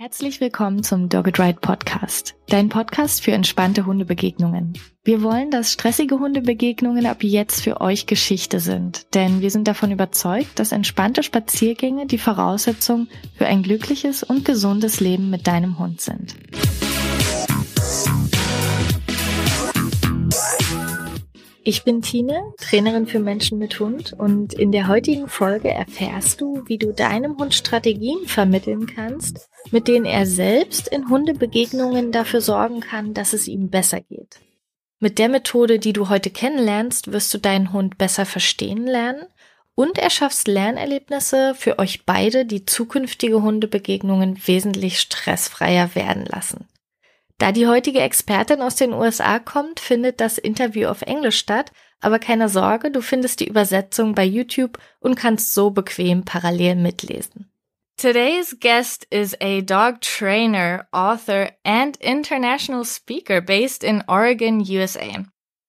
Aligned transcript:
Herzlich 0.00 0.40
willkommen 0.40 0.84
zum 0.84 1.08
Dogged 1.08 1.40
Ride 1.40 1.58
Podcast, 1.60 2.36
dein 2.46 2.68
Podcast 2.68 3.20
für 3.24 3.32
entspannte 3.32 3.84
Hundebegegnungen. 3.84 4.74
Wir 5.02 5.24
wollen, 5.24 5.50
dass 5.50 5.72
stressige 5.72 6.20
Hundebegegnungen 6.20 7.04
ab 7.04 7.24
jetzt 7.24 7.62
für 7.62 7.80
euch 7.80 8.06
Geschichte 8.06 8.60
sind, 8.60 9.12
denn 9.16 9.40
wir 9.40 9.50
sind 9.50 9.66
davon 9.66 9.90
überzeugt, 9.90 10.60
dass 10.60 10.70
entspannte 10.70 11.24
Spaziergänge 11.24 12.06
die 12.06 12.18
Voraussetzung 12.18 13.08
für 13.36 13.46
ein 13.46 13.64
glückliches 13.64 14.22
und 14.22 14.44
gesundes 14.44 15.00
Leben 15.00 15.30
mit 15.30 15.48
deinem 15.48 15.80
Hund 15.80 16.00
sind. 16.00 16.36
Ich 21.64 21.84
bin 21.84 22.00
Tine, 22.00 22.54
Trainerin 22.56 23.06
für 23.06 23.18
Menschen 23.18 23.58
mit 23.58 23.78
Hund 23.78 24.14
und 24.16 24.54
in 24.54 24.72
der 24.72 24.88
heutigen 24.88 25.28
Folge 25.28 25.68
erfährst 25.68 26.40
du, 26.40 26.62
wie 26.64 26.78
du 26.78 26.94
deinem 26.94 27.36
Hund 27.36 27.52
Strategien 27.52 28.26
vermitteln 28.26 28.86
kannst, 28.86 29.50
mit 29.72 29.88
denen 29.88 30.04
er 30.04 30.26
selbst 30.26 30.88
in 30.88 31.08
Hundebegegnungen 31.08 32.12
dafür 32.12 32.40
sorgen 32.40 32.80
kann, 32.80 33.14
dass 33.14 33.32
es 33.32 33.48
ihm 33.48 33.70
besser 33.70 34.00
geht. 34.00 34.40
Mit 35.00 35.18
der 35.18 35.28
Methode, 35.28 35.78
die 35.78 35.92
du 35.92 36.08
heute 36.08 36.30
kennenlernst, 36.30 37.12
wirst 37.12 37.32
du 37.32 37.38
deinen 37.38 37.72
Hund 37.72 37.98
besser 37.98 38.26
verstehen 38.26 38.86
lernen 38.86 39.26
und 39.74 39.96
erschaffst 39.96 40.48
Lernerlebnisse 40.48 41.54
für 41.54 41.78
euch 41.78 42.04
beide, 42.04 42.44
die 42.44 42.66
zukünftige 42.66 43.42
Hundebegegnungen 43.42 44.40
wesentlich 44.46 44.98
stressfreier 44.98 45.94
werden 45.94 46.24
lassen. 46.24 46.66
Da 47.38 47.52
die 47.52 47.68
heutige 47.68 48.00
Expertin 48.00 48.60
aus 48.60 48.74
den 48.74 48.92
USA 48.92 49.38
kommt, 49.38 49.78
findet 49.78 50.20
das 50.20 50.38
Interview 50.38 50.88
auf 50.88 51.02
Englisch 51.02 51.38
statt, 51.38 51.70
aber 52.00 52.18
keine 52.18 52.48
Sorge, 52.48 52.90
du 52.90 53.00
findest 53.00 53.38
die 53.38 53.46
Übersetzung 53.46 54.16
bei 54.16 54.24
YouTube 54.24 54.78
und 54.98 55.14
kannst 55.14 55.54
so 55.54 55.70
bequem 55.70 56.24
parallel 56.24 56.74
mitlesen. 56.74 57.48
Today's 57.98 58.52
guest 58.52 59.06
is 59.10 59.34
a 59.40 59.60
dog 59.62 60.00
trainer, 60.00 60.86
author, 60.92 61.50
and 61.64 61.96
international 62.00 62.84
speaker 62.84 63.40
based 63.40 63.82
in 63.82 64.04
Oregon, 64.08 64.60
USA. 64.60 65.16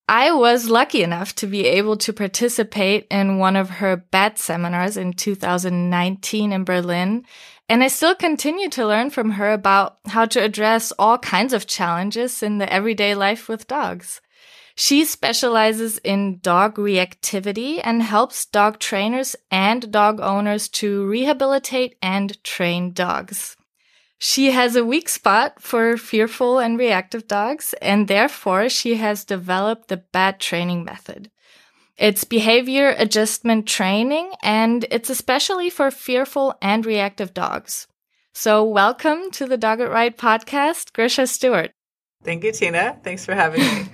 I 0.08 0.32
was 0.34 0.70
lucky 0.70 1.02
enough 1.02 1.34
to 1.38 1.48
be 1.48 1.66
able 1.66 1.98
to 1.98 2.14
participate 2.14 3.08
in 3.10 3.40
one 3.40 3.56
of 3.56 3.72
her 3.72 3.98
BAT 3.98 4.38
seminars 4.38 4.96
in 4.96 5.14
2019 5.14 6.54
in 6.54 6.64
Berlin 6.64 7.26
and 7.68 7.84
I 7.84 7.88
still 7.88 8.14
continue 8.14 8.70
to 8.70 8.86
learn 8.86 9.10
from 9.10 9.32
her 9.32 9.52
about 9.52 9.98
how 10.08 10.26
to 10.26 10.44
address 10.44 10.92
all 10.98 11.18
kinds 11.20 11.54
of 11.54 11.66
challenges 11.66 12.44
in 12.44 12.60
the 12.60 12.72
everyday 12.72 13.14
life 13.14 13.48
with 13.48 13.68
dogs. 13.68 14.22
She 14.82 15.04
specializes 15.04 15.98
in 16.06 16.40
dog 16.40 16.76
reactivity 16.76 17.82
and 17.84 18.02
helps 18.02 18.46
dog 18.46 18.80
trainers 18.80 19.36
and 19.52 19.92
dog 19.92 20.22
owners 20.22 20.70
to 20.80 21.06
rehabilitate 21.06 21.98
and 22.02 22.42
train 22.46 22.94
dogs. 22.94 23.58
She 24.20 24.52
has 24.52 24.78
a 24.78 24.86
weak 24.86 25.10
spot 25.10 25.62
for 25.62 25.98
fearful 25.98 26.60
and 26.60 26.80
reactive 26.80 27.28
dogs, 27.28 27.76
and 27.82 28.08
therefore 28.08 28.70
she 28.70 28.96
has 28.96 29.26
developed 29.26 29.90
the 29.90 29.98
BAT 29.98 30.40
training 30.40 30.86
method. 30.86 31.30
It's 31.98 32.24
behavior 32.24 32.96
adjustment 32.98 33.68
training, 33.68 34.32
and 34.42 34.86
it's 34.92 35.10
especially 35.10 35.70
for 35.70 35.92
fearful 35.92 36.56
and 36.62 36.86
reactive 36.86 37.34
dogs. 37.34 37.86
So, 38.34 38.64
welcome 38.64 39.30
to 39.32 39.46
the 39.46 39.58
Dog 39.58 39.82
It 39.82 39.90
Right 39.90 40.18
podcast, 40.18 40.94
Grisha 40.94 41.28
Stewart. 41.28 41.72
Thank 42.24 42.46
you, 42.46 42.54
Tina. 42.54 42.98
Thanks 43.04 43.26
for 43.26 43.36
having 43.36 43.60
me. 43.60 43.90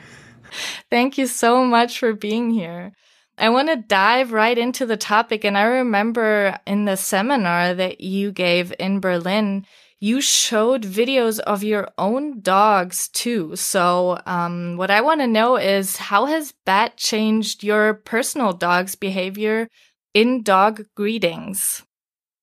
Thank 0.89 1.17
you 1.17 1.27
so 1.27 1.63
much 1.63 1.99
for 1.99 2.13
being 2.13 2.51
here. 2.51 2.93
I 3.37 3.49
want 3.49 3.67
to 3.69 3.75
dive 3.75 4.31
right 4.31 4.57
into 4.57 4.85
the 4.85 4.97
topic. 4.97 5.43
And 5.43 5.57
I 5.57 5.63
remember 5.63 6.57
in 6.65 6.85
the 6.85 6.95
seminar 6.95 7.73
that 7.73 8.01
you 8.01 8.31
gave 8.31 8.73
in 8.79 8.99
Berlin, 8.99 9.65
you 9.99 10.21
showed 10.21 10.83
videos 10.83 11.39
of 11.39 11.63
your 11.63 11.89
own 11.97 12.41
dogs 12.41 13.07
too. 13.09 13.55
So, 13.55 14.21
um, 14.25 14.77
what 14.77 14.91
I 14.91 15.01
want 15.01 15.21
to 15.21 15.27
know 15.27 15.57
is 15.57 15.97
how 15.97 16.25
has 16.25 16.53
BAT 16.65 16.97
changed 16.97 17.63
your 17.63 17.93
personal 17.93 18.53
dog's 18.53 18.95
behavior 18.95 19.67
in 20.13 20.43
dog 20.43 20.85
greetings? 20.95 21.83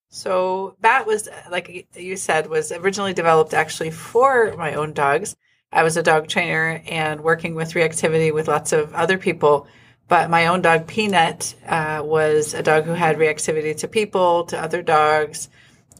So, 0.08 0.76
BAT 0.80 1.06
was, 1.06 1.28
like 1.50 1.88
you 1.94 2.16
said, 2.16 2.48
was 2.48 2.72
originally 2.72 3.14
developed 3.14 3.54
actually 3.54 3.90
for 3.90 4.54
my 4.56 4.74
own 4.74 4.92
dogs. 4.92 5.36
I 5.72 5.82
was 5.82 5.96
a 5.96 6.02
dog 6.02 6.28
trainer 6.28 6.82
and 6.86 7.22
working 7.22 7.54
with 7.54 7.72
reactivity 7.72 8.32
with 8.32 8.48
lots 8.48 8.72
of 8.72 8.92
other 8.94 9.16
people. 9.18 9.66
But 10.08 10.28
my 10.28 10.48
own 10.48 10.60
dog, 10.60 10.86
Peanut, 10.86 11.54
uh, 11.66 12.02
was 12.04 12.52
a 12.52 12.62
dog 12.62 12.84
who 12.84 12.92
had 12.92 13.16
reactivity 13.16 13.76
to 13.78 13.88
people, 13.88 14.44
to 14.46 14.60
other 14.60 14.82
dogs, 14.82 15.48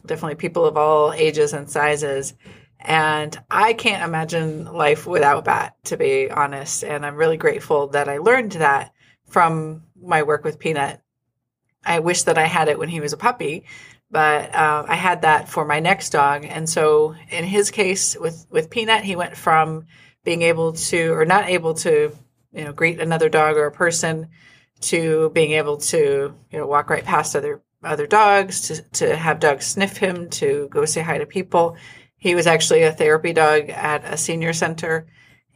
definitely 0.05 0.35
people 0.35 0.65
of 0.65 0.77
all 0.77 1.11
ages 1.13 1.53
and 1.53 1.69
sizes. 1.69 2.35
And 2.79 3.35
I 3.49 3.73
can't 3.73 4.03
imagine 4.03 4.65
life 4.65 5.07
without 5.07 5.45
BAT, 5.45 5.75
to 5.85 5.97
be 5.97 6.29
honest. 6.29 6.83
And 6.83 7.05
I'm 7.05 7.15
really 7.15 7.37
grateful 7.37 7.87
that 7.87 8.09
I 8.09 8.17
learned 8.17 8.51
that 8.53 8.93
from 9.29 9.83
my 9.99 10.21
work 10.23 10.43
with 10.43 10.59
Peanut. 10.59 11.01
I 11.85 11.99
wish 11.99 12.23
that 12.23 12.37
I 12.37 12.45
had 12.45 12.67
it 12.67 12.77
when 12.77 12.89
he 12.89 12.99
was 12.99 13.13
a 13.13 13.17
puppy, 13.17 13.65
but 14.13 14.53
uh, 14.53 14.85
I 14.87 14.95
had 14.95 15.23
that 15.23 15.49
for 15.49 15.65
my 15.65 15.79
next 15.79 16.11
dog. 16.11 16.45
And 16.45 16.69
so 16.69 17.15
in 17.31 17.43
his 17.43 17.71
case 17.71 18.15
with, 18.15 18.45
with 18.51 18.69
Peanut, 18.69 19.03
he 19.03 19.15
went 19.15 19.35
from 19.35 19.87
being 20.23 20.43
able 20.43 20.73
to, 20.73 21.13
or 21.13 21.25
not 21.25 21.49
able 21.49 21.73
to, 21.73 22.15
you 22.53 22.63
know, 22.63 22.73
greet 22.73 23.01
another 23.01 23.27
dog 23.27 23.57
or 23.57 23.65
a 23.65 23.71
person 23.71 24.27
to 24.81 25.31
being 25.33 25.53
able 25.53 25.77
to, 25.77 26.31
you 26.51 26.57
know, 26.59 26.67
walk 26.67 26.91
right 26.91 27.03
past 27.03 27.35
other 27.35 27.63
other 27.83 28.05
dogs, 28.05 28.61
to, 28.67 28.81
to 28.91 29.15
have 29.15 29.39
dogs 29.39 29.65
sniff 29.65 29.97
him, 29.97 30.29
to 30.29 30.69
go 30.69 30.85
say 30.85 31.01
hi 31.01 31.17
to 31.17 31.25
people. 31.25 31.75
He 32.15 32.35
was 32.35 32.45
actually 32.45 32.83
a 32.83 32.93
therapy 32.93 33.33
dog 33.33 33.69
at 33.69 34.05
a 34.05 34.15
senior 34.15 34.53
center. 34.53 35.07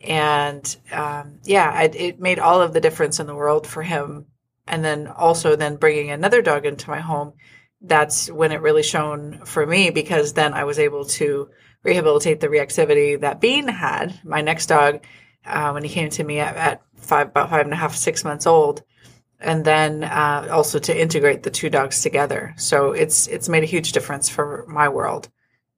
And 0.02 0.76
um, 0.92 1.40
yeah, 1.44 1.72
I, 1.72 1.84
it 1.84 2.20
made 2.20 2.40
all 2.40 2.60
of 2.60 2.74
the 2.74 2.82
difference 2.82 3.20
in 3.20 3.28
the 3.28 3.36
world 3.36 3.68
for 3.68 3.84
him. 3.84 4.26
And 4.66 4.84
then 4.84 5.08
also 5.08 5.56
then 5.56 5.78
bringing 5.78 6.10
another 6.10 6.42
dog 6.42 6.66
into 6.66 6.90
my 6.90 7.00
home, 7.00 7.34
that's 7.82 8.30
when 8.32 8.52
it 8.52 8.62
really 8.62 8.84
shone 8.84 9.40
for 9.46 9.66
me 9.66 9.90
because 9.90 10.34
then 10.34 10.54
I 10.54 10.64
was 10.64 10.80
able 10.80 11.06
to 11.06 11.50
rehabilitate 11.84 12.40
the 12.40 12.48
reactivity 12.48 13.20
that 13.20 13.40
Bean 13.40 13.68
had, 13.68 14.20
my 14.24 14.42
next 14.42 14.66
dog, 14.66 15.04
uh, 15.46 15.72
when 15.72 15.84
he 15.84 15.90
came 15.90 16.10
to 16.10 16.24
me 16.24 16.40
at, 16.40 16.56
at 16.56 16.82
five, 16.96 17.28
about 17.28 17.50
five 17.50 17.66
and 17.66 17.74
a 17.74 17.78
half, 17.78 17.96
six 17.96 18.24
months 18.24 18.48
old 18.48 18.84
and 19.40 19.64
then 19.64 20.04
uh, 20.04 20.48
also 20.52 20.80
to 20.80 21.00
integrate 21.00 21.44
the 21.44 21.52
two 21.52 21.70
dogs 21.70 22.02
together. 22.02 22.54
So 22.58 22.92
it's 22.92 23.28
it's 23.28 23.50
made 23.50 23.64
a 23.64 23.68
huge 23.68 23.92
difference 23.92 24.30
for 24.30 24.66
my 24.68 24.90
world. 24.90 25.30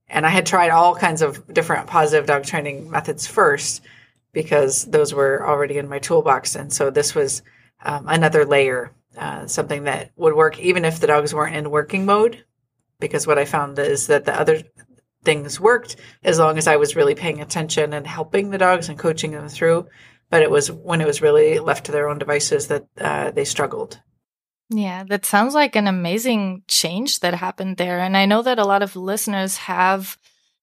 And 0.07 0.25
I 0.25 0.29
had 0.29 0.45
tried 0.45 0.69
all 0.69 0.95
kinds 0.95 1.21
of 1.21 1.53
different 1.53 1.87
positive 1.87 2.25
dog 2.25 2.43
training 2.43 2.89
methods 2.89 3.27
first 3.27 3.81
because 4.31 4.85
those 4.85 5.13
were 5.13 5.45
already 5.47 5.77
in 5.77 5.89
my 5.89 5.99
toolbox, 5.99 6.55
and 6.55 6.71
so 6.71 6.89
this 6.89 7.13
was 7.15 7.41
um, 7.83 8.05
another 8.07 8.45
layer, 8.45 8.91
uh, 9.17 9.47
something 9.47 9.83
that 9.83 10.11
would 10.15 10.35
work 10.35 10.59
even 10.59 10.85
if 10.85 10.99
the 10.99 11.07
dogs 11.07 11.33
weren't 11.33 11.55
in 11.55 11.71
working 11.71 12.05
mode. 12.05 12.43
Because 12.99 13.25
what 13.25 13.39
I 13.39 13.45
found 13.45 13.79
is 13.79 14.07
that 14.07 14.25
the 14.25 14.37
other 14.37 14.61
things 15.23 15.59
worked 15.59 15.95
as 16.23 16.37
long 16.37 16.57
as 16.57 16.67
I 16.67 16.75
was 16.75 16.95
really 16.95 17.15
paying 17.15 17.41
attention 17.41 17.93
and 17.93 18.05
helping 18.05 18.49
the 18.49 18.57
dogs 18.57 18.89
and 18.89 18.99
coaching 18.99 19.31
them 19.31 19.47
through 19.47 19.87
but 20.29 20.41
it 20.41 20.51
was 20.51 20.71
when 20.71 21.01
it 21.01 21.07
was 21.07 21.21
really 21.21 21.59
left 21.59 21.85
to 21.85 21.91
their 21.91 22.09
own 22.09 22.19
devices 22.19 22.67
that 22.67 22.87
uh, 22.99 23.31
they 23.31 23.45
struggled. 23.45 23.99
Yeah, 24.69 25.03
that 25.05 25.25
sounds 25.25 25.55
like 25.55 25.75
an 25.75 25.87
amazing 25.87 26.63
change 26.67 27.21
that 27.21 27.33
happened 27.33 27.77
there. 27.77 27.99
And 27.99 28.15
I 28.15 28.25
know 28.25 28.43
that 28.43 28.59
a 28.59 28.65
lot 28.65 28.83
of 28.83 28.95
listeners 28.95 29.57
have 29.57 30.17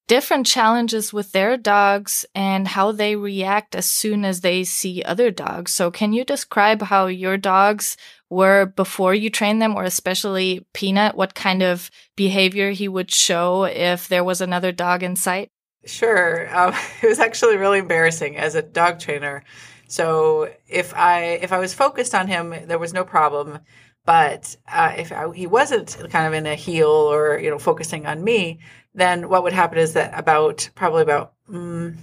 different 0.06 0.46
challenges 0.46 1.12
with 1.12 1.32
their 1.32 1.56
dogs 1.56 2.24
and 2.32 2.68
how 2.68 2.92
they 2.92 3.16
react 3.16 3.74
as 3.74 3.86
soon 3.86 4.24
as 4.24 4.40
they 4.40 4.62
see 4.62 5.02
other 5.02 5.32
dogs. 5.32 5.72
So, 5.72 5.90
can 5.90 6.12
you 6.12 6.24
describe 6.24 6.82
how 6.82 7.06
your 7.06 7.36
dogs 7.36 7.96
were 8.30 8.66
before 8.66 9.14
you 9.14 9.30
trained 9.30 9.62
them, 9.62 9.76
or 9.76 9.84
especially 9.84 10.66
Peanut, 10.72 11.16
what 11.16 11.34
kind 11.34 11.62
of 11.62 11.90
behavior 12.16 12.70
he 12.70 12.88
would 12.88 13.10
show 13.10 13.64
if 13.64 14.08
there 14.08 14.24
was 14.24 14.40
another 14.40 14.72
dog 14.72 15.02
in 15.02 15.16
sight? 15.16 15.50
Sure. 15.84 16.54
Um, 16.56 16.74
it 17.02 17.08
was 17.08 17.20
actually 17.20 17.56
really 17.56 17.78
embarrassing 17.78 18.36
as 18.36 18.54
a 18.54 18.62
dog 18.62 18.98
trainer. 18.98 19.44
So 19.88 20.52
if 20.66 20.94
I 20.94 21.22
if 21.42 21.52
I 21.52 21.58
was 21.58 21.74
focused 21.74 22.14
on 22.14 22.26
him, 22.26 22.54
there 22.66 22.78
was 22.78 22.92
no 22.92 23.04
problem. 23.04 23.60
But 24.04 24.56
uh, 24.70 24.94
if 24.96 25.10
I, 25.12 25.32
he 25.32 25.46
wasn't 25.46 25.96
kind 26.10 26.26
of 26.26 26.32
in 26.32 26.46
a 26.46 26.54
heel 26.54 26.88
or 26.88 27.38
you 27.38 27.50
know 27.50 27.58
focusing 27.58 28.06
on 28.06 28.22
me, 28.22 28.60
then 28.94 29.28
what 29.28 29.42
would 29.42 29.52
happen 29.52 29.78
is 29.78 29.92
that 29.94 30.16
about 30.18 30.68
probably 30.74 31.02
about 31.02 31.34
mm, 31.50 31.96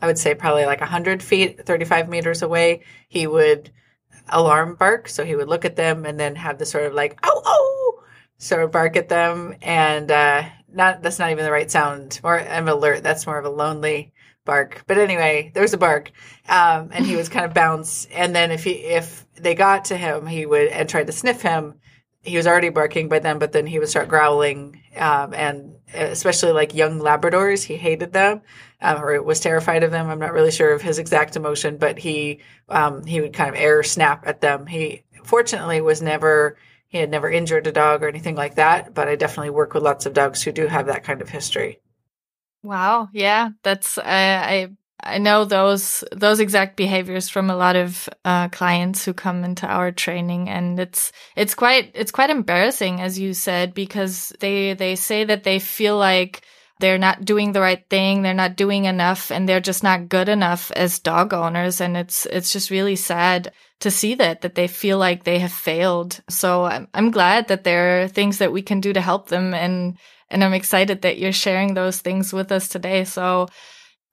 I 0.00 0.06
would 0.06 0.18
say 0.18 0.34
probably 0.34 0.66
like 0.66 0.80
hundred 0.80 1.22
feet, 1.22 1.66
thirty 1.66 1.84
five 1.84 2.08
meters 2.08 2.42
away, 2.42 2.82
he 3.08 3.26
would 3.26 3.70
alarm 4.30 4.74
bark. 4.74 5.08
So 5.08 5.24
he 5.24 5.36
would 5.36 5.48
look 5.48 5.64
at 5.64 5.76
them 5.76 6.04
and 6.04 6.18
then 6.18 6.36
have 6.36 6.58
the 6.58 6.66
sort 6.66 6.84
of 6.84 6.94
like 6.94 7.18
oh 7.22 7.42
oh 7.44 8.02
sort 8.38 8.62
of 8.62 8.72
bark 8.72 8.96
at 8.96 9.08
them 9.08 9.54
and. 9.62 10.10
Uh, 10.10 10.44
not 10.72 11.02
that's 11.02 11.18
not 11.18 11.30
even 11.30 11.44
the 11.44 11.50
right 11.50 11.70
sound. 11.70 12.20
More 12.22 12.38
I'm 12.38 12.68
alert. 12.68 13.02
That's 13.02 13.26
more 13.26 13.38
of 13.38 13.44
a 13.44 13.50
lonely 13.50 14.12
bark. 14.44 14.84
But 14.86 14.98
anyway, 14.98 15.50
there 15.54 15.62
was 15.62 15.74
a 15.74 15.78
bark, 15.78 16.10
um, 16.48 16.90
and 16.92 17.06
he 17.06 17.16
was 17.16 17.28
kind 17.28 17.46
of 17.46 17.54
bounce. 17.54 18.06
And 18.06 18.34
then 18.34 18.50
if 18.50 18.64
he 18.64 18.72
if 18.72 19.26
they 19.34 19.54
got 19.54 19.86
to 19.86 19.96
him, 19.96 20.26
he 20.26 20.46
would 20.46 20.68
and 20.68 20.88
tried 20.88 21.06
to 21.06 21.12
sniff 21.12 21.42
him. 21.42 21.74
He 22.28 22.36
was 22.36 22.46
already 22.46 22.68
barking 22.68 23.08
by 23.08 23.18
then, 23.18 23.38
but 23.38 23.52
then 23.52 23.66
he 23.66 23.78
would 23.78 23.88
start 23.88 24.08
growling, 24.08 24.82
um, 24.96 25.34
and 25.34 25.74
especially 25.94 26.52
like 26.52 26.74
young 26.74 27.00
Labradors, 27.00 27.64
he 27.64 27.76
hated 27.76 28.12
them 28.12 28.42
um, 28.80 29.02
or 29.02 29.20
was 29.22 29.40
terrified 29.40 29.82
of 29.82 29.90
them. 29.90 30.08
I'm 30.08 30.18
not 30.18 30.32
really 30.32 30.50
sure 30.50 30.72
of 30.72 30.82
his 30.82 30.98
exact 30.98 31.36
emotion, 31.36 31.76
but 31.76 31.98
he 31.98 32.40
um, 32.68 33.04
he 33.04 33.20
would 33.20 33.32
kind 33.32 33.50
of 33.50 33.56
air 33.56 33.82
snap 33.82 34.26
at 34.26 34.40
them. 34.40 34.66
He 34.66 35.04
fortunately 35.24 35.80
was 35.80 36.02
never 36.02 36.56
he 36.88 36.98
had 36.98 37.10
never 37.10 37.30
injured 37.30 37.66
a 37.66 37.72
dog 37.72 38.02
or 38.02 38.08
anything 38.08 38.34
like 38.34 38.54
that, 38.54 38.94
but 38.94 39.08
I 39.08 39.16
definitely 39.16 39.50
work 39.50 39.74
with 39.74 39.82
lots 39.82 40.06
of 40.06 40.14
dogs 40.14 40.42
who 40.42 40.52
do 40.52 40.66
have 40.66 40.86
that 40.86 41.04
kind 41.04 41.20
of 41.20 41.28
history. 41.28 41.80
Wow, 42.62 43.08
yeah, 43.12 43.50
that's 43.62 43.98
uh, 43.98 44.02
I 44.04 44.70
I 45.02 45.18
know 45.18 45.44
those 45.44 46.02
those 46.12 46.40
exact 46.40 46.76
behaviors 46.76 47.28
from 47.28 47.50
a 47.50 47.56
lot 47.56 47.76
of 47.76 48.08
uh, 48.24 48.48
clients 48.48 49.04
who 49.04 49.12
come 49.14 49.44
into 49.44 49.66
our 49.66 49.92
training, 49.92 50.48
and 50.48 50.78
it's 50.80 51.12
it's 51.36 51.54
quite 51.54 51.92
it's 51.94 52.10
quite 52.10 52.30
embarrassing, 52.30 53.00
as 53.00 53.18
you 53.18 53.32
said, 53.32 53.74
because 53.74 54.32
they 54.40 54.74
they 54.74 54.96
say 54.96 55.24
that 55.24 55.44
they 55.44 55.60
feel 55.60 55.96
like 55.96 56.42
they're 56.80 56.98
not 56.98 57.24
doing 57.24 57.52
the 57.52 57.60
right 57.60 57.84
thing, 57.90 58.22
they're 58.22 58.34
not 58.34 58.56
doing 58.56 58.86
enough, 58.86 59.30
and 59.30 59.48
they're 59.48 59.60
just 59.60 59.82
not 59.82 60.08
good 60.08 60.28
enough 60.28 60.72
as 60.72 60.98
dog 60.98 61.32
owners, 61.32 61.80
and 61.80 61.96
it's 61.96 62.26
it's 62.26 62.52
just 62.52 62.70
really 62.70 62.96
sad 62.96 63.52
to 63.80 63.90
see 63.92 64.16
that 64.16 64.40
that 64.40 64.56
they 64.56 64.66
feel 64.66 64.98
like 64.98 65.22
they 65.22 65.38
have 65.38 65.52
failed. 65.52 66.20
So 66.28 66.64
I'm 66.64 66.88
I'm 66.92 67.10
glad 67.12 67.48
that 67.48 67.62
there 67.62 68.02
are 68.02 68.08
things 68.08 68.38
that 68.38 68.52
we 68.52 68.62
can 68.62 68.80
do 68.80 68.92
to 68.92 69.00
help 69.00 69.28
them, 69.28 69.54
and 69.54 69.96
and 70.28 70.42
I'm 70.42 70.54
excited 70.54 71.02
that 71.02 71.18
you're 71.18 71.32
sharing 71.32 71.74
those 71.74 72.00
things 72.00 72.32
with 72.32 72.50
us 72.50 72.68
today. 72.68 73.04
So 73.04 73.46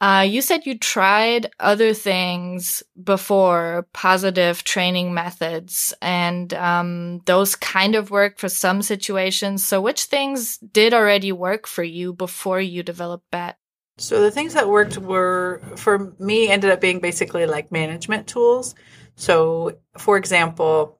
uh, 0.01 0.25
you 0.27 0.41
said 0.41 0.65
you 0.65 0.77
tried 0.77 1.51
other 1.59 1.93
things 1.93 2.83
before, 3.01 3.87
positive 3.93 4.63
training 4.63 5.13
methods, 5.13 5.93
and 6.01 6.53
um, 6.53 7.21
those 7.25 7.55
kind 7.55 7.95
of 7.95 8.11
work 8.11 8.37
for 8.37 8.49
some 8.49 8.81
situations. 8.81 9.63
So, 9.63 9.79
which 9.79 10.05
things 10.05 10.57
did 10.57 10.93
already 10.93 11.31
work 11.31 11.65
for 11.65 11.83
you 11.83 12.13
before 12.13 12.59
you 12.59 12.83
developed 12.83 13.31
BAT? 13.31 13.57
So, 13.97 14.21
the 14.21 14.31
things 14.31 14.53
that 14.53 14.67
worked 14.67 14.97
were, 14.97 15.61
for 15.77 16.13
me, 16.19 16.49
ended 16.49 16.71
up 16.71 16.81
being 16.81 16.99
basically 16.99 17.45
like 17.45 17.71
management 17.71 18.27
tools. 18.27 18.75
So, 19.15 19.77
for 19.97 20.17
example, 20.17 20.99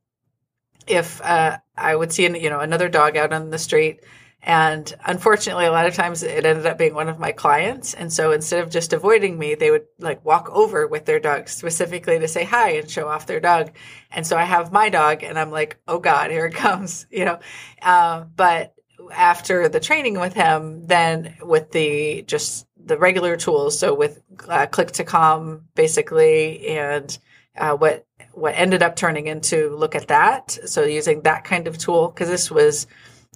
if 0.88 1.21
uh, 1.21 1.57
I 1.75 1.95
would 1.97 2.13
see, 2.13 2.24
you 2.24 2.50
know, 2.50 2.62
another 2.62 2.88
dog 2.88 3.18
out 3.18 3.33
on 3.33 3.50
the 3.50 3.59
street 3.59 4.00
and 4.45 4.94
unfortunately, 5.03 5.65
a 5.65 5.71
lot 5.71 5.88
of 5.88 5.95
times 5.95 6.21
it 6.21 6.45
ended 6.45 6.68
up 6.68 6.77
being 6.77 6.94
one 6.94 7.09
of 7.09 7.18
my 7.18 7.31
clients. 7.31 7.95
And 7.95 8.13
so 8.13 8.31
instead 8.31 8.62
of 8.62 8.69
just 8.69 8.94
avoiding 8.94 9.39
me, 9.39 9.56
they 9.56 9.71
would 9.71 9.88
like 9.97 10.24
walk 10.24 10.50
over 10.51 10.86
with 10.86 11.06
their 11.06 11.19
dog 11.19 11.50
specifically 11.50 12.19
to 12.19 12.27
say 12.27 12.44
hi 12.44 12.74
and 12.74 12.88
show 12.88 13.07
off 13.07 13.25
their 13.25 13.39
dog. 13.39 13.71
And 14.12 14.25
so 14.25 14.38
I 14.38 14.44
have 14.44 14.71
my 14.71 14.89
dog 14.89 15.24
and 15.24 15.39
I'm 15.39 15.50
like, 15.50 15.77
oh 15.88 15.97
God, 15.97 16.30
here 16.30 16.45
it 16.45 16.53
comes, 16.53 17.07
you 17.09 17.25
know. 17.25 17.39
Uh, 17.81 18.25
but 18.36 18.75
after 19.12 19.68
the 19.68 19.80
training 19.80 20.19
with 20.19 20.36
him, 20.36 20.86
then 20.86 21.38
with 21.42 21.71
the 21.71 22.21
just 22.27 22.68
the 22.77 23.00
regular 23.00 23.36
tools, 23.38 23.80
so 23.80 23.95
with 23.95 24.21
uh, 24.47 24.68
click 24.68 24.92
to 24.92 25.03
calm 25.03 25.63
basically, 25.74 26.68
and 26.68 27.18
uh, 27.57 27.75
what 27.75 28.06
what 28.33 28.53
ended 28.56 28.83
up 28.83 28.95
turning 28.95 29.25
into 29.25 29.75
look 29.75 29.95
at 29.95 30.09
that. 30.09 30.51
So 30.65 30.83
using 30.83 31.21
that 31.21 31.45
kind 31.45 31.68
of 31.68 31.80
tool 31.80 32.09
because 32.09 32.30
this 32.30 32.51
was 32.51 32.86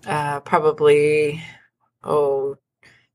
uh, 0.05 0.39
probably 0.41 1.41
oh 2.03 2.57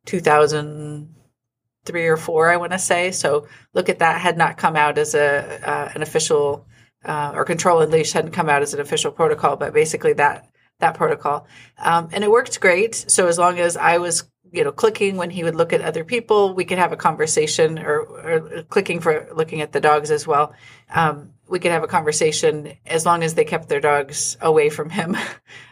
2003 0.06 2.06
or 2.06 2.16
four 2.16 2.50
i 2.50 2.56
want 2.56 2.72
to 2.72 2.78
say. 2.78 3.10
So 3.10 3.46
look 3.72 3.88
at 3.88 3.98
that 4.00 4.20
had 4.20 4.36
not 4.36 4.56
come 4.56 4.76
out 4.76 4.98
as 4.98 5.14
a 5.14 5.68
uh, 5.68 5.92
an 5.94 6.02
official 6.02 6.66
uh, 7.04 7.32
or 7.34 7.44
Control 7.44 7.80
Unleashed 7.80 8.14
hadn't 8.14 8.32
come 8.32 8.48
out 8.48 8.62
as 8.62 8.74
an 8.74 8.80
official 8.80 9.12
protocol 9.12 9.56
but 9.56 9.74
basically 9.74 10.14
that 10.14 10.48
that 10.80 10.94
protocol. 10.94 11.46
Um, 11.78 12.08
and 12.12 12.24
it 12.24 12.30
worked 12.30 12.60
great. 12.60 12.94
So 12.94 13.28
as 13.28 13.38
long 13.38 13.58
as 13.58 13.76
i 13.76 13.98
was 13.98 14.24
you 14.52 14.64
know 14.64 14.72
clicking 14.72 15.16
when 15.16 15.30
he 15.30 15.44
would 15.44 15.56
look 15.56 15.72
at 15.72 15.80
other 15.80 16.04
people 16.04 16.54
we 16.54 16.64
could 16.64 16.78
have 16.78 16.92
a 16.92 16.96
conversation 16.96 17.78
or, 17.78 18.00
or 18.00 18.62
clicking 18.64 19.00
for 19.00 19.28
looking 19.34 19.60
at 19.60 19.72
the 19.72 19.80
dogs 19.80 20.10
as 20.10 20.26
well. 20.26 20.54
Um, 20.94 21.33
we 21.48 21.58
could 21.58 21.70
have 21.70 21.82
a 21.82 21.88
conversation 21.88 22.72
as 22.86 23.04
long 23.04 23.22
as 23.22 23.34
they 23.34 23.44
kept 23.44 23.68
their 23.68 23.80
dogs 23.80 24.36
away 24.40 24.70
from 24.70 24.90
him. 24.90 25.16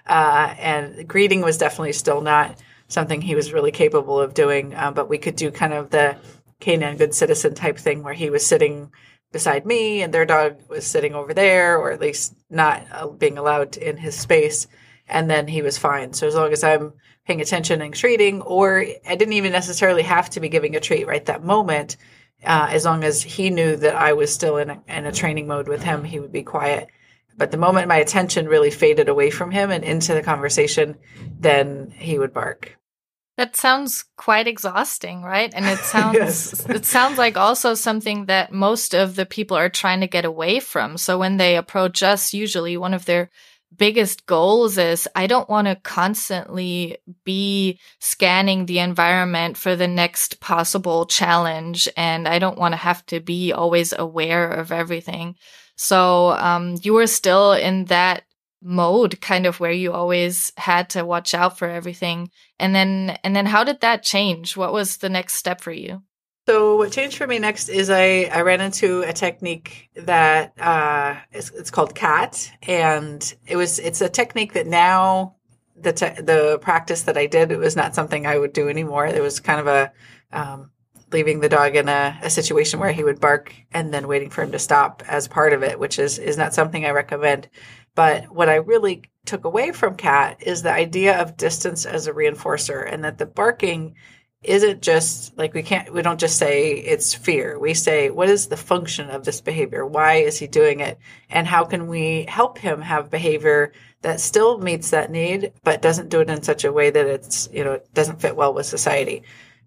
Uh, 0.05 0.53
and 0.59 1.07
greeting 1.07 1.43
was 1.43 1.59
definitely 1.59 1.93
still 1.93 2.21
not 2.21 2.61
something 2.89 3.21
he 3.21 3.37
was 3.37 3.53
really 3.53 3.71
capable 3.71 4.19
of 4.19 4.35
doing, 4.35 4.75
uh, 4.75 4.91
but 4.91 5.09
we 5.09 5.17
could 5.17 5.37
do 5.37 5.49
kind 5.53 5.73
of 5.73 5.91
the 5.91 6.17
canine 6.59 6.97
good 6.97 7.15
citizen 7.15 7.55
type 7.55 7.79
thing 7.79 8.03
where 8.03 8.13
he 8.13 8.29
was 8.29 8.45
sitting 8.45 8.91
beside 9.31 9.65
me 9.65 10.03
and 10.03 10.13
their 10.13 10.27
dog 10.27 10.57
was 10.69 10.87
sitting 10.87 11.15
over 11.15 11.33
there, 11.33 11.79
or 11.79 11.93
at 11.93 12.01
least 12.01 12.35
not 12.51 12.85
uh, 12.93 13.07
being 13.07 13.39
allowed 13.39 13.77
in 13.77 13.97
his 13.97 14.19
space. 14.19 14.67
And 15.09 15.31
then 15.31 15.47
he 15.47 15.63
was 15.63 15.79
fine. 15.79 16.13
So 16.13 16.27
as 16.27 16.35
long 16.35 16.53
as 16.53 16.65
I'm 16.65 16.93
paying 17.27 17.41
attention 17.41 17.81
and 17.81 17.95
treating, 17.95 18.43
or 18.43 18.85
I 19.09 19.15
didn't 19.15 19.35
even 19.35 19.53
necessarily 19.53 20.03
have 20.03 20.31
to 20.31 20.41
be 20.41 20.49
giving 20.49 20.77
a 20.77 20.81
treat 20.81 21.07
right 21.07 21.25
that 21.27 21.45
moment 21.45 21.97
uh, 22.45 22.69
as 22.71 22.85
long 22.85 23.05
as 23.05 23.23
he 23.23 23.51
knew 23.51 23.77
that 23.77 23.95
I 23.95 24.13
was 24.13 24.33
still 24.33 24.57
in 24.57 24.71
a, 24.71 24.83
in 24.89 25.07
a 25.07 25.13
training 25.13 25.47
mode 25.47 25.69
with 25.69 25.83
him, 25.83 26.05
he 26.05 26.21
would 26.21 26.33
be 26.33 26.43
quiet. 26.43 26.89
But 27.37 27.51
the 27.51 27.57
moment 27.57 27.89
my 27.89 27.97
attention 27.97 28.47
really 28.47 28.71
faded 28.71 29.09
away 29.09 29.31
from 29.31 29.51
him 29.51 29.71
and 29.71 29.85
into 29.85 30.15
the 30.15 30.23
conversation, 30.23 30.97
then 31.39 31.93
he 31.97 32.19
would 32.19 32.35
bark. 32.35 32.77
That 33.39 33.57
sounds 33.57 34.05
quite 34.17 34.47
exhausting, 34.47 35.23
right? 35.23 35.53
And 35.55 35.65
it 35.65 35.79
sounds 35.85 36.17
yes. 36.17 36.67
it 36.69 36.85
sounds 36.85 37.17
like 37.17 37.37
also 37.37 37.75
something 37.75 38.27
that 38.27 38.53
most 38.53 38.95
of 38.95 39.17
the 39.17 39.27
people 39.27 39.57
are 39.57 39.71
trying 39.71 40.01
to 40.01 40.07
get 40.07 40.25
away 40.25 40.61
from. 40.61 40.99
So 40.99 41.19
when 41.19 41.39
they 41.39 41.57
approach 41.57 42.03
us, 42.03 42.35
usually 42.35 42.77
one 42.77 42.93
of 42.93 43.07
their 43.07 43.31
biggest 43.77 44.27
goals 44.27 44.79
is 44.79 45.09
I 45.15 45.27
don't 45.27 45.49
want 45.49 45.67
to 45.69 45.77
constantly 45.77 46.99
be 47.25 47.79
scanning 47.99 48.67
the 48.67 48.79
environment 48.79 49.57
for 49.57 49.77
the 49.77 49.89
next 49.89 50.41
possible 50.41 51.07
challenge. 51.07 51.89
And 51.97 52.29
I 52.29 52.39
don't 52.39 52.59
want 52.59 52.73
to 52.73 52.77
have 52.77 53.05
to 53.07 53.21
be 53.21 53.53
always 53.53 53.93
aware 53.93 54.51
of 54.51 54.73
everything. 54.73 55.37
So, 55.77 56.33
um, 56.33 56.77
you 56.83 56.93
were 56.93 57.07
still 57.07 57.53
in 57.53 57.87
that 57.87 58.25
mode 58.63 59.21
kind 59.21 59.47
of 59.47 59.59
where 59.59 59.73
you 59.73 59.93
always 59.93 60.53
had 60.57 60.89
to 60.91 61.05
watch 61.05 61.35
out 61.35 61.59
for 61.59 61.69
everything. 61.69 62.31
And 62.59 62.75
then, 62.75 63.19
and 63.25 63.35
then 63.35 63.47
how 63.47 63.65
did 63.65 63.81
that 63.81 64.03
change? 64.05 64.57
What 64.57 64.73
was 64.73 64.99
the 64.99 65.09
next 65.09 65.35
step 65.35 65.61
for 65.61 65.73
you? 65.73 66.03
So 66.49 66.77
what 66.77 66.91
changed 66.91 67.19
for 67.19 67.27
me 67.27 67.39
next 67.39 67.69
is 67.69 67.89
I, 67.89 68.25
I 68.33 68.41
ran 68.41 68.61
into 68.61 69.03
a 69.03 69.13
technique 69.13 69.91
that 69.95 70.53
uh, 70.59 71.21
it's, 71.31 71.51
it's 71.51 71.71
called 71.71 71.95
CAT, 71.95 72.51
and 72.63 73.35
it 73.47 73.55
was 73.55 73.79
it's 73.79 74.01
a 74.01 74.09
technique 74.09 74.55
that 74.55 74.67
now 74.67 75.37
the 75.77 75.93
te- 75.93 76.21
the 76.21 76.59
practice 76.61 77.03
that 77.03 77.17
I 77.17 77.27
did 77.27 77.53
it 77.53 77.59
was 77.59 77.77
not 77.77 77.95
something 77.95 78.27
I 78.27 78.39
would 78.39 78.53
do 78.53 78.69
anymore. 78.69 79.07
It 79.07 79.23
was 79.23 79.39
kind 79.39 79.61
of 79.61 79.69
a 79.69 79.93
um, 80.33 80.73
leaving 81.13 81.39
the 81.41 81.49
dog 81.49 81.77
in 81.77 81.89
a, 81.89 82.19
a 82.23 82.31
situation 82.31 82.81
where 82.81 82.93
he 82.93 83.05
would 83.05 83.21
bark 83.21 83.55
and 83.73 83.95
then 83.95 84.09
waiting 84.09 84.31
for 84.31 84.43
him 84.43 84.51
to 84.53 84.59
stop 84.59 85.05
as 85.07 85.29
part 85.29 85.53
of 85.53 85.63
it, 85.63 85.79
which 85.79 86.01
is 86.01 86.19
is 86.19 86.37
not 86.37 86.55
something 86.55 86.85
I 86.85 86.91
recommend. 86.91 87.49
But 87.95 88.35
what 88.35 88.49
I 88.49 88.57
really 88.57 89.05
took 89.27 89.45
away 89.45 89.71
from 89.71 89.97
CAT 89.97 90.43
is 90.43 90.63
the 90.63 90.73
idea 90.73 91.21
of 91.21 91.37
distance 91.37 91.87
as 91.87 92.09
a 92.09 92.13
reinforcer, 92.13 92.93
and 92.93 93.05
that 93.05 93.19
the 93.19 93.27
barking 93.27 93.95
isn't 94.43 94.83
just 94.83 95.37
like 95.39 95.55
we 95.55 95.63
can't 95.63 95.93
we 95.93 96.03
don't 96.03 96.21
just 96.21 96.39
say 96.39 96.73
it's 96.73 97.15
fear. 97.15 97.59
We 97.59 97.75
say 97.75 98.11
what 98.11 98.29
is 98.29 98.49
the 98.49 98.57
function 98.57 99.11
of 99.11 99.25
this 99.25 99.41
behavior? 99.41 99.87
Why 99.87 100.15
is 100.15 100.39
he 100.39 100.47
doing 100.47 100.81
it? 100.81 100.99
And 101.31 101.47
how 101.47 101.65
can 101.65 101.87
we 101.87 102.27
help 102.29 102.59
him 102.59 102.81
have 102.83 103.11
behavior 103.11 103.73
that 104.03 104.21
still 104.21 104.59
meets 104.59 104.91
that 104.91 105.11
need 105.11 105.53
but 105.63 105.83
doesn't 105.83 106.09
do 106.09 106.21
it 106.21 106.31
in 106.31 106.43
such 106.43 106.65
a 106.65 106.73
way 106.73 106.91
that 106.91 107.07
it's 107.07 107.49
you 107.53 107.63
know 107.65 107.81
doesn't 107.95 108.21
fit 108.21 108.37
well 108.37 108.53
with 108.53 108.67
society? 108.67 109.23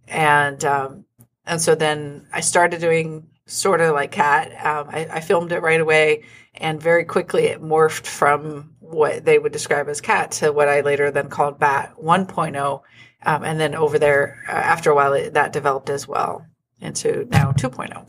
And 0.07 0.63
um 0.65 1.05
and 1.45 1.61
so 1.61 1.75
then 1.75 2.27
i 2.33 2.41
started 2.41 2.81
doing 2.81 3.27
sort 3.45 3.81
of 3.81 3.93
like 3.93 4.11
cat 4.11 4.51
um, 4.65 4.89
I, 4.89 5.07
I 5.11 5.19
filmed 5.21 5.51
it 5.51 5.61
right 5.61 5.79
away 5.79 6.23
and 6.55 6.81
very 6.81 7.05
quickly 7.05 7.45
it 7.45 7.61
morphed 7.61 8.07
from 8.07 8.75
what 8.79 9.25
they 9.25 9.37
would 9.37 9.51
describe 9.51 9.87
as 9.87 10.01
cat 10.01 10.31
to 10.31 10.51
what 10.51 10.67
i 10.67 10.81
later 10.81 11.11
then 11.11 11.29
called 11.29 11.59
bat 11.59 11.93
1.0 12.01 12.81
um, 13.25 13.43
and 13.43 13.59
then 13.59 13.75
over 13.75 13.97
there, 13.99 14.43
uh, 14.47 14.51
after 14.51 14.91
a 14.91 14.95
while, 14.95 15.13
it, 15.13 15.33
that 15.33 15.53
developed 15.53 15.89
as 15.89 16.07
well 16.07 16.45
into 16.79 17.25
now 17.29 17.51
2.0. 17.51 18.07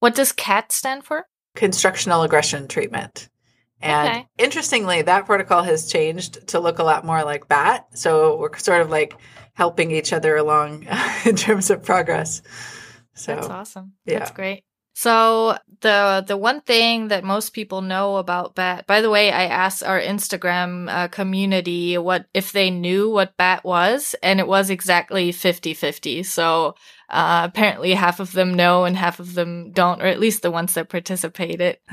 What 0.00 0.14
does 0.14 0.32
CAT 0.32 0.72
stand 0.72 1.04
for? 1.04 1.26
Constructional 1.54 2.22
aggression 2.22 2.68
treatment. 2.68 3.28
And 3.80 4.08
okay. 4.08 4.26
interestingly, 4.38 5.02
that 5.02 5.26
protocol 5.26 5.62
has 5.62 5.90
changed 5.90 6.48
to 6.48 6.60
look 6.60 6.78
a 6.78 6.84
lot 6.84 7.04
more 7.04 7.22
like 7.24 7.48
BAT. 7.48 7.86
So 7.94 8.38
we're 8.38 8.56
sort 8.56 8.80
of 8.80 8.90
like 8.90 9.14
helping 9.52 9.90
each 9.90 10.12
other 10.12 10.36
along 10.36 10.86
in 11.24 11.36
terms 11.36 11.70
of 11.70 11.82
progress. 11.82 12.42
So 13.14 13.34
that's 13.34 13.48
awesome. 13.48 13.92
Yeah. 14.06 14.20
That's 14.20 14.30
great. 14.30 14.64
So 14.94 15.58
the 15.80 16.24
the 16.26 16.36
one 16.36 16.60
thing 16.62 17.08
that 17.08 17.24
most 17.24 17.50
people 17.50 17.82
know 17.82 18.16
about 18.16 18.54
bat. 18.54 18.86
By 18.86 19.00
the 19.00 19.10
way, 19.10 19.32
I 19.32 19.44
asked 19.44 19.82
our 19.82 20.00
Instagram 20.00 20.88
uh, 20.88 21.08
community 21.08 21.98
what 21.98 22.26
if 22.32 22.52
they 22.52 22.70
knew 22.70 23.10
what 23.10 23.36
bat 23.36 23.64
was, 23.64 24.14
and 24.22 24.38
it 24.38 24.46
was 24.46 24.70
exactly 24.70 25.32
50-50. 25.32 26.24
So 26.24 26.76
uh, 27.10 27.42
apparently, 27.44 27.92
half 27.92 28.20
of 28.20 28.32
them 28.32 28.54
know 28.54 28.84
and 28.84 28.96
half 28.96 29.18
of 29.18 29.34
them 29.34 29.72
don't, 29.72 30.00
or 30.00 30.06
at 30.06 30.20
least 30.20 30.42
the 30.42 30.50
ones 30.50 30.74
that 30.74 30.88
participated. 30.88 31.78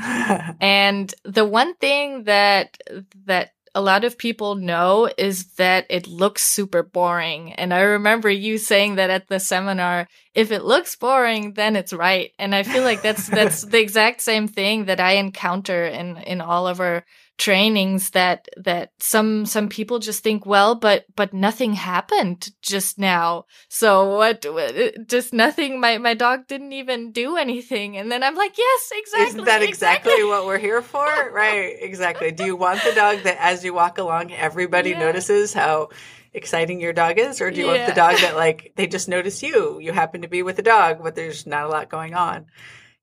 and 0.61 1.13
the 1.23 1.45
one 1.45 1.73
thing 1.75 2.25
that 2.25 2.77
that 3.25 3.53
a 3.73 3.81
lot 3.81 4.03
of 4.03 4.17
people 4.17 4.55
know 4.55 5.09
is 5.17 5.53
that 5.53 5.85
it 5.89 6.07
looks 6.07 6.43
super 6.43 6.83
boring. 6.83 7.53
And 7.53 7.73
I 7.73 7.81
remember 7.81 8.29
you 8.29 8.57
saying 8.57 8.95
that 8.95 9.09
at 9.09 9.27
the 9.27 9.39
seminar, 9.39 10.07
if 10.33 10.51
it 10.51 10.63
looks 10.63 10.95
boring, 10.95 11.53
then 11.53 11.75
it's 11.75 11.93
right. 11.93 12.31
And 12.37 12.53
I 12.53 12.63
feel 12.63 12.83
like 12.83 13.01
that's, 13.01 13.27
that's 13.27 13.61
the 13.65 13.79
exact 13.79 14.21
same 14.21 14.47
thing 14.47 14.85
that 14.85 14.99
I 14.99 15.13
encounter 15.13 15.85
in, 15.85 16.17
in 16.17 16.41
all 16.41 16.67
of 16.67 16.79
our 16.81 17.05
trainings 17.41 18.11
that 18.11 18.47
that 18.55 18.91
some 18.99 19.47
some 19.47 19.67
people 19.67 19.97
just 19.97 20.21
think 20.21 20.45
well 20.45 20.75
but 20.75 21.05
but 21.15 21.33
nothing 21.33 21.73
happened 21.73 22.51
just 22.61 22.99
now. 22.99 23.45
So 23.67 24.17
what 24.17 24.45
uh, 24.45 24.91
just 25.07 25.33
nothing. 25.33 25.79
My 25.79 25.97
my 25.97 26.13
dog 26.13 26.45
didn't 26.45 26.73
even 26.73 27.11
do 27.11 27.37
anything. 27.37 27.97
And 27.97 28.11
then 28.11 28.21
i'm 28.21 28.35
like 28.35 28.55
yes 28.55 28.91
exactly 28.93 29.27
isn't 29.27 29.45
that 29.45 29.63
exactly, 29.63 30.11
exactly. 30.11 30.23
what 30.29 30.45
we're 30.45 30.59
here 30.59 30.83
for? 30.83 31.07
Right 31.31 31.77
exactly. 31.79 32.31
Do 32.31 32.45
you 32.45 32.55
want 32.55 32.83
the 32.83 32.93
dog 32.93 33.23
that 33.23 33.37
as 33.39 33.65
you 33.65 33.73
walk 33.73 33.97
along 33.97 34.31
everybody 34.31 34.91
yeah. 34.91 34.99
notices 34.99 35.51
how 35.51 35.89
exciting 36.33 36.79
your 36.79 36.93
dog 36.93 37.17
is? 37.17 37.41
Or 37.41 37.49
do 37.49 37.59
you 37.59 37.65
yeah. 37.65 37.77
want 37.77 37.87
the 37.87 37.95
dog 37.95 38.17
that 38.17 38.35
like 38.35 38.73
they 38.75 38.85
just 38.85 39.09
notice 39.09 39.41
you? 39.41 39.79
You 39.79 39.93
happen 39.93 40.21
to 40.21 40.27
be 40.27 40.43
with 40.43 40.59
a 40.59 40.67
dog 40.77 41.01
but 41.01 41.15
there's 41.15 41.47
not 41.47 41.65
a 41.65 41.69
lot 41.69 41.89
going 41.89 42.13
on 42.13 42.45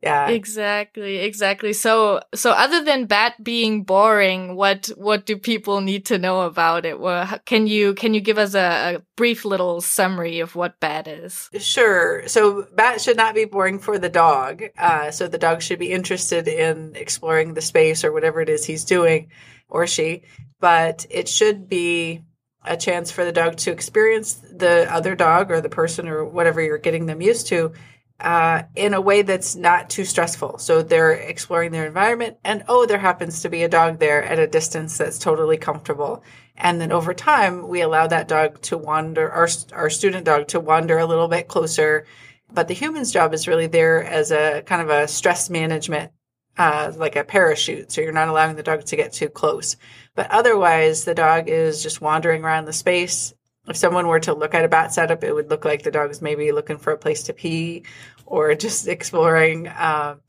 yeah. 0.02 0.28
Exactly 0.28 1.18
exactly. 1.18 1.72
So 1.72 2.20
so 2.34 2.52
other 2.52 2.84
than 2.84 3.06
bat 3.06 3.42
being 3.42 3.82
boring 3.82 4.54
what 4.54 4.86
what 4.96 5.26
do 5.26 5.36
people 5.36 5.80
need 5.80 6.06
to 6.06 6.18
know 6.18 6.42
about 6.42 6.86
it? 6.86 7.00
Well, 7.00 7.38
can 7.44 7.66
you 7.66 7.94
can 7.94 8.14
you 8.14 8.20
give 8.20 8.38
us 8.38 8.54
a, 8.54 8.96
a, 8.96 9.02
brief 9.16 9.44
little 9.44 9.80
summary 9.80 10.38
of 10.38 10.54
what 10.54 10.78
bat 10.78 11.08
is? 11.08 11.50
Sure. 11.58 12.26
So 12.28 12.68
bat 12.74 13.00
should 13.00 13.16
not 13.16 13.34
be 13.34 13.44
boring 13.44 13.80
for 13.80 13.98
the 13.98 14.08
dog 14.08 14.62
uh, 14.78 15.10
so 15.10 15.26
the 15.26 15.38
dog 15.38 15.62
should 15.62 15.80
be 15.80 15.90
interested 15.90 16.46
in 16.46 16.94
exploring 16.94 17.54
the 17.54 17.60
space 17.60 18.04
or 18.04 18.12
whatever 18.12 18.40
it 18.40 18.48
is 18.48 18.64
he's 18.64 18.84
doing 18.84 19.30
or 19.68 19.86
she 19.88 20.22
but 20.60 21.06
it 21.10 21.28
should 21.28 21.68
be 21.68 22.22
a 22.64 22.76
chance 22.76 23.10
for 23.10 23.24
the 23.24 23.32
dog 23.32 23.56
to 23.56 23.70
experience 23.70 24.34
the 24.34 24.86
other 24.92 25.14
dog 25.14 25.50
or 25.50 25.60
the 25.60 25.68
person 25.68 26.08
or 26.08 26.24
whatever 26.24 26.60
you're 26.60 26.78
getting 26.78 27.06
them 27.06 27.22
used 27.22 27.46
to 27.48 27.72
uh, 28.20 28.62
in 28.74 28.94
a 28.94 29.00
way 29.00 29.22
that's 29.22 29.54
not 29.54 29.90
too 29.90 30.04
stressful. 30.04 30.58
So 30.58 30.82
they're 30.82 31.12
exploring 31.12 31.70
their 31.70 31.86
environment, 31.86 32.36
and 32.44 32.64
oh, 32.68 32.84
there 32.86 32.98
happens 32.98 33.42
to 33.42 33.48
be 33.48 33.62
a 33.62 33.68
dog 33.68 33.98
there 33.98 34.22
at 34.24 34.38
a 34.38 34.46
distance 34.46 34.98
that's 34.98 35.18
totally 35.18 35.56
comfortable. 35.56 36.24
And 36.56 36.80
then 36.80 36.90
over 36.90 37.14
time, 37.14 37.68
we 37.68 37.80
allow 37.80 38.08
that 38.08 38.26
dog 38.26 38.60
to 38.62 38.76
wander, 38.76 39.30
our, 39.30 39.48
our 39.72 39.90
student 39.90 40.24
dog 40.24 40.48
to 40.48 40.60
wander 40.60 40.98
a 40.98 41.06
little 41.06 41.28
bit 41.28 41.46
closer. 41.46 42.06
But 42.52 42.66
the 42.66 42.74
human's 42.74 43.12
job 43.12 43.32
is 43.34 43.46
really 43.46 43.68
there 43.68 44.02
as 44.02 44.32
a 44.32 44.62
kind 44.62 44.82
of 44.82 44.90
a 44.90 45.06
stress 45.06 45.48
management, 45.48 46.10
uh, 46.56 46.92
like 46.96 47.14
a 47.14 47.22
parachute. 47.22 47.92
So 47.92 48.00
you're 48.00 48.10
not 48.10 48.28
allowing 48.28 48.56
the 48.56 48.64
dog 48.64 48.84
to 48.86 48.96
get 48.96 49.12
too 49.12 49.28
close. 49.28 49.76
But 50.16 50.30
otherwise, 50.32 51.04
the 51.04 51.14
dog 51.14 51.48
is 51.48 51.84
just 51.84 52.00
wandering 52.00 52.42
around 52.42 52.64
the 52.64 52.72
space 52.72 53.34
if 53.68 53.76
someone 53.76 54.06
were 54.06 54.20
to 54.20 54.34
look 54.34 54.54
at 54.54 54.64
a 54.64 54.68
bat 54.68 54.92
setup, 54.92 55.24
it 55.24 55.34
would 55.34 55.50
look 55.50 55.64
like 55.64 55.82
the 55.82 55.90
dog's 55.90 56.22
maybe 56.22 56.52
looking 56.52 56.78
for 56.78 56.92
a 56.92 56.98
place 56.98 57.24
to 57.24 57.32
pee 57.32 57.84
or 58.26 58.54
just 58.66 58.88
exploring. 58.88 59.68
Um, 59.68 60.20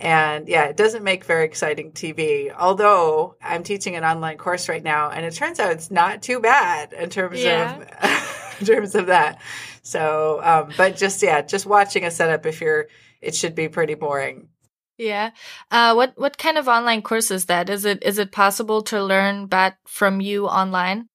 and 0.00 0.48
yeah, 0.48 0.64
it 0.64 0.76
doesn't 0.76 1.04
make 1.04 1.24
very 1.24 1.44
exciting 1.44 1.92
TV. 1.92 2.52
Although 2.56 3.36
I'm 3.42 3.62
teaching 3.62 3.96
an 3.96 4.04
online 4.04 4.38
course 4.38 4.68
right 4.68 4.82
now, 4.82 5.10
and 5.10 5.26
it 5.26 5.34
turns 5.34 5.60
out 5.60 5.72
it's 5.72 5.90
not 5.90 6.22
too 6.22 6.40
bad 6.40 6.94
in 6.94 7.10
terms 7.10 7.42
yeah. 7.42 7.76
of 7.76 8.56
in 8.60 8.66
terms 8.66 8.94
of 8.94 9.06
that. 9.06 9.40
So, 9.82 10.40
um, 10.42 10.72
but 10.76 10.96
just 10.96 11.22
yeah, 11.22 11.42
just 11.42 11.66
watching 11.66 12.04
a 12.04 12.10
setup 12.10 12.46
if 12.46 12.62
you're, 12.62 12.88
it 13.20 13.34
should 13.34 13.54
be 13.54 13.68
pretty 13.68 13.94
boring. 13.94 14.48
Yeah. 14.96 15.30
Uh, 15.70 15.92
what 15.94 16.12
what 16.16 16.38
kind 16.38 16.56
of 16.56 16.66
online 16.66 17.02
course 17.02 17.30
is 17.30 17.46
that? 17.46 17.68
Is 17.68 17.84
it 17.84 18.02
is 18.02 18.18
it 18.18 18.32
possible 18.32 18.82
to 18.84 19.02
learn 19.02 19.46
bat 19.46 19.76
from 19.86 20.22
you 20.22 20.46
online? 20.46 21.09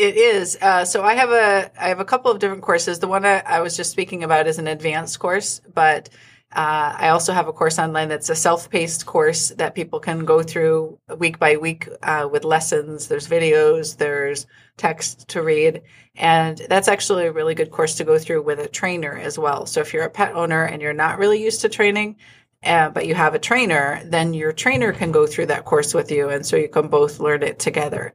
It 0.00 0.16
is. 0.16 0.56
Uh, 0.62 0.86
so 0.86 1.02
I 1.02 1.12
have 1.12 1.28
a 1.28 1.70
I 1.78 1.88
have 1.88 2.00
a 2.00 2.06
couple 2.06 2.30
of 2.30 2.38
different 2.38 2.62
courses. 2.62 3.00
The 3.00 3.06
one 3.06 3.26
I, 3.26 3.40
I 3.40 3.60
was 3.60 3.76
just 3.76 3.90
speaking 3.90 4.24
about 4.24 4.46
is 4.46 4.58
an 4.58 4.66
advanced 4.66 5.18
course, 5.18 5.60
but 5.74 6.08
uh, 6.52 6.96
I 6.96 7.08
also 7.10 7.34
have 7.34 7.48
a 7.48 7.52
course 7.52 7.78
online 7.78 8.08
that's 8.08 8.30
a 8.30 8.34
self-paced 8.34 9.04
course 9.04 9.50
that 9.58 9.74
people 9.74 10.00
can 10.00 10.24
go 10.24 10.42
through 10.42 10.98
week 11.18 11.38
by 11.38 11.58
week 11.58 11.86
uh, 12.02 12.26
with 12.32 12.44
lessons. 12.44 13.08
There's 13.08 13.28
videos, 13.28 13.98
there's 13.98 14.46
text 14.78 15.28
to 15.28 15.42
read, 15.42 15.82
and 16.16 16.56
that's 16.56 16.88
actually 16.88 17.26
a 17.26 17.32
really 17.32 17.54
good 17.54 17.70
course 17.70 17.96
to 17.96 18.04
go 18.04 18.18
through 18.18 18.40
with 18.40 18.58
a 18.58 18.68
trainer 18.68 19.18
as 19.18 19.38
well. 19.38 19.66
So 19.66 19.82
if 19.82 19.92
you're 19.92 20.04
a 20.04 20.10
pet 20.10 20.34
owner 20.34 20.64
and 20.64 20.80
you're 20.80 20.94
not 20.94 21.18
really 21.18 21.44
used 21.44 21.60
to 21.60 21.68
training, 21.68 22.16
uh, 22.62 22.88
but 22.88 23.06
you 23.06 23.14
have 23.14 23.34
a 23.34 23.38
trainer, 23.38 24.00
then 24.06 24.32
your 24.32 24.52
trainer 24.52 24.94
can 24.94 25.12
go 25.12 25.26
through 25.26 25.46
that 25.46 25.66
course 25.66 25.92
with 25.92 26.10
you, 26.10 26.30
and 26.30 26.46
so 26.46 26.56
you 26.56 26.70
can 26.70 26.88
both 26.88 27.20
learn 27.20 27.42
it 27.42 27.58
together. 27.58 28.14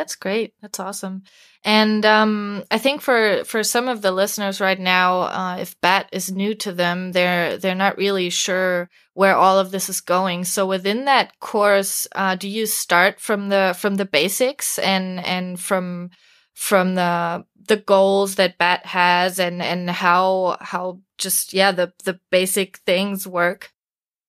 That's 0.00 0.14
great. 0.14 0.54
That's 0.62 0.80
awesome. 0.80 1.24
And 1.62 2.06
um, 2.06 2.64
I 2.70 2.78
think 2.78 3.02
for 3.02 3.44
for 3.44 3.62
some 3.62 3.86
of 3.86 4.00
the 4.00 4.12
listeners 4.12 4.58
right 4.58 4.80
now, 4.80 5.20
uh, 5.24 5.58
if 5.60 5.78
bat 5.82 6.08
is 6.10 6.32
new 6.32 6.54
to 6.54 6.72
them, 6.72 7.12
they're 7.12 7.58
they're 7.58 7.74
not 7.74 7.98
really 7.98 8.30
sure 8.30 8.88
where 9.12 9.36
all 9.36 9.58
of 9.58 9.72
this 9.72 9.90
is 9.90 10.00
going. 10.00 10.44
So 10.44 10.66
within 10.66 11.04
that 11.04 11.38
course, 11.38 12.08
uh, 12.14 12.34
do 12.34 12.48
you 12.48 12.64
start 12.64 13.20
from 13.20 13.50
the 13.50 13.76
from 13.78 13.96
the 13.96 14.06
basics 14.06 14.78
and 14.78 15.22
and 15.22 15.60
from 15.60 16.08
from 16.54 16.94
the 16.94 17.44
the 17.68 17.76
goals 17.76 18.36
that 18.36 18.56
bat 18.56 18.86
has 18.86 19.38
and 19.38 19.60
and 19.60 19.90
how 19.90 20.56
how 20.62 21.00
just 21.18 21.52
yeah 21.52 21.72
the 21.72 21.92
the 22.04 22.18
basic 22.30 22.78
things 22.86 23.26
work? 23.26 23.70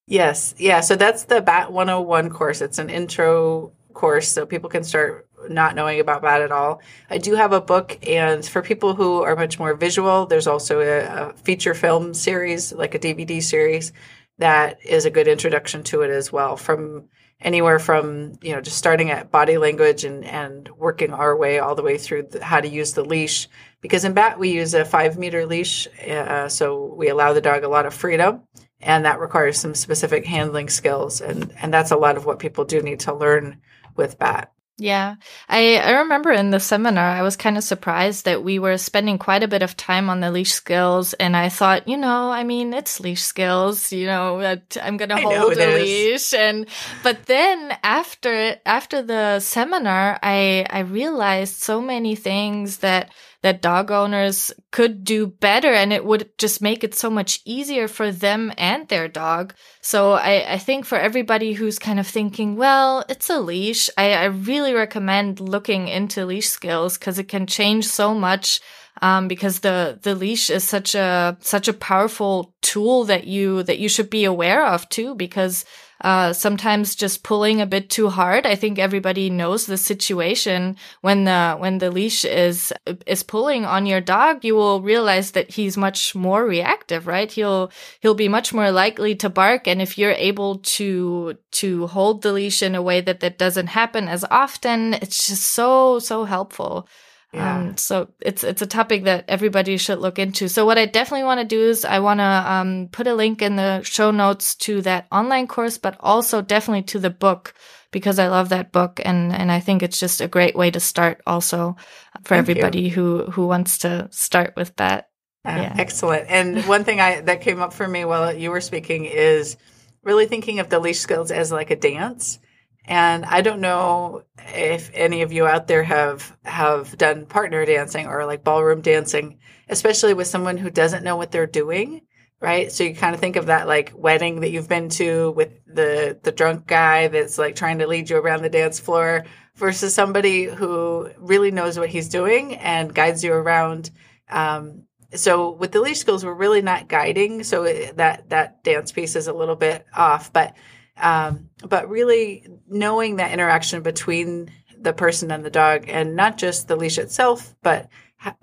Yes, 0.06 0.54
yeah. 0.58 0.82
So 0.82 0.98
that's 0.98 1.24
the 1.24 1.42
Bat 1.42 1.72
101 1.72 2.30
course. 2.32 2.60
It's 2.60 2.78
an 2.78 2.90
intro 2.90 3.72
course, 3.94 4.28
so 4.28 4.46
people 4.46 4.70
can 4.70 4.84
start 4.84 5.28
not 5.50 5.76
knowing 5.76 6.00
about 6.00 6.22
bat 6.22 6.42
at 6.42 6.52
all. 6.52 6.82
I 7.10 7.18
do 7.18 7.36
have 7.36 7.54
a 7.54 7.62
book, 7.62 7.98
and 8.08 8.46
for 8.46 8.62
people 8.62 8.96
who 8.96 9.22
are 9.24 9.36
much 9.36 9.60
more 9.60 9.74
visual, 9.74 10.26
there's 10.26 10.48
also 10.48 10.80
a, 10.80 11.00
a, 11.00 11.34
feature 11.34 11.74
film 11.74 12.14
series, 12.14 12.74
like 12.74 12.96
a 12.96 13.00
DVD 13.00 13.42
series, 13.42 13.94
that 14.38 14.78
is 14.84 15.06
a 15.06 15.12
good 15.12 15.28
introduction 15.28 15.84
to 15.84 16.02
it 16.02 16.10
as 16.10 16.32
well. 16.32 16.58
From 16.58 17.10
anywhere 17.44 17.80
from 17.80 18.34
you 18.42 18.54
know 18.54 18.62
just 18.62 18.78
starting 18.78 19.10
at 19.10 19.32
body 19.32 19.58
language 19.58 20.04
and 20.04 20.24
and 20.26 20.70
working 20.78 21.12
our 21.12 21.36
way 21.36 21.60
all 21.60 21.76
the 21.76 21.82
way 21.82 21.98
through 21.98 22.24
the, 22.24 22.44
how 22.44 22.60
to 22.60 22.68
use 22.68 22.94
the 22.94 23.04
leash. 23.04 23.48
Because 23.82 24.06
in 24.06 24.14
bat 24.14 24.40
we 24.40 24.50
use 24.50 24.74
a 24.74 24.86
five 24.86 25.18
meter 25.18 25.46
leash, 25.46 25.88
uh, 26.08 26.48
so 26.48 26.94
we 26.96 27.10
allow 27.10 27.34
the 27.34 27.42
dog 27.42 27.64
a 27.64 27.70
lot 27.70 27.86
of 27.86 27.94
freedom. 27.94 28.42
And 28.84 29.06
that 29.06 29.20
requires 29.20 29.60
some 29.60 29.76
specific 29.76 30.26
handling 30.26 30.70
skills, 30.70 31.22
and 31.22 31.54
and 31.62 31.74
that's 31.74 31.92
a 31.92 31.98
lot 31.98 32.18
of 32.18 32.26
what 32.26 32.40
people 32.40 32.66
do 32.66 32.82
need 32.82 33.02
to 33.02 33.14
learn 33.14 33.62
with 33.96 34.18
bat. 34.18 34.52
Yeah. 34.82 35.18
I, 35.48 35.78
I 35.78 35.92
remember 36.00 36.32
in 36.32 36.50
the 36.50 36.60
seminar, 36.60 37.06
I 37.06 37.22
was 37.22 37.36
kind 37.36 37.56
of 37.56 37.64
surprised 37.64 38.26
that 38.26 38.44
we 38.44 38.58
were 38.58 38.80
spending 38.80 39.20
quite 39.20 39.44
a 39.44 39.48
bit 39.48 39.62
of 39.62 39.78
time 39.78 40.10
on 40.10 40.22
the 40.22 40.32
leash 40.32 40.54
skills. 40.54 41.14
And 41.14 41.38
I 41.38 41.50
thought, 41.50 41.88
you 41.88 41.98
know, 41.98 42.32
I 42.32 42.44
mean, 42.44 42.74
it's 42.74 43.00
leash 43.00 43.22
skills, 43.22 43.92
you 43.92 44.08
know, 44.08 44.58
I'm 44.82 44.98
going 44.98 45.10
to 45.10 45.18
hold 45.18 45.54
a 45.54 45.76
leash. 45.76 46.34
And, 46.34 46.66
but 47.04 47.28
then 47.28 47.78
after, 47.84 48.58
after 48.66 49.04
the 49.04 49.40
seminar, 49.40 50.18
I, 50.24 50.66
I 50.68 50.80
realized 50.80 51.62
so 51.62 51.80
many 51.80 52.16
things 52.16 52.78
that, 52.78 53.12
that 53.42 53.62
dog 53.62 53.90
owners 53.90 54.52
could 54.72 55.04
do 55.04 55.28
better 55.28 55.74
and 55.74 55.92
it 55.92 56.06
would 56.06 56.30
just 56.38 56.62
make 56.62 56.84
it 56.84 56.94
so 56.94 57.10
much 57.10 57.42
easier 57.46 57.88
for 57.88 58.12
them 58.12 58.52
and 58.58 58.88
their 58.88 59.08
dog. 59.08 59.54
So 59.82 60.14
I, 60.14 60.54
I 60.54 60.58
think 60.58 60.86
for 60.86 60.98
everybody 60.98 61.54
who's 61.54 61.80
kind 61.80 62.00
of 62.00 62.08
thinking, 62.08 62.56
well, 62.56 63.04
it's 63.10 63.30
a 63.30 63.40
leash, 63.40 63.90
I, 63.98 64.14
I 64.14 64.26
really 64.26 64.74
recommend 64.74 65.40
looking 65.40 65.88
into 65.88 66.26
leash 66.26 66.50
skills 66.50 66.98
because 66.98 67.18
it 67.18 67.28
can 67.28 67.48
change 67.48 67.88
so 67.88 68.14
much 68.14 68.62
um, 69.02 69.28
because 69.28 69.60
the 69.60 70.00
the 70.02 70.16
leash 70.16 70.50
is 70.50 70.64
such 70.64 70.96
a 70.96 71.38
such 71.40 71.68
a 71.68 71.74
powerful 71.74 72.54
tool 72.62 73.06
that 73.06 73.26
you 73.26 73.64
that 73.64 73.80
you 73.80 73.90
should 73.90 74.10
be 74.10 74.26
aware 74.26 74.66
of 74.66 74.88
too 74.90 75.16
because 75.16 75.66
uh, 76.02 76.34
sometimes 76.34 76.96
just 76.96 77.24
pulling 77.24 77.62
a 77.62 77.66
bit 77.66 77.90
too 77.90 78.10
hard. 78.10 78.46
I 78.46 78.56
think 78.56 78.80
everybody 78.80 79.30
knows 79.30 79.66
the 79.66 79.78
situation 79.78 80.76
when 81.02 81.26
the 81.26 81.56
when 81.58 81.78
the 81.78 81.92
leash 81.92 82.26
is 82.26 82.74
is 83.06 83.24
pulling 83.24 83.66
on 83.66 83.86
your 83.86 84.02
dog. 84.02 84.44
You 84.44 84.56
will 84.56 84.82
realize 84.82 85.32
that 85.32 85.52
he's 85.52 85.78
much 85.78 86.16
more 86.16 86.46
reactive, 86.46 87.08
right? 87.08 87.32
He'll 87.32 87.72
he'll 88.00 88.16
be 88.16 88.28
much 88.28 88.54
more 88.54 88.72
likely 88.72 89.16
to 89.18 89.30
bark, 89.30 89.68
and 89.68 89.82
if 89.82 89.98
you're 89.98 90.12
able 90.12 90.58
to 90.60 91.38
to 91.52 91.88
hold 91.88 92.24
the 92.24 92.34
leash 92.34 92.64
in 92.64 92.76
a 92.76 92.82
way 92.82 93.02
that 93.02 93.20
that 93.20 93.38
doesn't 93.38 93.68
happen 93.68 94.08
as 94.08 94.26
often, 94.32 94.96
it's 94.96 95.28
just 95.28 95.44
so 95.44 96.00
so 96.00 96.24
helpful. 96.24 96.88
Yeah. 97.34 97.58
Um, 97.58 97.78
so 97.78 98.10
it's 98.20 98.44
it's 98.44 98.62
a 98.62 98.68
topic 98.68 99.06
that 99.06 99.26
everybody 99.30 99.78
should 99.78 100.00
look 100.00 100.20
into. 100.20 100.50
So 100.50 100.66
what 100.66 100.78
I 100.78 100.86
definitely 100.86 101.24
want 101.24 101.40
to 101.40 101.46
do 101.46 101.62
is 101.62 101.86
I 101.86 102.00
want 102.00 102.20
to 102.20 102.24
um, 102.24 102.90
put 102.92 103.08
a 103.08 103.16
link 103.16 103.42
in 103.42 103.56
the 103.56 103.82
show 103.84 104.12
notes 104.12 104.56
to 104.56 104.82
that 104.82 105.08
online 105.12 105.48
course, 105.48 105.78
but 105.78 105.96
also 106.02 106.42
definitely 106.42 106.84
to 106.84 107.00
the 107.00 107.10
book 107.10 107.54
because 107.92 108.20
I 108.20 108.28
love 108.28 108.50
that 108.50 108.74
book 108.74 109.00
and 109.04 109.32
and 109.32 109.50
I 109.50 109.62
think 109.62 109.82
it's 109.82 110.00
just 110.00 110.20
a 110.20 110.28
great 110.28 110.56
way 110.56 110.72
to 110.72 110.80
start 110.80 111.22
also 111.26 111.78
for 112.24 112.36
Thank 112.36 112.50
everybody 112.50 112.82
you. 112.84 112.92
who 112.92 113.26
who 113.32 113.48
wants 113.48 113.80
to 113.80 114.10
start 114.12 114.54
with 114.58 114.76
that. 114.76 115.10
Uh, 115.46 115.52
yeah. 115.52 115.76
Excellent. 115.78 116.26
And 116.30 116.64
one 116.68 116.84
thing 116.84 117.00
I 117.00 117.22
that 117.22 117.42
came 117.42 117.62
up 117.62 117.72
for 117.72 117.88
me 117.88 118.04
while 118.04 118.34
you 118.34 118.52
were 118.52 118.62
speaking 118.62 119.06
is 119.06 119.56
really 120.04 120.26
thinking 120.26 120.60
of 120.60 120.70
the 120.70 120.80
leash 120.80 121.00
skills 121.00 121.32
as 121.32 121.52
like 121.52 121.72
a 121.72 121.78
dance 121.78 122.40
And 122.86 123.26
I 123.26 123.42
don't 123.42 123.62
know 123.62 124.24
if 124.38 124.90
any 124.94 125.22
of 125.22 125.32
you 125.32 125.46
out 125.46 125.68
there 125.68 125.84
have 125.84 126.36
have 126.44 126.98
done 126.98 127.26
partner 127.26 127.66
dancing 127.66 128.08
or 128.08 128.26
like 128.26 128.44
ballroom 128.44 128.82
dancing, 128.82 129.40
especially 129.70 130.14
with 130.14 130.28
someone 130.28 130.58
who 130.58 130.70
doesn't 130.70 131.04
know 131.04 131.16
what 131.16 131.32
they're 131.32 131.46
doing, 131.48 132.02
right? 132.40 132.72
So 132.72 132.84
you 132.84 132.96
kind 132.96 133.14
of 133.14 133.22
think 133.22 133.36
of 133.36 133.46
that 133.46 133.68
like 133.68 133.94
wedding 133.96 134.42
that 134.42 134.50
you've 134.50 134.68
been 134.70 134.90
to 134.90 135.32
with 135.32 135.52
the 135.68 136.20
the 136.24 136.32
drunk 136.32 136.66
guy 136.66 137.08
that's 137.08 137.38
like 137.38 137.56
trying 137.56 137.80
to 137.80 137.88
lead 137.88 138.10
you 138.10 138.18
around 138.18 138.42
the 138.42 138.50
dance 138.50 138.80
floor 138.80 139.26
versus 139.56 139.94
somebody 139.94 140.46
who 140.46 141.10
really 141.18 141.52
knows 141.52 141.78
what 141.78 141.90
he's 141.90 142.10
doing 142.10 142.56
and 142.56 142.96
guides 142.96 143.24
you 143.24 143.32
around. 143.34 143.92
Um, 144.30 144.86
so 145.14 145.52
with 145.52 145.72
the 145.72 145.82
leash 145.82 146.00
skills, 146.00 146.26
we're 146.26 146.34
really 146.34 146.62
not 146.62 146.88
guiding, 146.88 147.44
so 147.44 147.64
that 147.64 148.30
that 148.30 148.64
dance 148.64 148.92
piece 148.92 149.16
is 149.16 149.28
a 149.28 149.34
little 149.34 149.58
bit 149.58 149.86
off, 149.94 150.32
but 150.34 150.56
um, 151.02 151.50
but 151.68 151.90
really 151.90 152.48
knowing 152.68 153.18
that 153.18 153.32
interaction 153.32 153.82
between 153.82 154.52
the 154.80 154.94
person 154.94 155.32
and 155.32 155.46
the 155.46 155.50
dog, 155.50 155.86
and 155.88 156.16
not 156.16 156.38
just 156.38 156.68
the 156.68 156.76
leash 156.76 156.98
itself, 156.98 157.56
but 157.62 157.90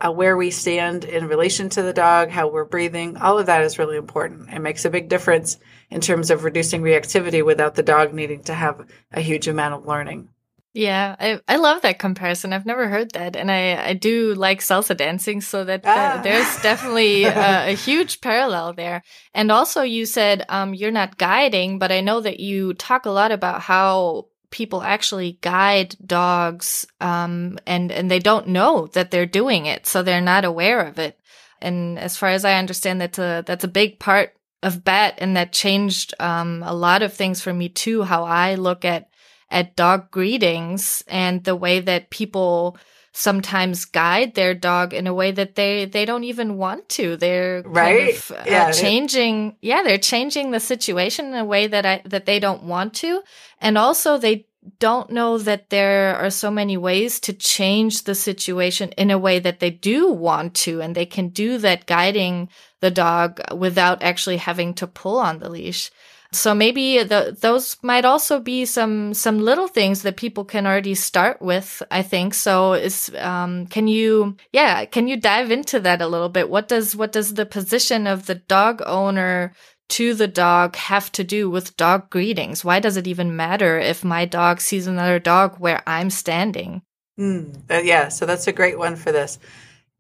uh, 0.00 0.10
where 0.10 0.36
we 0.36 0.50
stand 0.50 1.04
in 1.04 1.28
relation 1.28 1.68
to 1.68 1.82
the 1.82 1.92
dog, 1.92 2.30
how 2.30 2.48
we're 2.48 2.64
breathing, 2.64 3.16
all 3.16 3.38
of 3.38 3.46
that 3.46 3.62
is 3.62 3.78
really 3.78 3.96
important. 3.96 4.52
It 4.52 4.60
makes 4.60 4.84
a 4.84 4.90
big 4.90 5.08
difference 5.08 5.56
in 5.90 6.00
terms 6.00 6.30
of 6.30 6.44
reducing 6.44 6.82
reactivity 6.82 7.44
without 7.44 7.74
the 7.74 7.82
dog 7.82 8.12
needing 8.12 8.42
to 8.44 8.54
have 8.54 8.86
a 9.12 9.20
huge 9.20 9.48
amount 9.48 9.74
of 9.74 9.86
learning. 9.86 10.28
Yeah, 10.74 11.16
I, 11.18 11.40
I 11.48 11.56
love 11.56 11.82
that 11.82 11.98
comparison. 11.98 12.52
I've 12.52 12.66
never 12.66 12.88
heard 12.88 13.12
that. 13.12 13.36
And 13.36 13.50
I, 13.50 13.88
I 13.88 13.92
do 13.94 14.34
like 14.34 14.60
salsa 14.60 14.96
dancing, 14.96 15.40
so 15.40 15.64
that 15.64 15.80
ah. 15.84 16.20
there's 16.22 16.62
definitely 16.62 17.24
a, 17.24 17.70
a, 17.70 17.72
huge 17.72 18.20
parallel 18.20 18.74
there. 18.74 19.02
And 19.32 19.50
also, 19.50 19.82
you 19.82 20.04
said 20.04 20.44
um, 20.48 20.74
you're 20.74 20.90
not 20.90 21.16
guiding, 21.16 21.78
but 21.78 21.90
I 21.90 22.02
know 22.02 22.20
that 22.20 22.38
you 22.38 22.74
talk 22.74 23.06
a 23.06 23.10
lot 23.10 23.32
about 23.32 23.62
how 23.62 24.26
people 24.50 24.82
actually 24.82 25.38
guide 25.40 25.96
dogs 26.04 26.86
um, 27.00 27.58
and, 27.66 27.90
and 27.90 28.10
they 28.10 28.18
don't 28.18 28.48
know 28.48 28.86
that 28.88 29.10
they're 29.10 29.26
doing 29.26 29.66
it, 29.66 29.86
so 29.86 30.02
they're 30.02 30.20
not 30.20 30.44
aware 30.44 30.80
of 30.80 30.98
it. 30.98 31.18
And 31.60 31.98
as 31.98 32.16
far 32.16 32.28
as 32.28 32.44
I 32.44 32.54
understand, 32.54 33.00
that's 33.00 33.18
a, 33.18 33.42
that's 33.46 33.64
a 33.64 33.68
big 33.68 33.98
part 33.98 34.34
of 34.62 34.84
BAT, 34.84 35.14
and 35.18 35.36
that 35.36 35.52
changed 35.52 36.14
um, 36.20 36.62
a 36.64 36.74
lot 36.74 37.02
of 37.02 37.14
things 37.14 37.40
for 37.40 37.52
me 37.52 37.68
too, 37.68 38.02
how 38.02 38.24
I 38.24 38.56
look 38.56 38.84
at 38.84 39.08
at 39.50 39.76
dog 39.76 40.10
greetings 40.10 41.02
and 41.08 41.44
the 41.44 41.56
way 41.56 41.80
that 41.80 42.10
people 42.10 42.76
sometimes 43.12 43.84
guide 43.84 44.34
their 44.34 44.54
dog 44.54 44.94
in 44.94 45.06
a 45.06 45.14
way 45.14 45.32
that 45.32 45.56
they 45.56 45.86
they 45.86 46.04
don't 46.04 46.24
even 46.24 46.56
want 46.56 46.88
to. 46.90 47.16
They're 47.16 47.62
right? 47.62 48.14
kind 48.14 48.16
of, 48.16 48.30
uh, 48.30 48.44
yeah. 48.46 48.70
changing 48.70 49.56
yeah 49.60 49.82
they're 49.82 49.98
changing 49.98 50.50
the 50.50 50.60
situation 50.60 51.26
in 51.26 51.34
a 51.34 51.44
way 51.44 51.66
that 51.66 51.84
i 51.84 52.02
that 52.04 52.26
they 52.26 52.38
don't 52.38 52.62
want 52.62 52.94
to. 52.94 53.22
And 53.60 53.76
also 53.76 54.18
they 54.18 54.46
don't 54.78 55.10
know 55.10 55.38
that 55.38 55.70
there 55.70 56.16
are 56.16 56.30
so 56.30 56.50
many 56.50 56.76
ways 56.76 57.20
to 57.20 57.32
change 57.32 58.02
the 58.04 58.14
situation 58.14 58.90
in 58.92 59.10
a 59.10 59.18
way 59.18 59.38
that 59.38 59.60
they 59.60 59.70
do 59.70 60.10
want 60.12 60.54
to 60.54 60.80
and 60.80 60.94
they 60.94 61.06
can 61.06 61.28
do 61.28 61.58
that 61.58 61.86
guiding 61.86 62.48
the 62.80 62.90
dog 62.90 63.40
without 63.56 64.02
actually 64.02 64.36
having 64.36 64.74
to 64.74 64.86
pull 64.86 65.18
on 65.18 65.38
the 65.38 65.48
leash 65.48 65.90
so 66.32 66.54
maybe 66.54 67.02
the, 67.02 67.36
those 67.40 67.76
might 67.82 68.04
also 68.04 68.38
be 68.38 68.66
some 68.66 69.14
some 69.14 69.38
little 69.38 69.68
things 69.68 70.02
that 70.02 70.18
people 70.18 70.44
can 70.44 70.66
already 70.66 70.94
start 70.94 71.40
with. 71.40 71.82
I 71.90 72.02
think 72.02 72.34
so. 72.34 72.74
Is 72.74 73.10
um, 73.16 73.66
can 73.66 73.86
you 73.86 74.36
yeah 74.52 74.84
can 74.84 75.08
you 75.08 75.16
dive 75.16 75.50
into 75.50 75.80
that 75.80 76.02
a 76.02 76.06
little 76.06 76.28
bit? 76.28 76.50
What 76.50 76.68
does 76.68 76.94
what 76.94 77.12
does 77.12 77.34
the 77.34 77.46
position 77.46 78.06
of 78.06 78.26
the 78.26 78.34
dog 78.34 78.82
owner 78.84 79.54
to 79.90 80.12
the 80.12 80.28
dog 80.28 80.76
have 80.76 81.10
to 81.12 81.24
do 81.24 81.48
with 81.48 81.76
dog 81.78 82.10
greetings? 82.10 82.62
Why 82.62 82.78
does 82.78 82.98
it 82.98 83.06
even 83.06 83.34
matter 83.34 83.78
if 83.78 84.04
my 84.04 84.26
dog 84.26 84.60
sees 84.60 84.86
another 84.86 85.18
dog 85.18 85.56
where 85.58 85.82
I'm 85.86 86.10
standing? 86.10 86.82
Mm, 87.18 87.84
yeah, 87.84 88.08
so 88.08 88.26
that's 88.26 88.46
a 88.46 88.52
great 88.52 88.78
one 88.78 88.96
for 88.96 89.12
this. 89.12 89.38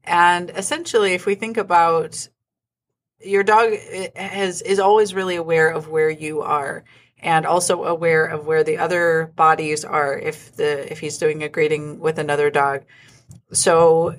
And 0.04 0.50
essentially, 0.50 1.14
if 1.14 1.24
we 1.24 1.34
think 1.34 1.56
about 1.56 2.28
your 3.20 3.42
dog 3.42 3.74
has 4.14 4.62
is 4.62 4.78
always 4.78 5.14
really 5.14 5.36
aware 5.36 5.70
of 5.70 5.88
where 5.88 6.10
you 6.10 6.42
are 6.42 6.84
and 7.20 7.46
also 7.46 7.84
aware 7.84 8.24
of 8.24 8.46
where 8.46 8.62
the 8.62 8.78
other 8.78 9.32
bodies 9.34 9.84
are 9.84 10.16
if 10.16 10.54
the 10.56 10.90
if 10.90 11.00
he's 11.00 11.18
doing 11.18 11.42
a 11.42 11.48
greeting 11.48 11.98
with 11.98 12.18
another 12.18 12.50
dog. 12.50 12.84
So 13.52 14.14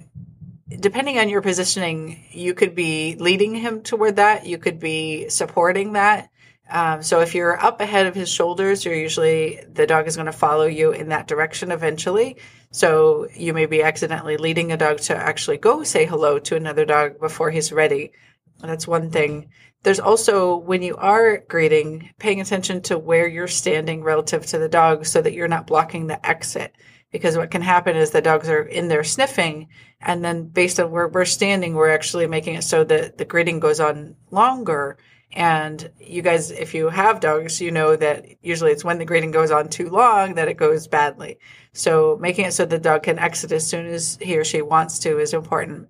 depending 0.67 1.17
on 1.17 1.29
your 1.29 1.41
positioning 1.41 2.25
you 2.31 2.53
could 2.53 2.75
be 2.75 3.15
leading 3.15 3.55
him 3.55 3.81
toward 3.81 4.17
that 4.17 4.45
you 4.45 4.57
could 4.57 4.79
be 4.79 5.29
supporting 5.29 5.93
that. 5.93 6.29
Um, 6.69 7.01
so 7.01 7.21
if 7.21 7.33
you're 7.33 7.59
up 7.59 7.81
ahead 7.81 8.05
of 8.05 8.13
his 8.13 8.29
shoulders 8.29 8.83
you're 8.83 8.93
usually 8.93 9.63
the 9.71 9.87
dog 9.87 10.07
is 10.07 10.15
going 10.15 10.25
to 10.25 10.31
follow 10.31 10.65
you 10.65 10.91
in 10.91 11.09
that 11.09 11.27
direction 11.27 11.71
eventually. 11.71 12.35
So 12.71 13.27
you 13.33 13.53
may 13.53 13.65
be 13.65 13.81
accidentally 13.81 14.37
leading 14.37 14.71
a 14.71 14.77
dog 14.77 14.99
to 14.99 15.15
actually 15.15 15.57
go 15.57 15.83
say 15.83 16.05
hello 16.05 16.37
to 16.39 16.57
another 16.57 16.85
dog 16.85 17.19
before 17.19 17.49
he's 17.49 17.71
ready 17.71 18.11
that's 18.61 18.87
one 18.87 19.09
thing. 19.09 19.49
There's 19.83 19.99
also 19.99 20.57
when 20.57 20.81
you 20.81 20.97
are 20.97 21.37
greeting, 21.47 22.09
paying 22.19 22.41
attention 22.41 22.81
to 22.83 22.97
where 22.97 23.27
you're 23.27 23.47
standing 23.47 24.03
relative 24.03 24.45
to 24.47 24.57
the 24.57 24.67
dog 24.67 25.05
so 25.05 25.21
that 25.21 25.33
you're 25.33 25.47
not 25.47 25.67
blocking 25.67 26.07
the 26.07 26.25
exit. 26.27 26.75
Because 27.11 27.37
what 27.37 27.49
can 27.49 27.61
happen 27.61 27.95
is 27.95 28.11
the 28.11 28.21
dogs 28.21 28.49
are 28.49 28.61
in 28.61 28.87
there 28.87 29.03
sniffing, 29.03 29.67
and 30.01 30.23
then 30.23 30.47
based 30.47 30.79
on 30.79 30.91
where 30.91 31.07
we're 31.07 31.25
standing, 31.25 31.73
we're 31.73 31.89
actually 31.89 32.27
making 32.27 32.55
it 32.55 32.63
so 32.63 32.83
that 32.83 33.17
the 33.17 33.25
greeting 33.25 33.59
goes 33.59 33.79
on 33.79 34.15
longer. 34.29 34.97
And 35.31 35.89
you 35.99 36.21
guys, 36.21 36.51
if 36.51 36.73
you 36.73 36.89
have 36.89 37.19
dogs, 37.19 37.61
you 37.61 37.71
know 37.71 37.95
that 37.95 38.25
usually 38.41 38.71
it's 38.71 38.83
when 38.83 38.99
the 38.99 39.05
greeting 39.05 39.31
goes 39.31 39.49
on 39.49 39.69
too 39.69 39.89
long 39.89 40.35
that 40.35 40.49
it 40.49 40.57
goes 40.57 40.87
badly. 40.87 41.39
So 41.73 42.17
making 42.19 42.45
it 42.45 42.51
so 42.53 42.65
the 42.65 42.79
dog 42.79 43.03
can 43.03 43.17
exit 43.17 43.51
as 43.51 43.65
soon 43.65 43.87
as 43.87 44.17
he 44.21 44.37
or 44.37 44.43
she 44.43 44.61
wants 44.61 44.99
to 44.99 45.19
is 45.19 45.33
important 45.33 45.89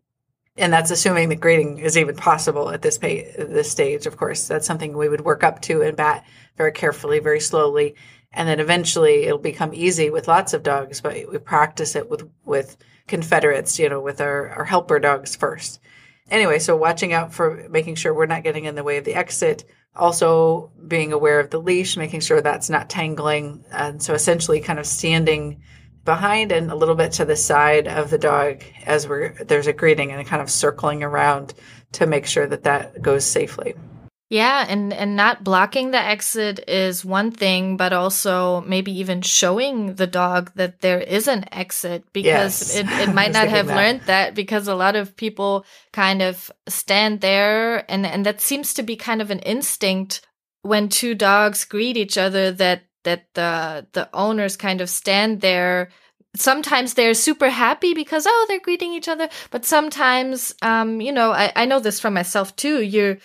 and 0.60 0.74
that's 0.74 0.91
assuming 0.91 1.30
that 1.30 1.39
grading 1.39 1.80
is 1.80 1.98
even 1.98 2.15
possible 2.15 2.69
at 2.69 2.82
this 2.82 2.98
pay, 2.98 3.34
this 3.38 3.72
stage. 3.72 4.06
Of 4.06 4.17
course, 4.17 4.48
that's 4.48 4.67
something 4.67 4.95
we 4.95 5.10
would 5.10 5.22
work 5.22 5.43
up 5.43 5.62
to 5.63 5.82
and 5.82 5.95
bat 5.95 6.26
very 6.58 6.74
carefully, 6.74 7.19
very 7.19 7.39
slowly, 7.39 7.95
and 8.34 8.48
then 8.48 8.60
eventually 8.60 9.24
it'll 9.24 9.39
become 9.39 9.74
easy 9.74 10.10
with 10.10 10.28
lots 10.28 10.54
of 10.54 10.62
dogs. 10.63 11.02
But 11.02 11.32
we 11.32 11.38
practice 11.38 11.95
it 11.95 12.10
with 12.10 12.30
with 12.45 12.78
confederates, 13.08 13.80
you 13.80 13.89
know, 13.89 14.02
with 14.02 14.22
our, 14.22 14.50
our 14.50 14.65
helper 14.65 15.00
dogs 15.00 15.36
first. 15.36 15.80
Anyway, 16.30 16.60
so 16.60 16.76
watching 16.76 17.13
out 17.13 17.34
for 17.34 17.67
making 17.69 17.95
sure 17.95 18.13
we're 18.13 18.28
not 18.28 18.43
getting 18.43 18.65
in 18.65 18.76
the 18.76 18.84
way 18.84 18.98
of 18.98 19.06
the 19.06 19.15
exit. 19.15 19.65
Also, 19.95 20.72
being 20.88 21.12
aware 21.13 21.39
of 21.39 21.50
the 21.50 21.60
leash, 21.60 21.98
making 21.98 22.19
sure 22.19 22.41
that's 22.41 22.69
not 22.69 22.89
tangling, 22.89 23.63
and 23.72 24.04
so 24.04 24.13
essentially, 24.13 24.60
kind 24.60 24.78
of 24.78 24.86
standing 24.86 25.62
behind 26.05 26.51
and 26.51 26.71
a 26.71 26.75
little 26.75 26.95
bit 26.95 27.12
to 27.13 27.25
the 27.25 27.35
side 27.35 27.88
of 27.88 28.09
the 28.09 28.17
dog 28.17 28.63
as 28.85 29.07
we're 29.07 29.33
there's 29.43 29.67
a 29.67 29.73
greeting 29.73 30.12
and 30.12 30.25
kind 30.25 30.41
of 30.41 30.49
circling 30.49 31.03
around 31.03 31.53
to 31.91 32.05
make 32.05 32.25
sure 32.25 32.47
that 32.47 32.63
that 32.63 33.01
goes 33.01 33.25
safely. 33.25 33.73
Yeah, 34.29 34.63
and 34.69 34.93
and 34.93 35.15
not 35.15 35.43
blocking 35.43 35.89
the 35.89 35.97
exit 35.97 36.59
is 36.67 37.03
one 37.03 37.31
thing, 37.31 37.77
but 37.77 37.93
also 37.93 38.62
maybe 38.62 38.91
even 38.99 39.23
showing 39.23 39.95
the 39.95 40.05
dog 40.05 40.51
that 40.53 40.81
there 40.81 40.99
is 40.99 41.27
an 41.27 41.45
exit 41.51 42.03
because 42.13 42.75
yes. 42.75 42.75
it, 42.75 42.85
it 43.09 43.13
might 43.13 43.31
not 43.31 43.47
have 43.47 43.65
that. 43.67 43.75
learned 43.75 44.01
that 44.01 44.35
because 44.35 44.67
a 44.67 44.75
lot 44.75 44.95
of 44.95 45.17
people 45.17 45.65
kind 45.93 46.21
of 46.21 46.51
stand 46.67 47.21
there 47.21 47.89
and 47.91 48.05
and 48.05 48.23
that 48.23 48.39
seems 48.39 48.75
to 48.75 48.83
be 48.83 48.95
kind 48.95 49.19
of 49.19 49.31
an 49.31 49.39
instinct 49.39 50.21
when 50.62 50.89
two 50.89 51.15
dogs 51.15 51.65
greet 51.65 51.97
each 51.97 52.17
other 52.17 52.51
that 52.51 52.83
that 53.10 53.26
the 53.34 53.88
the 53.93 54.08
owners 54.13 54.56
kind 54.56 54.82
of 54.82 54.89
stand 54.89 55.41
there 55.41 55.89
sometimes 56.36 56.93
they're 56.93 57.15
super 57.15 57.50
happy 57.50 57.95
because 57.95 58.26
oh 58.28 58.45
they're 58.48 58.60
greeting 58.60 58.93
each 58.93 59.08
other 59.08 59.28
but 59.50 59.65
sometimes 59.65 60.54
um 60.62 61.02
you 61.02 61.12
know 61.12 61.32
i, 61.32 61.52
I 61.56 61.65
know 61.65 61.80
this 61.80 62.00
from 62.00 62.13
myself 62.13 62.56
too 62.56 62.82
you're 62.84 63.17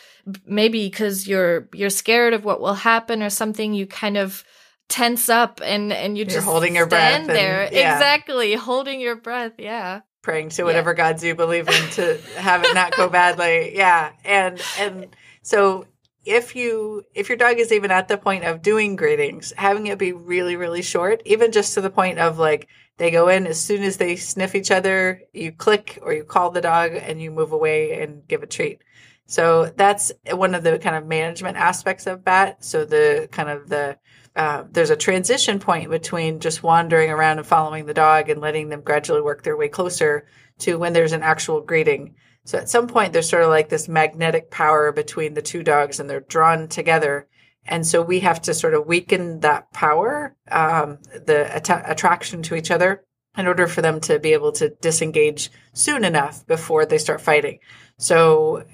maybe 0.46 0.88
because 0.88 1.28
you're 1.28 1.68
you're 1.74 1.90
scared 1.90 2.32
of 2.32 2.44
what 2.44 2.62
will 2.62 2.74
happen 2.74 3.22
or 3.22 3.28
something 3.28 3.74
you 3.74 3.86
kind 3.86 4.16
of 4.16 4.42
tense 4.88 5.28
up 5.28 5.60
and 5.62 5.92
and 5.92 6.16
you 6.16 6.24
you're 6.24 6.32
just 6.32 6.46
holding 6.46 6.74
your 6.74 6.86
breath 6.86 7.26
there 7.26 7.68
yeah. 7.70 7.94
exactly 7.94 8.54
holding 8.54 9.00
your 9.00 9.16
breath 9.16 9.52
yeah 9.58 10.00
praying 10.22 10.48
to 10.48 10.64
whatever 10.64 10.90
yeah. 10.92 10.96
gods 10.96 11.22
you 11.22 11.34
believe 11.34 11.68
in 11.68 11.90
to 11.90 12.18
have 12.36 12.64
it 12.64 12.74
not 12.74 12.96
go 12.96 13.08
badly 13.10 13.76
yeah 13.76 14.12
and 14.24 14.62
and 14.78 15.14
so 15.42 15.86
if 16.24 16.56
you 16.56 17.04
if 17.14 17.28
your 17.28 17.38
dog 17.38 17.58
is 17.58 17.72
even 17.72 17.90
at 17.90 18.08
the 18.08 18.16
point 18.16 18.44
of 18.44 18.62
doing 18.62 18.96
greetings 18.96 19.52
having 19.56 19.86
it 19.86 19.98
be 19.98 20.12
really 20.12 20.56
really 20.56 20.82
short 20.82 21.20
even 21.24 21.52
just 21.52 21.74
to 21.74 21.80
the 21.80 21.90
point 21.90 22.18
of 22.18 22.38
like 22.38 22.68
they 22.96 23.10
go 23.10 23.28
in 23.28 23.46
as 23.46 23.60
soon 23.60 23.82
as 23.82 23.96
they 23.96 24.16
sniff 24.16 24.54
each 24.54 24.70
other 24.70 25.22
you 25.32 25.50
click 25.52 25.98
or 26.02 26.12
you 26.12 26.24
call 26.24 26.50
the 26.50 26.60
dog 26.60 26.92
and 26.94 27.20
you 27.20 27.30
move 27.30 27.52
away 27.52 28.00
and 28.02 28.26
give 28.28 28.42
a 28.42 28.46
treat. 28.46 28.82
So 29.26 29.72
that's 29.76 30.12
one 30.30 30.54
of 30.54 30.62
the 30.62 30.78
kind 30.78 30.96
of 30.96 31.06
management 31.06 31.56
aspects 31.56 32.06
of 32.06 32.24
bat. 32.24 32.62
So 32.64 32.84
the 32.84 33.28
kind 33.32 33.48
of 33.48 33.68
the 33.68 33.98
uh, 34.36 34.64
there's 34.70 34.90
a 34.90 34.96
transition 34.96 35.60
point 35.60 35.90
between 35.90 36.40
just 36.40 36.62
wandering 36.62 37.08
around 37.08 37.38
and 37.38 37.46
following 37.46 37.86
the 37.86 37.94
dog 37.94 38.28
and 38.28 38.40
letting 38.40 38.68
them 38.68 38.80
gradually 38.80 39.22
work 39.22 39.44
their 39.44 39.56
way 39.56 39.68
closer 39.68 40.26
to 40.58 40.76
when 40.76 40.92
there's 40.92 41.12
an 41.12 41.22
actual 41.22 41.60
greeting 41.60 42.16
so 42.44 42.58
at 42.58 42.68
some 42.68 42.86
point, 42.88 43.12
there's 43.12 43.28
sort 43.28 43.42
of 43.42 43.48
like 43.48 43.70
this 43.70 43.88
magnetic 43.88 44.50
power 44.50 44.92
between 44.92 45.34
the 45.34 45.42
two 45.42 45.62
dogs 45.62 45.98
and 45.98 46.08
they're 46.08 46.20
drawn 46.20 46.68
together. 46.68 47.26
And 47.66 47.86
so 47.86 48.02
we 48.02 48.20
have 48.20 48.42
to 48.42 48.52
sort 48.52 48.74
of 48.74 48.86
weaken 48.86 49.40
that 49.40 49.72
power, 49.72 50.36
um, 50.50 50.98
the 51.26 51.48
att- 51.56 51.90
attraction 51.90 52.42
to 52.42 52.54
each 52.54 52.70
other 52.70 53.02
in 53.38 53.46
order 53.46 53.66
for 53.66 53.80
them 53.80 53.98
to 54.00 54.18
be 54.18 54.34
able 54.34 54.52
to 54.52 54.68
disengage 54.82 55.50
soon 55.72 56.04
enough 56.04 56.46
before 56.46 56.84
they 56.84 56.98
start 56.98 57.22
fighting. 57.22 57.60
So 57.96 58.64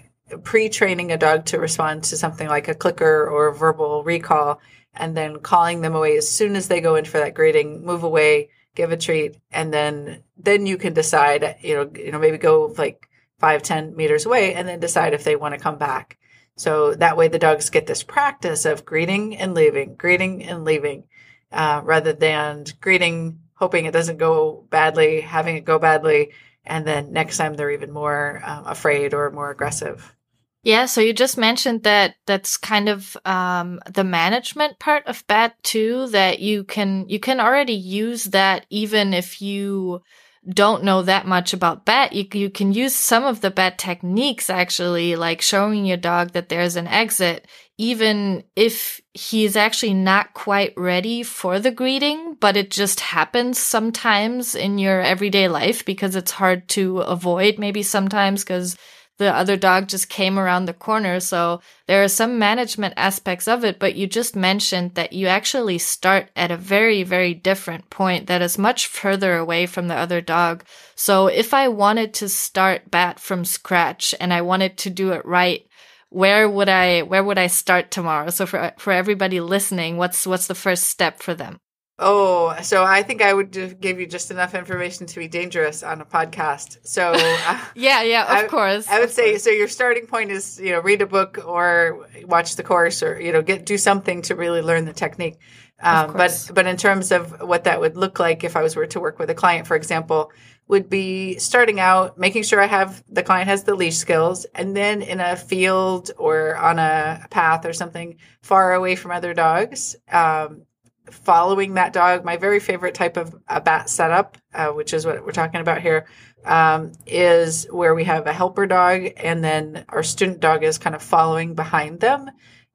pre-training 0.42 1.12
a 1.12 1.16
dog 1.16 1.44
to 1.46 1.59
respond 1.59 2.04
to 2.04 2.16
something 2.16 2.48
like 2.48 2.68
a 2.68 2.74
clicker 2.74 3.28
or 3.28 3.52
verbal 3.52 4.02
recall 4.02 4.61
and 4.94 5.16
then 5.16 5.38
calling 5.38 5.80
them 5.80 5.94
away 5.94 6.16
as 6.16 6.28
soon 6.28 6.56
as 6.56 6.66
they 6.66 6.80
go 6.80 6.96
in 6.96 7.04
for 7.04 7.18
that 7.18 7.35
greeting, 7.35 7.85
move 7.85 8.02
away, 8.02 8.50
give 8.74 8.90
a 8.90 8.96
treat, 8.96 9.37
and 9.52 9.72
then 9.72 10.22
then 10.37 10.66
you 10.66 10.76
can 10.76 10.94
decide, 10.94 11.56
you 11.61 11.74
know, 11.74 11.90
you 11.94 12.11
know, 12.11 12.18
maybe 12.18 12.38
go 12.38 12.74
like 12.76 13.09
five, 13.40 13.62
ten 13.62 13.96
meters 13.96 14.26
away 14.26 14.55
and 14.55 14.68
then 14.68 14.79
decide 14.79 15.14
if 15.14 15.24
they 15.24 15.35
want 15.35 15.55
to 15.55 15.61
come 15.61 15.79
back. 15.79 16.18
So 16.57 16.94
that 16.94 17.16
way 17.16 17.29
the 17.29 17.38
dogs 17.38 17.70
get 17.70 17.87
this 17.87 18.03
practice 18.03 18.66
of 18.66 18.85
greeting 18.85 19.37
and 19.37 19.55
leaving, 19.55 19.94
greeting 19.94 20.44
and 20.44 20.64
leaving, 20.64 21.05
uh, 21.50 21.81
rather 21.83 22.12
than 22.12 22.66
greeting, 22.81 23.40
hoping 23.55 23.87
it 23.87 23.92
doesn't 23.92 24.18
go 24.18 24.66
badly, 24.68 25.22
having 25.22 25.57
it 25.57 25.64
go 25.64 25.79
badly, 25.79 26.33
and 26.64 26.87
then 26.87 27.12
next 27.12 27.38
time 27.38 27.55
they're 27.55 27.70
even 27.70 27.90
more 27.90 28.42
um, 28.44 28.66
afraid 28.66 29.14
or 29.14 29.31
more 29.31 29.50
aggressive. 29.50 30.14
Yeah, 30.62 30.85
so 30.85 31.00
you 31.00 31.14
just 31.14 31.38
mentioned 31.38 31.85
that 31.85 32.16
that's 32.26 32.59
kind 32.59 32.90
of 32.90 33.16
um, 33.24 33.81
the 33.90 34.05
management 34.05 34.79
part 34.79 35.07
of 35.07 35.26
BAT 35.26 35.55
too. 35.62 36.09
That 36.09 36.40
you 36.40 36.64
can 36.64 37.09
you 37.09 37.18
can 37.18 37.40
already 37.40 37.72
use 37.72 38.24
that 38.24 38.66
even 38.68 39.14
if 39.14 39.40
you 39.40 40.03
don't 40.48 40.85
know 40.85 41.03
that 41.03 41.26
much 41.26 41.53
about 41.53 41.85
BAT. 41.85 42.12
You 42.12 42.26
you 42.33 42.50
can 42.50 42.72
use 42.72 42.94
some 42.94 43.24
of 43.24 43.40
the 43.40 43.50
BAT 43.50 43.79
techniques 43.79 44.48
actually, 44.48 45.16
like 45.16 45.42
showing 45.42 45.85
your 45.85 45.98
dog 45.98 46.33
that 46.33 46.48
there's 46.48 46.76
an 46.76 46.87
exit, 46.87 47.46
even 47.76 48.44
if 48.57 49.00
he's 49.12 49.55
actually 49.57 49.94
not 49.94 50.33
quite 50.33 50.72
ready 50.76 51.22
for 51.22 51.59
the 51.61 51.70
greeting, 51.70 52.37
but 52.40 52.57
it 52.57 52.70
just 52.70 53.00
happens 53.00 53.59
sometimes 53.59 54.55
in 54.55 54.79
your 54.79 55.00
everyday 55.03 55.48
life 55.48 55.85
because 55.85 56.16
it's 56.16 56.31
hard 56.31 56.68
to 56.70 57.00
avoid. 57.00 57.59
Maybe 57.59 57.83
sometimes 57.83 58.42
because 58.42 58.76
the 59.20 59.37
other 59.37 59.59
dog 59.59 59.87
just 59.87 60.09
came 60.09 60.38
around 60.38 60.64
the 60.64 60.72
corner. 60.72 61.20
So 61.20 61.61
there 61.87 62.02
are 62.02 62.09
some 62.09 62.38
management 62.38 62.94
aspects 62.96 63.46
of 63.46 63.66
it, 63.66 63.78
but 63.78 63.94
you 63.94 64.06
just 64.06 64.35
mentioned 64.35 64.94
that 64.94 65.12
you 65.12 65.26
actually 65.26 65.76
start 65.76 66.30
at 66.35 66.50
a 66.50 66.56
very, 66.56 67.02
very 67.02 67.35
different 67.35 67.90
point 67.90 68.28
that 68.28 68.40
is 68.40 68.56
much 68.56 68.87
further 68.87 69.37
away 69.37 69.66
from 69.66 69.88
the 69.88 69.94
other 69.94 70.22
dog. 70.22 70.64
So 70.94 71.26
if 71.26 71.52
I 71.52 71.68
wanted 71.68 72.14
to 72.14 72.30
start 72.30 72.90
bat 72.90 73.20
from 73.20 73.44
scratch 73.44 74.14
and 74.18 74.33
I 74.33 74.40
wanted 74.40 74.78
to 74.78 74.90
do 74.90 75.12
it 75.12 75.26
right, 75.26 75.66
where 76.09 76.48
would 76.48 76.70
I, 76.70 77.02
where 77.02 77.22
would 77.22 77.38
I 77.38 77.48
start 77.48 77.90
tomorrow? 77.90 78.30
So 78.30 78.46
for, 78.46 78.72
for 78.78 78.90
everybody 78.90 79.38
listening, 79.38 79.98
what's, 79.98 80.26
what's 80.26 80.46
the 80.46 80.54
first 80.54 80.85
step 80.85 81.20
for 81.20 81.35
them? 81.35 81.61
Oh, 82.02 82.56
so 82.62 82.82
I 82.82 83.02
think 83.02 83.20
I 83.20 83.34
would 83.34 83.78
give 83.78 84.00
you 84.00 84.06
just 84.06 84.30
enough 84.30 84.54
information 84.54 85.06
to 85.06 85.18
be 85.18 85.28
dangerous 85.28 85.82
on 85.82 86.00
a 86.00 86.04
podcast. 86.06 86.78
So 86.82 87.12
uh, 87.14 87.60
yeah, 87.74 88.00
yeah, 88.02 88.22
of 88.22 88.44
I, 88.44 88.48
course. 88.48 88.88
I 88.88 89.00
would 89.00 89.10
say 89.10 89.32
course. 89.32 89.44
so. 89.44 89.50
Your 89.50 89.68
starting 89.68 90.06
point 90.06 90.30
is 90.30 90.58
you 90.58 90.70
know 90.70 90.80
read 90.80 91.02
a 91.02 91.06
book 91.06 91.38
or 91.46 92.08
watch 92.24 92.56
the 92.56 92.62
course 92.62 93.02
or 93.02 93.20
you 93.20 93.32
know 93.32 93.42
get 93.42 93.66
do 93.66 93.76
something 93.76 94.22
to 94.22 94.34
really 94.34 94.62
learn 94.62 94.86
the 94.86 94.94
technique. 94.94 95.38
Um, 95.82 96.14
but 96.14 96.50
but 96.54 96.66
in 96.66 96.78
terms 96.78 97.12
of 97.12 97.40
what 97.42 97.64
that 97.64 97.80
would 97.80 97.98
look 97.98 98.18
like 98.18 98.44
if 98.44 98.56
I 98.56 98.62
was 98.62 98.76
were 98.76 98.86
to 98.86 99.00
work 99.00 99.18
with 99.18 99.28
a 99.28 99.34
client, 99.34 99.66
for 99.66 99.76
example, 99.76 100.32
would 100.68 100.88
be 100.88 101.38
starting 101.38 101.80
out 101.80 102.16
making 102.16 102.44
sure 102.44 102.60
I 102.62 102.66
have 102.66 103.04
the 103.08 103.22
client 103.22 103.48
has 103.48 103.64
the 103.64 103.74
leash 103.74 103.98
skills, 103.98 104.46
and 104.54 104.74
then 104.74 105.02
in 105.02 105.20
a 105.20 105.36
field 105.36 106.12
or 106.16 106.56
on 106.56 106.78
a 106.78 107.26
path 107.30 107.66
or 107.66 107.74
something 107.74 108.16
far 108.40 108.72
away 108.72 108.96
from 108.96 109.10
other 109.10 109.34
dogs. 109.34 109.96
Um, 110.10 110.62
following 111.11 111.75
that 111.75 111.92
dog. 111.92 112.25
My 112.25 112.37
very 112.37 112.61
favorite 112.61 112.94
type 112.94 113.16
of 113.16 113.35
a 113.49 113.61
bat 113.61 113.90
setup, 113.90 114.38
uh, 114.55 114.68
which 114.68 114.94
is 114.94 115.07
what 115.07 115.25
we're 115.25 115.33
talking 115.33 115.61
about 115.61 115.83
here, 115.83 116.07
um, 116.44 116.92
is 117.07 117.66
where 117.70 117.94
we 117.94 118.05
have 118.05 118.27
a 118.27 118.33
helper 118.33 118.66
dog 118.66 119.09
and 119.16 119.44
then 119.44 119.85
our 119.88 120.03
student 120.03 120.40
dog 120.40 120.64
is 120.64 120.79
kind 120.79 120.96
of 120.96 121.03
following 121.03 121.55
behind 121.55 122.01
them. 122.01 122.31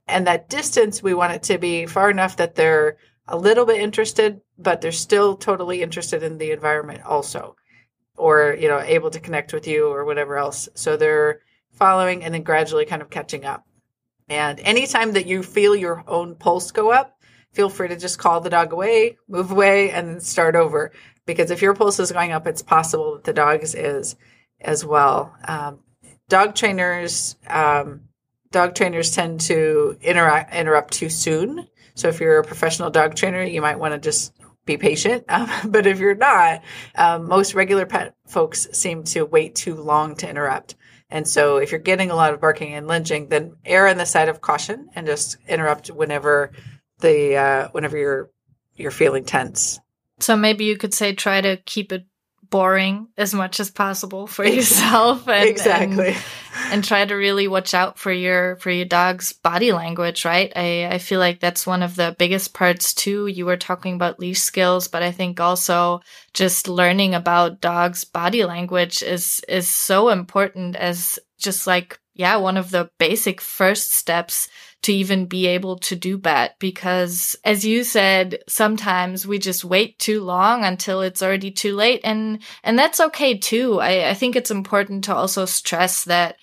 And 0.08 0.28
that 0.28 0.50
distance, 0.50 1.02
we 1.02 1.13
want 1.13 1.34
it 1.34 1.43
to 1.43 1.58
be 1.58 1.86
far 1.88 2.10
enough 2.12 2.38
that 2.38 2.56
they're 2.56 2.98
a 3.28 3.38
little 3.38 3.65
bit 3.65 3.82
interested, 3.82 4.41
but 4.58 4.82
they're 4.82 4.91
still 4.91 5.36
totally 5.36 5.82
interested 5.82 6.21
in 6.21 6.38
the 6.38 6.52
environment 6.52 7.02
also, 7.04 7.56
or, 8.15 8.56
you 8.60 8.67
know, 8.67 8.80
able 8.80 9.10
to 9.10 9.19
connect 9.19 9.52
with 9.52 9.67
you 9.67 9.88
or 9.88 10.06
whatever 10.06 10.38
else. 10.38 10.69
So 10.76 10.95
they're 10.95 11.39
following 11.71 12.24
and 12.24 12.34
then 12.34 12.43
gradually 12.43 12.86
kind 12.86 13.02
of 13.02 13.10
catching 13.10 13.45
up. 13.45 13.65
And 14.30 14.60
anytime 14.60 15.12
that 15.13 15.28
you 15.28 15.43
feel 15.43 15.76
your 15.76 16.04
own 16.08 16.36
pulse 16.36 16.71
go 16.71 16.91
up, 16.91 17.14
feel 17.55 17.69
free 17.69 17.87
to 17.87 17.95
just 17.95 18.19
call 18.19 18.41
the 18.41 18.49
dog 18.49 18.73
away, 18.73 19.17
move 19.27 19.51
away, 19.51 19.89
and 19.89 20.21
start 20.21 20.55
over. 20.55 20.91
Because 21.25 21.49
if 21.49 21.61
your 21.61 21.73
pulse 21.73 21.99
is 21.99 22.11
going 22.11 22.33
up, 22.33 22.45
it's 22.45 22.61
possible 22.61 23.15
that 23.15 23.23
the 23.23 23.33
dog's 23.33 23.73
is 23.73 24.15
as 24.61 24.85
well. 24.85 25.33
Um, 25.47 25.79
dog 26.29 26.53
trainers, 26.53 27.37
um, 27.47 28.01
dog 28.51 28.75
trainers 28.75 29.11
tend 29.11 29.41
to 29.41 29.97
interact, 30.01 30.53
interrupt 30.53 30.93
too 30.93 31.09
soon. 31.09 31.67
So 31.95 32.09
if 32.09 32.19
you're 32.19 32.39
a 32.39 32.43
professional 32.43 32.89
dog 32.89 33.15
trainer, 33.15 33.43
you 33.43 33.61
might 33.61 33.79
want 33.79 33.93
to 33.93 33.99
just 33.99 34.33
be 34.65 34.77
patient. 34.77 35.23
Um, 35.29 35.49
but 35.65 35.87
if 35.87 35.99
you're 35.99 36.15
not, 36.15 36.61
um, 36.95 37.27
most 37.27 37.53
regular 37.53 37.85
pet 37.85 38.15
folks 38.27 38.67
seem 38.73 39.03
to 39.05 39.23
wait 39.23 39.55
too 39.55 39.75
long 39.75 40.15
to 40.17 40.29
interrupt. 40.29 40.75
And 41.09 41.27
so 41.27 41.57
if 41.57 41.71
you're 41.71 41.79
getting 41.79 42.11
a 42.11 42.15
lot 42.15 42.33
of 42.33 42.41
barking 42.41 42.73
and 42.73 42.87
lunging, 42.87 43.29
then 43.29 43.55
err 43.63 43.87
on 43.87 43.97
the 43.97 44.05
side 44.05 44.27
of 44.27 44.41
caution 44.41 44.89
and 44.95 45.05
just 45.05 45.37
interrupt 45.47 45.89
whenever 45.89 46.51
the 46.99 47.36
uh, 47.36 47.67
whenever 47.71 47.97
you're 47.97 48.31
you're 48.75 48.91
feeling 48.91 49.25
tense. 49.25 49.79
So 50.19 50.36
maybe 50.36 50.65
you 50.65 50.77
could 50.77 50.93
say 50.93 51.13
try 51.13 51.41
to 51.41 51.58
keep 51.58 51.91
it 51.91 52.05
boring 52.49 53.08
as 53.17 53.34
much 53.34 53.60
as 53.60 53.71
possible 53.71 54.27
for 54.27 54.45
yourself 54.45 55.27
and, 55.27 55.49
exactly. 55.49 56.10
and, 56.10 56.17
and, 56.71 56.84
try 56.84 57.03
to 57.03 57.15
really 57.15 57.47
watch 57.47 57.73
out 57.73 57.97
for 57.97 58.12
your 58.12 58.55
for 58.58 58.69
your 58.69 58.86
dog's 58.86 59.34
body 59.34 59.71
language 59.71 60.25
right? 60.25 60.51
I 60.55 60.88
i 60.88 60.97
feel 60.99 61.19
like 61.19 61.39
that's 61.39 61.67
one 61.67 61.84
of 61.84 61.95
the 61.95 62.15
biggest 62.17 62.53
parts 62.53 62.93
too. 62.93 63.27
You 63.27 63.45
were 63.45 63.58
talking 63.58 63.95
about 63.95 64.19
leash 64.19 64.39
skills 64.39 64.88
but 64.88 65.03
i 65.03 65.12
think 65.12 65.39
also 65.39 66.01
just 66.34 66.67
learning 66.67 67.13
about 67.13 67.62
dogs 67.62 68.05
body 68.05 68.45
language 68.45 69.01
is 69.01 69.41
is 69.49 69.69
so 69.69 70.10
important 70.10 70.75
as 70.75 71.19
just 71.38 71.67
like 71.67 71.99
yeah 72.15 72.36
one 72.38 72.58
of 72.58 72.71
the 72.71 72.89
basic 72.97 73.39
first 73.39 73.91
steps 73.91 74.49
to 74.82 74.93
even 74.93 75.25
be 75.25 75.47
able 75.47 75.78
to 75.78 75.95
do 75.95 76.17
that 76.17 76.60
because 76.60 77.36
as 77.43 77.65
you 77.65 77.84
said 77.84 78.38
sometimes 78.47 79.25
we 79.25 79.39
just 79.39 79.65
wait 79.65 79.97
too 79.97 80.21
long 80.21 80.63
until 80.63 81.01
it's 81.01 81.23
already 81.23 81.49
too 81.49 81.75
late 81.75 82.01
and 82.04 82.39
and 82.63 82.78
that's 82.78 82.99
okay 82.99 83.38
too. 83.38 83.80
I, 83.80 84.10
I 84.10 84.13
think 84.13 84.36
it's 84.36 84.51
important 84.51 85.06
to 85.06 85.15
also 85.15 85.45
stress 85.45 86.04
that 86.06 86.38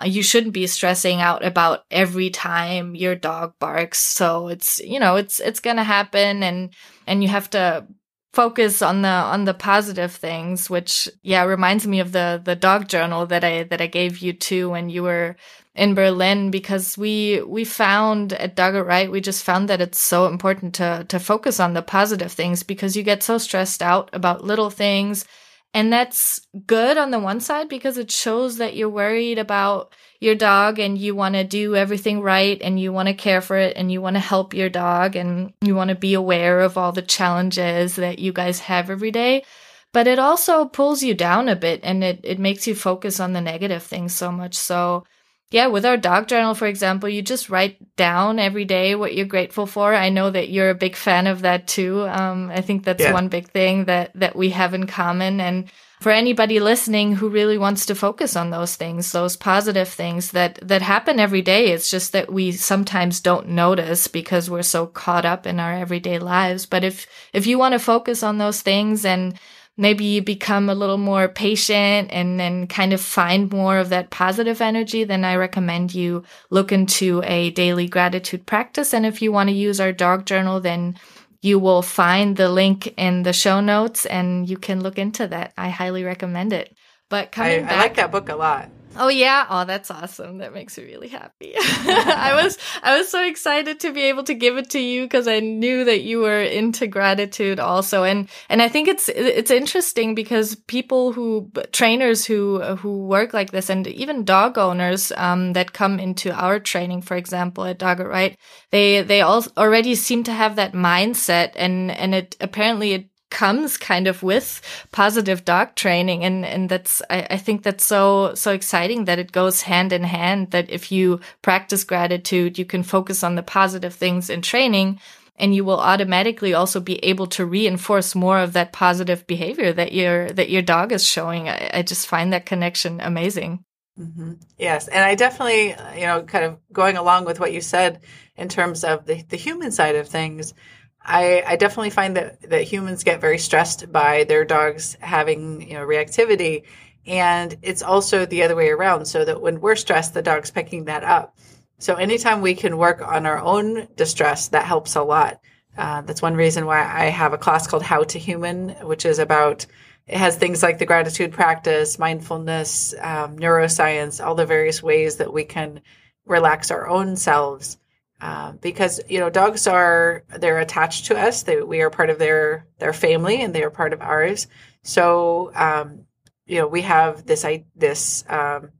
uh, 0.00 0.06
you 0.06 0.22
shouldn't 0.22 0.54
be 0.54 0.66
stressing 0.66 1.20
out 1.20 1.44
about 1.44 1.84
every 1.90 2.30
time 2.30 2.94
your 2.94 3.16
dog 3.16 3.54
barks. 3.58 3.98
So 3.98 4.48
it's 4.48 4.78
you 4.80 5.00
know 5.00 5.16
it's 5.16 5.40
it's 5.40 5.60
gonna 5.60 5.84
happen 5.84 6.42
and 6.42 6.70
and 7.06 7.22
you 7.22 7.28
have 7.28 7.50
to 7.50 7.84
focus 8.32 8.82
on 8.82 9.02
the 9.02 9.08
on 9.08 9.44
the 9.44 9.54
positive 9.54 10.12
things 10.12 10.68
which 10.68 11.08
yeah 11.22 11.44
reminds 11.44 11.86
me 11.86 11.98
of 12.00 12.12
the 12.12 12.40
the 12.44 12.54
dog 12.54 12.86
journal 12.88 13.26
that 13.26 13.42
i 13.42 13.62
that 13.64 13.80
i 13.80 13.86
gave 13.86 14.18
you 14.18 14.32
too 14.32 14.70
when 14.70 14.90
you 14.90 15.02
were 15.02 15.36
in 15.74 15.94
Berlin 15.94 16.50
because 16.50 16.98
we 16.98 17.40
we 17.42 17.64
found 17.64 18.32
at 18.32 18.56
Dog 18.56 18.74
It 18.74 18.82
Right 18.82 19.10
we 19.10 19.20
just 19.20 19.44
found 19.44 19.68
that 19.68 19.80
it's 19.80 20.00
so 20.00 20.26
important 20.26 20.74
to 20.74 21.06
to 21.08 21.20
focus 21.20 21.60
on 21.60 21.72
the 21.72 21.82
positive 21.82 22.32
things 22.32 22.64
because 22.64 22.96
you 22.96 23.04
get 23.04 23.22
so 23.22 23.38
stressed 23.38 23.80
out 23.80 24.10
about 24.12 24.44
little 24.44 24.70
things 24.70 25.24
and 25.74 25.92
that's 25.92 26.46
good 26.66 26.96
on 26.96 27.10
the 27.10 27.18
one 27.18 27.40
side 27.40 27.68
because 27.68 27.98
it 27.98 28.10
shows 28.10 28.56
that 28.56 28.74
you're 28.74 28.88
worried 28.88 29.38
about 29.38 29.92
your 30.20 30.34
dog 30.34 30.78
and 30.78 30.98
you 30.98 31.14
want 31.14 31.34
to 31.34 31.44
do 31.44 31.76
everything 31.76 32.20
right 32.20 32.60
and 32.62 32.80
you 32.80 32.92
want 32.92 33.08
to 33.08 33.14
care 33.14 33.40
for 33.40 33.56
it 33.56 33.76
and 33.76 33.92
you 33.92 34.00
want 34.00 34.16
to 34.16 34.20
help 34.20 34.54
your 34.54 34.68
dog 34.68 35.14
and 35.14 35.52
you 35.60 35.74
want 35.74 35.90
to 35.90 35.94
be 35.94 36.14
aware 36.14 36.60
of 36.60 36.78
all 36.78 36.92
the 36.92 37.02
challenges 37.02 37.96
that 37.96 38.18
you 38.18 38.32
guys 38.32 38.60
have 38.60 38.90
every 38.90 39.10
day. 39.10 39.44
But 39.92 40.06
it 40.06 40.18
also 40.18 40.64
pulls 40.64 41.02
you 41.02 41.14
down 41.14 41.48
a 41.48 41.56
bit 41.56 41.80
and 41.82 42.02
it, 42.02 42.20
it 42.22 42.38
makes 42.38 42.66
you 42.66 42.74
focus 42.74 43.20
on 43.20 43.32
the 43.32 43.40
negative 43.40 43.82
things 43.82 44.14
so 44.14 44.32
much. 44.32 44.54
So 44.54 45.04
yeah, 45.50 45.68
with 45.68 45.86
our 45.86 45.96
dog 45.96 46.28
journal, 46.28 46.54
for 46.54 46.66
example, 46.66 47.08
you 47.08 47.22
just 47.22 47.48
write 47.48 47.96
down 47.96 48.38
every 48.38 48.66
day 48.66 48.94
what 48.94 49.14
you're 49.14 49.24
grateful 49.24 49.66
for. 49.66 49.94
I 49.94 50.10
know 50.10 50.28
that 50.30 50.50
you're 50.50 50.68
a 50.68 50.74
big 50.74 50.94
fan 50.94 51.26
of 51.26 51.40
that 51.40 51.66
too. 51.66 52.06
Um, 52.06 52.50
I 52.50 52.60
think 52.60 52.84
that's 52.84 53.02
yeah. 53.02 53.14
one 53.14 53.28
big 53.28 53.48
thing 53.50 53.86
that, 53.86 54.12
that 54.14 54.36
we 54.36 54.50
have 54.50 54.74
in 54.74 54.86
common. 54.86 55.40
And 55.40 55.70
for 56.00 56.12
anybody 56.12 56.60
listening 56.60 57.14
who 57.14 57.30
really 57.30 57.56
wants 57.56 57.86
to 57.86 57.94
focus 57.94 58.36
on 58.36 58.50
those 58.50 58.76
things, 58.76 59.10
those 59.10 59.36
positive 59.36 59.88
things 59.88 60.32
that, 60.32 60.58
that 60.68 60.82
happen 60.82 61.18
every 61.18 61.42
day, 61.42 61.72
it's 61.72 61.90
just 61.90 62.12
that 62.12 62.30
we 62.30 62.52
sometimes 62.52 63.20
don't 63.20 63.48
notice 63.48 64.06
because 64.06 64.50
we're 64.50 64.62
so 64.62 64.86
caught 64.86 65.24
up 65.24 65.46
in 65.46 65.58
our 65.58 65.72
everyday 65.72 66.18
lives. 66.18 66.66
But 66.66 66.84
if, 66.84 67.06
if 67.32 67.46
you 67.46 67.58
want 67.58 67.72
to 67.72 67.78
focus 67.78 68.22
on 68.22 68.36
those 68.36 68.60
things 68.60 69.06
and 69.06 69.38
maybe 69.78 70.04
you 70.04 70.20
become 70.20 70.68
a 70.68 70.74
little 70.74 70.98
more 70.98 71.28
patient 71.28 72.10
and 72.12 72.38
then 72.38 72.66
kind 72.66 72.92
of 72.92 73.00
find 73.00 73.50
more 73.50 73.78
of 73.78 73.88
that 73.88 74.10
positive 74.10 74.60
energy, 74.60 75.04
then 75.04 75.24
I 75.24 75.36
recommend 75.36 75.94
you 75.94 76.24
look 76.50 76.72
into 76.72 77.22
a 77.24 77.50
daily 77.50 77.86
gratitude 77.86 78.44
practice. 78.44 78.92
And 78.92 79.06
if 79.06 79.22
you 79.22 79.30
want 79.30 79.48
to 79.48 79.54
use 79.54 79.80
our 79.80 79.92
dog 79.92 80.26
journal, 80.26 80.60
then 80.60 80.98
you 81.40 81.60
will 81.60 81.82
find 81.82 82.36
the 82.36 82.48
link 82.48 82.92
in 82.98 83.22
the 83.22 83.32
show 83.32 83.60
notes 83.60 84.04
and 84.04 84.50
you 84.50 84.58
can 84.58 84.82
look 84.82 84.98
into 84.98 85.28
that. 85.28 85.52
I 85.56 85.68
highly 85.68 86.02
recommend 86.02 86.52
it. 86.52 86.76
But 87.08 87.30
coming 87.30 87.60
I, 87.60 87.62
back, 87.62 87.72
I 87.72 87.76
like 87.78 87.94
that 87.94 88.12
book 88.12 88.28
a 88.28 88.34
lot. 88.34 88.68
Oh 88.96 89.08
yeah. 89.08 89.46
Oh, 89.48 89.64
that's 89.64 89.90
awesome. 89.90 90.38
That 90.38 90.52
makes 90.52 90.76
me 90.76 90.84
really 90.84 91.08
happy. 91.08 91.54
I 91.58 92.40
was 92.42 92.58
I 92.82 92.98
was 92.98 93.08
so 93.08 93.24
excited 93.24 93.80
to 93.80 93.92
be 93.92 94.02
able 94.02 94.24
to 94.24 94.34
give 94.34 94.56
it 94.56 94.70
to 94.70 94.80
you 94.80 95.02
because 95.04 95.28
I 95.28 95.40
knew 95.40 95.84
that 95.84 96.02
you 96.02 96.20
were 96.20 96.40
into 96.42 96.86
gratitude 96.86 97.60
also. 97.60 98.04
And 98.04 98.28
and 98.48 98.62
I 98.62 98.68
think 98.68 98.88
it's 98.88 99.08
it's 99.08 99.50
interesting 99.50 100.14
because 100.14 100.54
people 100.54 101.12
who 101.12 101.50
trainers 101.72 102.24
who 102.24 102.60
who 102.76 103.06
work 103.06 103.32
like 103.32 103.50
this 103.52 103.70
and 103.70 103.86
even 103.86 104.24
dog 104.24 104.58
owners 104.58 105.12
um, 105.16 105.52
that 105.52 105.72
come 105.72 106.00
into 106.00 106.32
our 106.32 106.58
training, 106.58 107.02
for 107.02 107.16
example, 107.16 107.64
at 107.64 107.78
Dog 107.78 108.00
Right, 108.00 108.38
they 108.70 109.02
they 109.02 109.20
all 109.20 109.44
already 109.56 109.94
seem 109.94 110.24
to 110.24 110.32
have 110.32 110.56
that 110.56 110.72
mindset 110.72 111.52
and 111.56 111.90
and 111.90 112.14
it 112.14 112.36
apparently 112.40 112.92
it 112.92 113.06
comes 113.30 113.76
kind 113.76 114.06
of 114.06 114.22
with 114.22 114.60
positive 114.92 115.44
dog 115.44 115.74
training. 115.74 116.24
And 116.24 116.44
and 116.44 116.68
that's 116.68 117.02
I, 117.10 117.26
I, 117.30 117.36
think 117.36 117.62
that's 117.62 117.84
so 117.84 118.34
so 118.34 118.52
exciting 118.52 119.04
that 119.04 119.18
it 119.18 119.32
goes 119.32 119.62
hand 119.62 119.92
in 119.92 120.04
hand 120.04 120.50
that 120.52 120.70
if 120.70 120.90
you 120.90 121.20
practice 121.42 121.84
gratitude 121.84 122.58
you 122.58 122.64
can 122.64 122.82
focus 122.82 123.22
on 123.22 123.34
the 123.34 123.42
positive 123.42 123.94
things 123.94 124.30
in 124.30 124.42
training 124.42 124.98
and 125.36 125.54
you 125.54 125.64
will 125.64 125.78
automatically 125.78 126.54
also 126.54 126.80
be 126.80 126.96
able 127.04 127.26
to 127.28 127.46
reinforce 127.46 128.14
more 128.14 128.38
of 128.40 128.54
that 128.54 128.72
positive 128.72 129.26
behavior 129.26 129.72
that 129.72 129.92
your 129.92 130.30
that 130.30 130.50
your 130.50 130.62
dog 130.62 130.92
is 130.92 131.06
showing. 131.06 131.48
I, 131.48 131.70
I 131.74 131.82
just 131.82 132.06
find 132.06 132.32
that 132.32 132.46
connection 132.46 133.00
amazing. 133.00 133.64
Mm-hmm. 133.98 134.34
yes. 134.58 134.86
And 134.86 135.04
i 135.04 135.16
definitely 135.16 135.74
you 136.00 136.06
know 136.06 136.22
kind 136.22 136.44
of 136.44 136.58
going 136.72 136.96
along 136.96 137.24
with 137.24 137.40
what 137.40 137.52
you 137.52 137.60
said 137.60 138.00
in 138.36 138.48
terms 138.48 138.84
of 138.84 139.06
the, 139.06 139.22
the 139.28 139.36
human 139.36 139.72
side 139.72 139.96
of 139.96 140.08
things 140.08 140.54
I, 141.02 141.42
I 141.46 141.56
definitely 141.56 141.90
find 141.90 142.16
that, 142.16 142.42
that 142.50 142.62
humans 142.62 143.04
get 143.04 143.20
very 143.20 143.38
stressed 143.38 143.90
by 143.90 144.24
their 144.24 144.44
dogs 144.44 144.96
having 145.00 145.62
you 145.62 145.74
know 145.74 145.86
reactivity. 145.86 146.64
And 147.06 147.56
it's 147.62 147.82
also 147.82 148.26
the 148.26 148.42
other 148.42 148.56
way 148.56 148.68
around 148.68 149.06
so 149.06 149.24
that 149.24 149.40
when 149.40 149.60
we're 149.60 149.76
stressed 149.76 150.14
the 150.14 150.22
dog's 150.22 150.50
picking 150.50 150.84
that 150.84 151.04
up. 151.04 151.36
So 151.78 151.94
anytime 151.94 152.42
we 152.42 152.54
can 152.54 152.76
work 152.76 153.00
on 153.00 153.24
our 153.24 153.38
own 153.38 153.88
distress 153.96 154.48
that 154.48 154.64
helps 154.64 154.96
a 154.96 155.02
lot. 155.02 155.40
Uh, 155.78 156.00
that's 156.00 156.20
one 156.20 156.34
reason 156.34 156.66
why 156.66 156.80
i 156.80 157.04
have 157.04 157.32
a 157.32 157.38
class 157.38 157.68
called 157.68 157.84
how 157.84 158.02
to 158.02 158.18
human 158.18 158.70
which 158.82 159.06
is 159.06 159.20
about 159.20 159.64
it 160.08 160.16
has 160.16 160.34
things 160.36 160.60
like 160.60 160.78
the 160.78 160.86
gratitude 160.86 161.30
practice 161.30 162.00
mindfulness 162.00 162.94
um, 163.00 163.38
neuroscience 163.38 164.24
all 164.24 164.34
the 164.34 164.44
various 164.44 164.82
ways 164.82 165.18
that 165.18 165.32
we 165.32 165.44
can 165.44 165.80
relax 166.26 166.72
our 166.72 166.88
own 166.88 167.14
selves 167.14 167.78
uh, 168.20 168.52
because 168.52 169.00
you 169.08 169.20
know 169.20 169.30
dogs 169.30 169.66
are 169.66 170.24
they're 170.38 170.58
attached 170.58 171.06
to 171.06 171.18
us. 171.18 171.44
They, 171.44 171.62
we 171.62 171.80
are 171.82 171.90
part 171.90 172.10
of 172.10 172.18
their 172.18 172.66
their 172.78 172.92
family, 172.92 173.42
and 173.42 173.54
they 173.54 173.62
are 173.62 173.70
part 173.70 173.92
of 173.92 174.00
ours. 174.00 174.48
So 174.82 175.52
um, 175.54 176.06
you 176.46 176.56
know 176.58 176.66
we 176.66 176.82
have 176.82 177.26
this 177.26 177.44
I 177.44 177.64
this 177.76 178.24
um, 178.28 178.70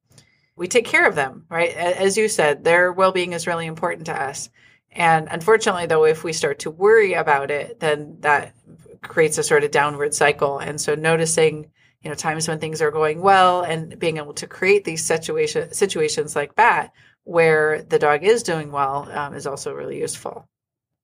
we 0.56 0.66
take 0.66 0.86
care 0.86 1.06
of 1.06 1.14
them, 1.14 1.46
right? 1.48 1.70
As 1.70 2.16
you 2.16 2.28
said, 2.28 2.64
their 2.64 2.92
well 2.92 3.12
being 3.12 3.32
is 3.32 3.46
really 3.46 3.66
important 3.66 4.06
to 4.06 4.20
us. 4.20 4.50
And 4.90 5.28
unfortunately, 5.30 5.86
though, 5.86 6.04
if 6.04 6.24
we 6.24 6.32
start 6.32 6.60
to 6.60 6.70
worry 6.70 7.12
about 7.12 7.50
it, 7.50 7.78
then 7.78 8.16
that 8.20 8.54
creates 9.02 9.38
a 9.38 9.44
sort 9.44 9.62
of 9.62 9.70
downward 9.70 10.14
cycle. 10.14 10.58
And 10.58 10.80
so 10.80 10.96
noticing 10.96 11.70
you 12.02 12.10
know 12.10 12.14
times 12.14 12.48
when 12.48 12.58
things 12.58 12.80
are 12.82 12.90
going 12.90 13.20
well 13.20 13.62
and 13.62 13.98
being 13.98 14.16
able 14.18 14.34
to 14.34 14.46
create 14.46 14.84
these 14.84 15.04
situation 15.04 15.72
situations 15.72 16.36
like 16.36 16.54
that 16.56 16.92
where 17.28 17.82
the 17.82 17.98
dog 17.98 18.24
is 18.24 18.42
doing 18.42 18.72
well 18.72 19.06
um, 19.12 19.34
is 19.34 19.46
also 19.46 19.74
really 19.74 19.98
useful. 19.98 20.48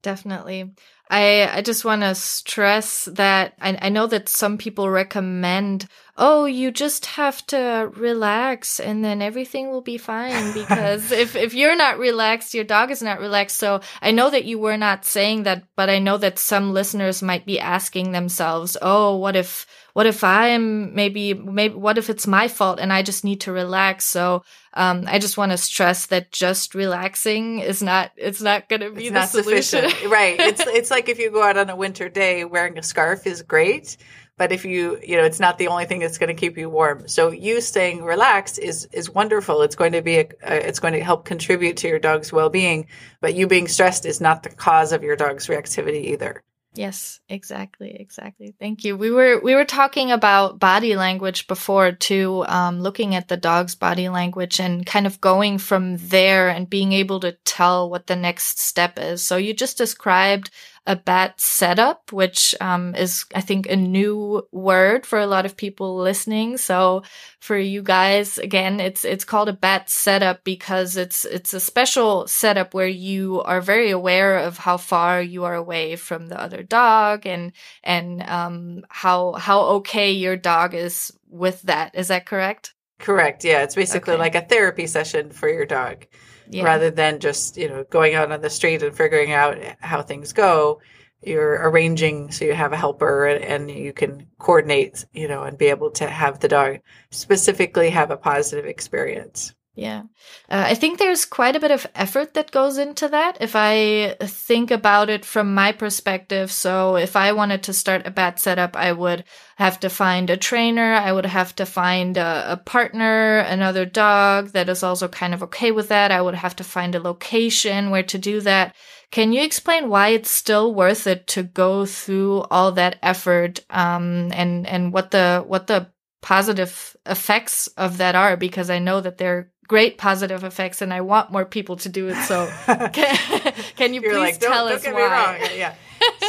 Definitely. 0.03 0.73
I 1.11 1.51
I 1.53 1.63
just 1.63 1.85
want 1.85 2.01
to 2.01 2.15
stress 2.15 3.05
that 3.13 3.55
I, 3.61 3.79
I 3.81 3.89
know 3.91 4.07
that 4.07 4.29
some 4.29 4.57
people 4.57 4.89
recommend, 4.89 5.87
oh, 6.17 6.47
you 6.47 6.71
just 6.71 7.05
have 7.07 7.47
to 7.49 7.91
relax 7.95 8.81
and 8.81 9.05
then 9.05 9.21
everything 9.21 9.71
will 9.71 9.83
be 9.83 9.99
fine 9.99 10.53
because 10.61 11.13
if 11.13 11.37
if 11.37 11.53
you're 11.53 11.77
not 11.77 11.99
relaxed, 11.99 12.55
your 12.55 12.65
dog 12.65 12.91
is 12.91 13.03
not 13.03 13.21
relaxed. 13.21 13.59
So 13.59 13.81
I 14.01 14.11
know 14.11 14.31
that 14.31 14.47
you 14.47 14.59
were 14.59 14.79
not 14.79 15.05
saying 15.05 15.43
that, 15.43 15.65
but 15.77 15.91
I 15.91 15.99
know 15.99 16.17
that 16.17 16.39
some 16.39 16.73
listeners 16.73 17.23
might 17.23 17.45
be 17.45 17.61
asking 17.61 18.13
themselves, 18.13 18.79
oh, 18.81 19.17
what 19.17 19.37
if 19.37 19.67
what 19.95 20.07
if 20.07 20.25
I'm 20.25 20.93
maybe 20.95 21.35
maybe 21.35 21.75
what 21.75 21.99
if 21.99 22.11
it's 22.11 22.27
my 22.27 22.49
fault 22.49 22.81
and 22.81 22.93
I 22.93 23.03
just 23.03 23.25
need 23.25 23.43
to 23.43 23.53
relax? 23.53 24.05
So 24.05 24.43
um, 24.75 25.05
I 25.07 25.21
just 25.21 25.39
want 25.39 25.53
to 25.53 25.57
stress 25.57 26.07
that 26.07 26.33
just 26.33 26.75
relaxing 26.75 27.61
is 27.61 27.81
not 27.81 28.11
it's 28.17 28.43
not 28.43 28.69
going 28.69 28.81
to 28.81 28.91
be 28.91 29.07
it's 29.07 29.33
the 29.33 29.43
solution. 29.43 29.85
right. 30.11 30.39
It's 30.39 30.61
it's 30.67 30.91
like 30.91 31.09
if 31.09 31.21
you 31.21 31.31
go 31.31 31.45
out 31.45 31.57
on 31.57 31.71
a 31.71 31.77
winter 31.77 32.09
day 32.09 32.45
wearing 32.45 32.77
a 32.77 32.83
scarf 32.83 33.25
is 33.25 33.43
great, 33.43 33.97
but 34.37 34.51
if 34.51 34.65
you 34.65 34.99
you 35.01 35.17
know 35.17 35.23
it's 35.23 35.39
not 35.39 35.59
the 35.59 35.69
only 35.69 35.85
thing 35.85 36.01
that's 36.01 36.19
going 36.19 36.35
to 36.35 36.41
keep 36.41 36.59
you 36.59 36.69
warm. 36.69 37.07
So 37.07 37.31
you 37.31 37.61
staying 37.61 38.03
relaxed 38.03 38.59
is 38.59 38.87
is 38.87 39.09
wonderful. 39.09 39.63
It's 39.63 39.77
going 39.77 39.93
to 39.93 40.03
be 40.03 40.17
a, 40.17 40.29
it's 40.43 40.81
going 40.81 40.95
to 40.95 41.05
help 41.05 41.25
contribute 41.25 41.77
to 41.79 41.89
your 41.89 42.01
dog's 42.01 42.33
well-being, 42.33 42.89
but 43.21 43.35
you 43.35 43.47
being 43.47 43.69
stressed 43.69 44.07
is 44.07 44.21
not 44.21 44.43
the 44.43 44.51
cause 44.51 44.91
of 44.91 45.05
your 45.05 45.15
dog's 45.15 45.47
reactivity 45.47 46.07
either. 46.07 46.43
Yes, 46.77 47.21
exactly, 47.29 47.97
exactly. 48.01 48.53
Thank 48.59 48.83
you. 48.83 48.97
We 48.97 49.13
were 49.13 49.41
we 49.41 49.55
were 49.55 49.65
talking 49.65 50.11
about 50.11 50.59
body 50.59 50.97
language 50.97 51.47
before 51.47 51.93
too, 51.93 52.45
um, 52.49 52.81
looking 52.81 53.15
at 53.15 53.29
the 53.29 53.37
dog's 53.37 53.77
body 53.77 54.09
language 54.09 54.59
and 54.59 54.85
kind 54.85 55.07
of 55.07 55.21
going 55.21 55.59
from 55.59 55.99
there 55.99 56.49
and 56.49 56.69
being 56.69 56.93
able 56.93 57.21
to 57.21 57.33
tell 57.45 57.89
what 57.89 58.09
the 58.09 58.17
next 58.17 58.59
step 58.59 58.99
is. 58.99 59.25
So 59.25 59.37
you 59.37 59.55
just 59.55 59.79
described 59.79 60.51
a 60.87 60.97
bat 60.97 61.41
setup, 61.41 62.13
which 62.13 62.55
um, 62.61 62.95
is, 62.95 63.25
I 63.35 63.41
think, 63.41 63.69
a 63.69 63.77
new 63.77 64.47
word 64.53 65.07
for 65.07 65.19
a 65.19 65.27
lot 65.27 65.47
of 65.47 65.57
people 65.57 65.97
listening. 65.97 66.59
So 66.59 67.03
for 67.41 67.57
you 67.57 67.83
guys, 67.83 68.39
again, 68.39 68.81
it's 68.81 69.05
it's 69.05 69.25
called 69.25 69.49
a 69.49 69.55
bat 69.55 69.89
setup 69.89 70.45
because 70.45 70.97
it's 70.97 71.25
it's 71.25 71.55
a 71.55 71.61
special 71.61 72.27
setup 72.27 72.75
where 72.75 72.89
you 72.89 73.41
are 73.43 73.63
very 73.63 73.91
aware 73.91 74.39
of 74.39 74.59
how 74.59 74.77
far 74.77 75.23
you 75.23 75.45
are 75.45 75.55
away 75.55 75.97
from 75.97 76.29
the 76.29 76.41
other 76.41 76.63
dog 76.63 77.27
and 77.27 77.53
and 77.83 78.23
um, 78.23 78.85
how 78.91 79.33
how 79.33 79.61
okay 79.79 80.13
your 80.13 80.37
dog 80.37 80.75
is 80.75 81.13
with 81.31 81.63
that. 81.63 81.95
Is 81.95 82.09
that 82.09 82.27
correct? 82.27 82.75
Correct. 82.99 83.45
Yeah, 83.45 83.63
it's 83.63 83.75
basically 83.75 84.15
okay. 84.15 84.21
like 84.21 84.35
a 84.35 84.43
therapy 84.43 84.87
session 84.87 85.31
for 85.31 85.49
your 85.49 85.67
dog 85.67 86.07
yeah. 86.49 86.65
rather 86.65 86.91
than 86.91 87.19
just 87.19 87.57
you 87.57 87.69
know 87.69 87.85
going 87.85 88.15
out 88.15 88.33
on 88.33 88.41
the 88.41 88.51
street 88.51 88.83
and 88.83 88.97
figuring 88.97 89.33
out 89.33 89.59
how 89.81 90.03
things 90.03 90.33
go 90.33 90.81
you're 91.23 91.69
arranging 91.69 92.31
so 92.31 92.45
you 92.45 92.53
have 92.53 92.73
a 92.73 92.77
helper 92.77 93.27
and, 93.27 93.71
you 93.71 93.93
can 93.93 94.27
coordinate 94.39 95.07
you 95.13 95.27
know 95.29 95.43
and 95.43 95.59
be 95.59 95.67
able 95.67 95.91
to 95.91 96.07
have 96.07 96.41
the 96.41 96.49
dog 96.49 96.79
specifically 97.11 97.91
have 97.91 98.11
a 98.11 98.17
positive 98.17 98.67
experience 98.67 99.55
yeah. 99.75 100.03
Uh, 100.49 100.67
I 100.69 100.75
think 100.75 100.99
there's 100.99 101.25
quite 101.25 101.57
a 101.57 101.61
bit 101.61 101.73
of 101.73 101.87
effort 101.97 102.35
that 102.35 102.53
goes 102.53 102.79
into 102.79 103.09
that. 103.09 103.39
If 103.41 103.57
I 103.57 104.17
think 104.21 104.71
about 104.71 105.11
it 105.11 105.25
from 105.25 105.53
my 105.53 105.73
perspective, 105.73 106.53
so 106.53 106.95
if 106.95 107.17
I 107.17 107.33
wanted 107.33 107.65
to 107.65 107.73
start 107.73 108.07
a 108.07 108.13
bat 108.13 108.39
setup, 108.39 108.77
I 108.77 108.93
would 108.93 109.25
have 109.57 109.81
to 109.81 109.91
find 109.91 110.31
a 110.31 110.37
trainer. 110.37 110.95
I 110.95 111.11
would 111.11 111.27
have 111.27 111.57
to 111.57 111.67
find 111.67 112.17
a, 112.17 112.53
a 112.53 112.57
partner, 112.57 113.39
another 113.39 113.85
dog 113.85 114.51
that 114.51 114.69
is 114.69 114.85
also 114.85 115.09
kind 115.09 115.35
of 115.35 115.43
okay 115.43 115.73
with 115.73 115.89
that. 115.89 116.13
I 116.13 116.23
would 116.23 116.37
have 116.37 116.55
to 116.57 116.65
find 116.65 116.95
a 116.95 117.01
location 117.01 117.91
where 117.91 118.05
to 118.05 118.19
do 118.19 118.41
that. 118.43 118.77
Can 119.11 119.33
you 119.33 119.43
explain 119.43 119.89
why 119.89 120.09
it's 120.09 120.31
still 120.31 120.73
worth 120.73 121.09
it 121.09 121.27
to 121.29 121.43
go 121.43 121.85
through 121.85 122.43
all 122.51 122.73
that 122.73 122.99
effort, 123.03 123.61
um, 123.71 124.31
and, 124.33 124.67
and 124.69 124.93
what 124.93 125.11
the, 125.11 125.43
what 125.47 125.67
the 125.67 125.89
positive 126.21 126.97
effects 127.07 127.67
of 127.77 127.99
that 127.99 128.15
are? 128.15 128.37
Because 128.37 128.71
I 128.71 128.79
know 128.79 129.01
that 129.01 129.19
they're 129.19 129.53
great 129.75 129.99
positive 129.99 130.45
effects 130.45 130.83
and 130.83 130.95
I 130.95 131.01
want 131.01 131.33
more 131.33 131.45
people 131.45 131.75
to 131.79 131.89
do 131.89 132.07
it. 132.07 132.15
So 132.27 132.47
can, 132.67 133.53
can 133.75 133.93
you 133.93 134.03
You're 134.03 134.13
please 134.13 134.21
like, 134.21 134.39
tell 134.39 134.69
don't, 134.69 134.77
us 134.77 134.85
don't 134.85 134.95
why? 134.95 135.51
Yeah. 135.57 135.75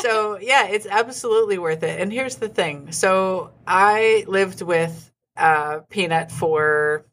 so 0.01 0.39
yeah, 0.41 0.65
it's 0.65 0.87
absolutely 0.87 1.59
worth 1.59 1.83
it. 1.83 2.01
And 2.01 2.11
here's 2.11 2.37
the 2.37 2.49
thing. 2.49 2.91
So 2.91 3.51
I 3.67 4.25
lived 4.27 4.63
with 4.63 5.11
uh, 5.37 5.81
Peanut 5.91 6.31
for 6.31 7.05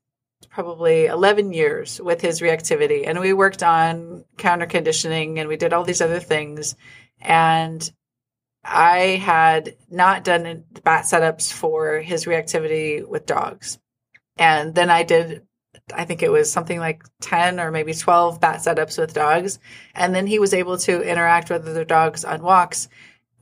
probably 0.48 1.04
11 1.04 1.52
years 1.52 2.00
with 2.00 2.22
his 2.22 2.40
reactivity 2.40 3.06
and 3.06 3.20
we 3.20 3.34
worked 3.34 3.62
on 3.62 4.24
counter 4.38 4.64
conditioning 4.64 5.38
and 5.38 5.50
we 5.50 5.58
did 5.58 5.74
all 5.74 5.84
these 5.84 6.00
other 6.00 6.20
things. 6.20 6.76
And 7.20 7.92
I 8.64 9.20
had 9.22 9.76
not 9.90 10.24
done 10.24 10.64
bat 10.82 11.04
setups 11.04 11.52
for 11.52 12.00
his 12.00 12.24
reactivity 12.24 13.06
with 13.06 13.26
dogs. 13.26 13.78
And 14.38 14.74
then 14.74 14.88
I 14.88 15.02
did 15.02 15.42
I 15.94 16.04
think 16.04 16.22
it 16.22 16.30
was 16.30 16.50
something 16.50 16.78
like 16.78 17.02
10 17.20 17.60
or 17.60 17.70
maybe 17.70 17.92
12 17.92 18.40
bat 18.40 18.60
setups 18.60 18.98
with 18.98 19.14
dogs. 19.14 19.58
And 19.94 20.14
then 20.14 20.26
he 20.26 20.38
was 20.38 20.54
able 20.54 20.78
to 20.78 21.02
interact 21.02 21.50
with 21.50 21.66
other 21.66 21.84
dogs 21.84 22.24
on 22.24 22.42
walks 22.42 22.88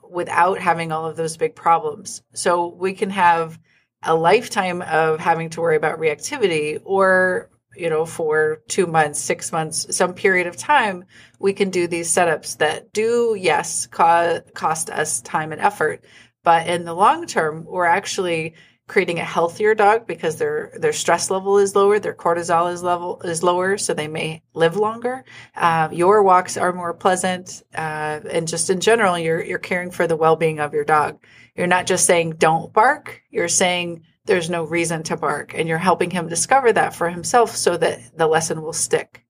without 0.08 0.58
having 0.58 0.92
all 0.92 1.06
of 1.06 1.16
those 1.16 1.36
big 1.36 1.54
problems. 1.54 2.22
So 2.34 2.68
we 2.68 2.94
can 2.94 3.10
have 3.10 3.58
a 4.02 4.14
lifetime 4.14 4.82
of 4.82 5.20
having 5.20 5.50
to 5.50 5.60
worry 5.60 5.76
about 5.76 6.00
reactivity 6.00 6.80
or 6.84 7.50
you 7.76 7.88
know 7.88 8.04
for 8.04 8.62
2 8.68 8.86
months 8.86 9.20
6 9.20 9.52
months 9.52 9.94
some 9.94 10.14
period 10.14 10.46
of 10.46 10.56
time 10.56 11.04
we 11.38 11.52
can 11.52 11.70
do 11.70 11.86
these 11.86 12.12
setups 12.12 12.56
that 12.58 12.92
do 12.92 13.36
yes 13.38 13.86
co- 13.86 14.40
cost 14.54 14.90
us 14.90 15.20
time 15.20 15.52
and 15.52 15.60
effort 15.60 16.04
but 16.42 16.66
in 16.66 16.84
the 16.84 16.94
long 16.94 17.26
term 17.26 17.64
we're 17.64 17.84
actually 17.84 18.54
creating 18.90 19.20
a 19.20 19.24
healthier 19.24 19.72
dog 19.72 20.04
because 20.04 20.34
their 20.34 20.72
their 20.76 20.92
stress 20.92 21.30
level 21.30 21.58
is 21.58 21.76
lower, 21.76 22.00
their 22.00 22.12
cortisol 22.12 22.72
is 22.72 22.82
level 22.82 23.20
is 23.22 23.40
lower, 23.40 23.78
so 23.78 23.94
they 23.94 24.08
may 24.08 24.42
live 24.52 24.74
longer. 24.74 25.24
Uh, 25.54 25.88
your 25.92 26.24
walks 26.24 26.56
are 26.56 26.72
more 26.72 26.92
pleasant, 26.92 27.62
uh, 27.72 28.18
and 28.28 28.48
just 28.48 28.68
in 28.68 28.80
general, 28.80 29.16
you're 29.16 29.44
you're 29.44 29.60
caring 29.60 29.92
for 29.92 30.08
the 30.08 30.16
well 30.16 30.34
being 30.34 30.58
of 30.58 30.74
your 30.74 30.84
dog. 30.84 31.22
You're 31.54 31.68
not 31.68 31.86
just 31.86 32.04
saying 32.04 32.32
don't 32.38 32.72
bark. 32.72 33.22
You're 33.30 33.46
saying 33.46 34.02
there's 34.24 34.50
no 34.50 34.64
reason 34.64 35.04
to 35.04 35.16
bark, 35.16 35.54
and 35.54 35.68
you're 35.68 35.78
helping 35.78 36.10
him 36.10 36.26
discover 36.26 36.72
that 36.72 36.92
for 36.92 37.08
himself, 37.08 37.54
so 37.54 37.76
that 37.76 38.00
the 38.16 38.26
lesson 38.26 38.60
will 38.60 38.72
stick. 38.72 39.24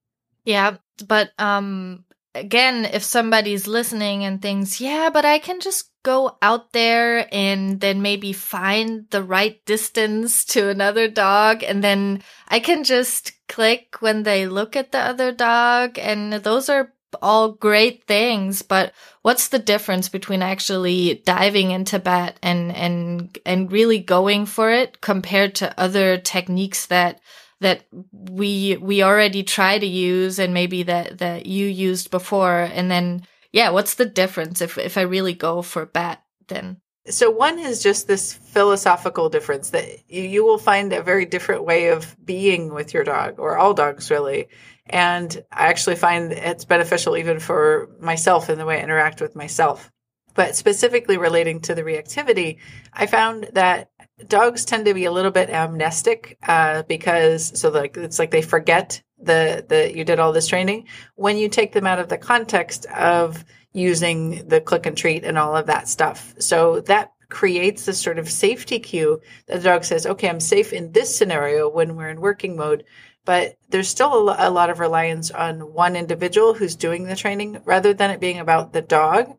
Yeah, 0.46 0.78
but 1.06 1.32
um, 1.38 2.06
again, 2.34 2.84
if 2.84 3.02
somebody's 3.02 3.66
listening 3.66 4.24
and 4.24 4.40
thinks, 4.40 4.80
yeah, 4.80 5.10
but 5.12 5.24
I 5.24 5.38
can 5.38 5.60
just 5.60 5.90
go 6.02 6.38
out 6.40 6.72
there 6.72 7.28
and 7.32 7.80
then 7.80 8.00
maybe 8.02 8.32
find 8.32 9.06
the 9.10 9.22
right 9.22 9.62
distance 9.66 10.44
to 10.46 10.68
another 10.68 11.08
dog 11.08 11.62
and 11.62 11.84
then 11.84 12.22
I 12.48 12.60
can 12.60 12.84
just 12.84 13.32
click 13.48 13.96
when 14.00 14.22
they 14.22 14.46
look 14.46 14.76
at 14.76 14.92
the 14.92 14.98
other 14.98 15.30
dog 15.30 15.98
and 15.98 16.32
those 16.32 16.68
are 16.70 16.92
all 17.20 17.52
great 17.52 18.04
things, 18.06 18.62
but 18.62 18.92
what's 19.22 19.48
the 19.48 19.58
difference 19.58 20.08
between 20.08 20.42
actually 20.42 21.22
diving 21.26 21.72
into 21.72 21.98
bat 21.98 22.38
and 22.42 22.74
and 22.74 23.36
and 23.44 23.72
really 23.72 23.98
going 23.98 24.46
for 24.46 24.70
it 24.70 25.00
compared 25.00 25.56
to 25.56 25.78
other 25.78 26.16
techniques 26.18 26.86
that 26.86 27.20
that 27.60 27.84
we 28.12 28.76
we 28.78 29.02
already 29.02 29.42
try 29.42 29.78
to 29.78 29.86
use 29.86 30.38
and 30.38 30.52
maybe 30.54 30.82
that 30.84 31.18
that 31.18 31.46
you 31.46 31.66
used 31.66 32.10
before. 32.10 32.60
And 32.60 32.90
then 32.90 33.26
yeah 33.52 33.70
what's 33.70 33.94
the 33.94 34.06
difference? 34.06 34.60
If 34.60 34.78
if 34.78 34.96
i 34.96 35.02
really 35.02 35.34
go 35.34 35.62
for 35.62 35.86
bat 35.86 36.22
then. 36.48 36.78
So 37.08 37.30
one 37.30 37.58
is 37.58 37.82
just 37.82 38.06
this 38.06 38.32
philosophical 38.32 39.30
difference 39.30 39.70
that 39.70 40.10
you, 40.10 40.44
will 40.44 40.58
find 40.58 40.92
a 40.92 41.02
very 41.02 41.24
different 41.24 41.64
way 41.64 41.88
of 41.88 42.14
being 42.24 42.74
with 42.74 42.92
your 42.92 43.04
dog 43.04 43.38
or 43.38 43.56
all 43.56 43.74
dogs 43.74 44.10
really. 44.10 44.48
And 44.86 45.44
i 45.52 45.66
actually 45.68 45.96
find 45.96 46.32
it's 46.32 46.64
beneficial 46.64 47.16
even 47.16 47.40
for 47.40 47.90
myself 48.00 48.50
in 48.50 48.58
the 48.58 48.66
way 48.66 48.80
i 48.80 48.82
interact 48.82 49.20
with 49.20 49.36
myself. 49.36 49.90
But 50.34 50.56
specifically 50.56 51.18
relating 51.18 51.60
to 51.62 51.74
the 51.74 51.82
reactivity 51.82 52.58
i 52.92 53.06
found 53.06 53.50
that 53.52 53.89
dogs 54.28 54.64
tend 54.64 54.84
to 54.86 54.94
be 54.94 55.04
a 55.04 55.12
little 55.12 55.30
bit 55.30 55.50
amnestic 55.50 56.38
uh, 56.46 56.82
because 56.84 57.58
so 57.58 57.70
like 57.70 57.96
it's 57.96 58.18
like 58.18 58.30
they 58.30 58.42
forget 58.42 59.02
the 59.18 59.64
the 59.68 59.96
you 59.96 60.04
did 60.04 60.18
all 60.18 60.32
this 60.32 60.48
training 60.48 60.86
when 61.16 61.36
you 61.36 61.48
take 61.48 61.72
them 61.72 61.86
out 61.86 61.98
of 61.98 62.08
the 62.08 62.18
context 62.18 62.86
of 62.86 63.44
using 63.72 64.46
the 64.48 64.60
click 64.60 64.86
and 64.86 64.96
treat 64.96 65.24
and 65.24 65.38
all 65.38 65.56
of 65.56 65.66
that 65.66 65.88
stuff. 65.88 66.34
So 66.38 66.80
that 66.82 67.12
creates 67.28 67.84
this 67.84 68.00
sort 68.00 68.18
of 68.18 68.28
safety 68.28 68.80
cue 68.80 69.20
that 69.46 69.58
the 69.58 69.68
dog 69.68 69.84
says, 69.84 70.06
"Okay, 70.06 70.28
I'm 70.28 70.40
safe 70.40 70.72
in 70.72 70.92
this 70.92 71.14
scenario 71.14 71.68
when 71.68 71.96
we're 71.96 72.10
in 72.10 72.20
working 72.20 72.56
mode." 72.56 72.84
But 73.24 73.56
there's 73.68 73.88
still 73.88 74.34
a 74.36 74.50
lot 74.50 74.70
of 74.70 74.80
reliance 74.80 75.30
on 75.30 75.72
one 75.72 75.94
individual 75.94 76.54
who's 76.54 76.74
doing 76.74 77.04
the 77.04 77.14
training 77.14 77.60
rather 77.64 77.92
than 77.94 78.10
it 78.10 78.18
being 78.18 78.40
about 78.40 78.72
the 78.72 78.82
dog 78.82 79.36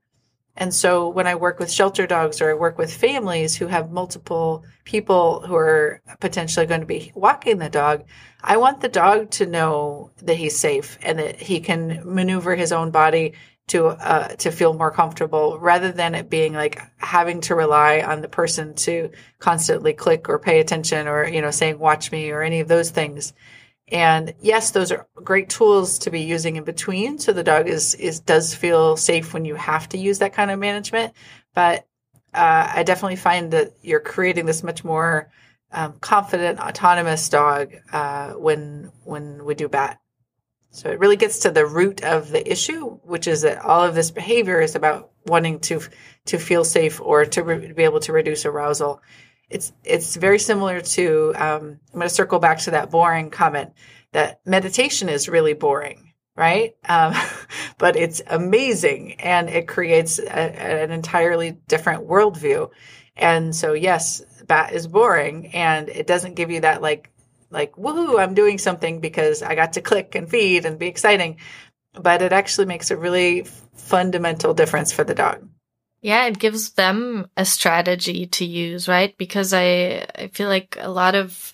and 0.57 0.73
so 0.73 1.07
when 1.07 1.27
I 1.27 1.35
work 1.35 1.59
with 1.59 1.71
shelter 1.71 2.05
dogs 2.05 2.41
or 2.41 2.51
I 2.51 2.53
work 2.53 2.77
with 2.77 2.93
families 2.93 3.55
who 3.55 3.67
have 3.67 3.91
multiple 3.91 4.65
people 4.83 5.41
who 5.47 5.55
are 5.55 6.01
potentially 6.19 6.65
going 6.65 6.81
to 6.81 6.87
be 6.87 7.11
walking 7.15 7.57
the 7.57 7.69
dog, 7.69 8.03
I 8.43 8.57
want 8.57 8.81
the 8.81 8.89
dog 8.89 9.31
to 9.31 9.45
know 9.45 10.11
that 10.23 10.35
he's 10.35 10.57
safe 10.57 10.97
and 11.01 11.19
that 11.19 11.39
he 11.39 11.61
can 11.61 12.01
maneuver 12.03 12.55
his 12.55 12.71
own 12.71 12.91
body 12.91 13.33
to 13.67 13.87
uh, 13.87 14.27
to 14.35 14.51
feel 14.51 14.73
more 14.73 14.91
comfortable 14.91 15.57
rather 15.57 15.93
than 15.93 16.15
it 16.15 16.29
being 16.29 16.53
like 16.53 16.81
having 16.97 17.39
to 17.41 17.55
rely 17.55 18.01
on 18.01 18.21
the 18.21 18.27
person 18.27 18.73
to 18.75 19.09
constantly 19.39 19.93
click 19.93 20.27
or 20.27 20.39
pay 20.39 20.59
attention 20.59 21.07
or 21.07 21.25
you 21.25 21.41
know 21.41 21.51
saying 21.51 21.79
watch 21.79 22.11
me 22.11 22.31
or 22.31 22.41
any 22.41 22.59
of 22.59 22.67
those 22.67 22.89
things 22.89 23.33
and 23.91 24.33
yes, 24.41 24.71
those 24.71 24.91
are 24.91 25.07
great 25.15 25.49
tools 25.49 25.99
to 25.99 26.11
be 26.11 26.21
using 26.21 26.55
in 26.55 26.63
between. 26.63 27.19
So 27.19 27.33
the 27.33 27.43
dog 27.43 27.67
is, 27.67 27.93
is 27.95 28.21
does 28.21 28.55
feel 28.55 28.95
safe 28.95 29.33
when 29.33 29.43
you 29.43 29.55
have 29.55 29.89
to 29.89 29.97
use 29.97 30.19
that 30.19 30.33
kind 30.33 30.49
of 30.49 30.59
management. 30.59 31.13
But 31.53 31.85
uh, 32.33 32.71
I 32.75 32.83
definitely 32.83 33.17
find 33.17 33.51
that 33.51 33.73
you're 33.81 33.99
creating 33.99 34.45
this 34.45 34.63
much 34.63 34.85
more 34.85 35.29
um, 35.73 35.93
confident, 35.99 36.59
autonomous 36.59 37.27
dog 37.27 37.73
uh, 37.91 38.31
when 38.31 38.91
when 39.03 39.43
we 39.43 39.55
do 39.55 39.67
bat. 39.67 39.99
So 40.69 40.89
it 40.89 40.99
really 40.99 41.17
gets 41.17 41.39
to 41.39 41.51
the 41.51 41.65
root 41.65 42.01
of 42.01 42.29
the 42.29 42.49
issue, 42.49 42.97
which 43.03 43.27
is 43.27 43.41
that 43.41 43.61
all 43.61 43.83
of 43.83 43.93
this 43.93 44.11
behavior 44.11 44.61
is 44.61 44.75
about 44.75 45.11
wanting 45.25 45.59
to 45.61 45.81
to 46.27 46.37
feel 46.37 46.63
safe 46.63 47.01
or 47.01 47.25
to 47.25 47.43
re- 47.43 47.73
be 47.73 47.83
able 47.83 47.99
to 48.01 48.13
reduce 48.13 48.45
arousal 48.45 49.01
it's 49.51 49.73
it's 49.83 50.15
very 50.15 50.39
similar 50.39 50.81
to 50.81 51.33
um, 51.35 51.79
i'm 51.93 51.99
going 51.99 52.07
to 52.07 52.09
circle 52.09 52.39
back 52.39 52.59
to 52.59 52.71
that 52.71 52.89
boring 52.89 53.29
comment 53.29 53.71
that 54.13 54.41
meditation 54.45 55.09
is 55.09 55.29
really 55.29 55.53
boring 55.53 56.11
right? 56.35 56.75
Um, 56.87 57.13
but 57.77 57.95
it's 57.95 58.21
amazing 58.27 59.13
and 59.19 59.49
it 59.49 59.67
creates 59.67 60.19
a, 60.19 60.25
an 60.31 60.91
entirely 60.91 61.51
different 61.67 62.07
worldview. 62.07 62.69
And 63.15 63.55
so 63.55 63.73
yes 63.73 64.23
that 64.47 64.73
is 64.73 64.87
boring 64.87 65.47
and 65.53 65.87
it 65.89 66.07
doesn't 66.07 66.35
give 66.35 66.49
you 66.49 66.61
that 66.61 66.81
like 66.81 67.09
like 67.51 67.73
woohoo 67.75 68.19
i'm 68.19 68.33
doing 68.33 68.57
something 68.57 68.99
because 68.99 69.43
i 69.43 69.53
got 69.53 69.73
to 69.73 69.81
click 69.81 70.15
and 70.15 70.29
feed 70.29 70.65
and 70.65 70.79
be 70.79 70.87
exciting. 70.87 71.37
But 71.93 72.21
it 72.21 72.31
actually 72.31 72.67
makes 72.67 72.89
a 72.89 72.97
really 72.97 73.43
fundamental 73.75 74.53
difference 74.53 74.91
for 74.91 75.03
the 75.03 75.13
dog 75.13 75.47
yeah, 76.01 76.25
it 76.25 76.39
gives 76.39 76.71
them 76.73 77.27
a 77.37 77.45
strategy 77.45 78.25
to 78.27 78.45
use, 78.45 78.87
right? 78.87 79.15
Because 79.17 79.53
I 79.53 80.05
I 80.15 80.27
feel 80.33 80.49
like 80.49 80.77
a 80.79 80.89
lot 80.89 81.15
of 81.15 81.51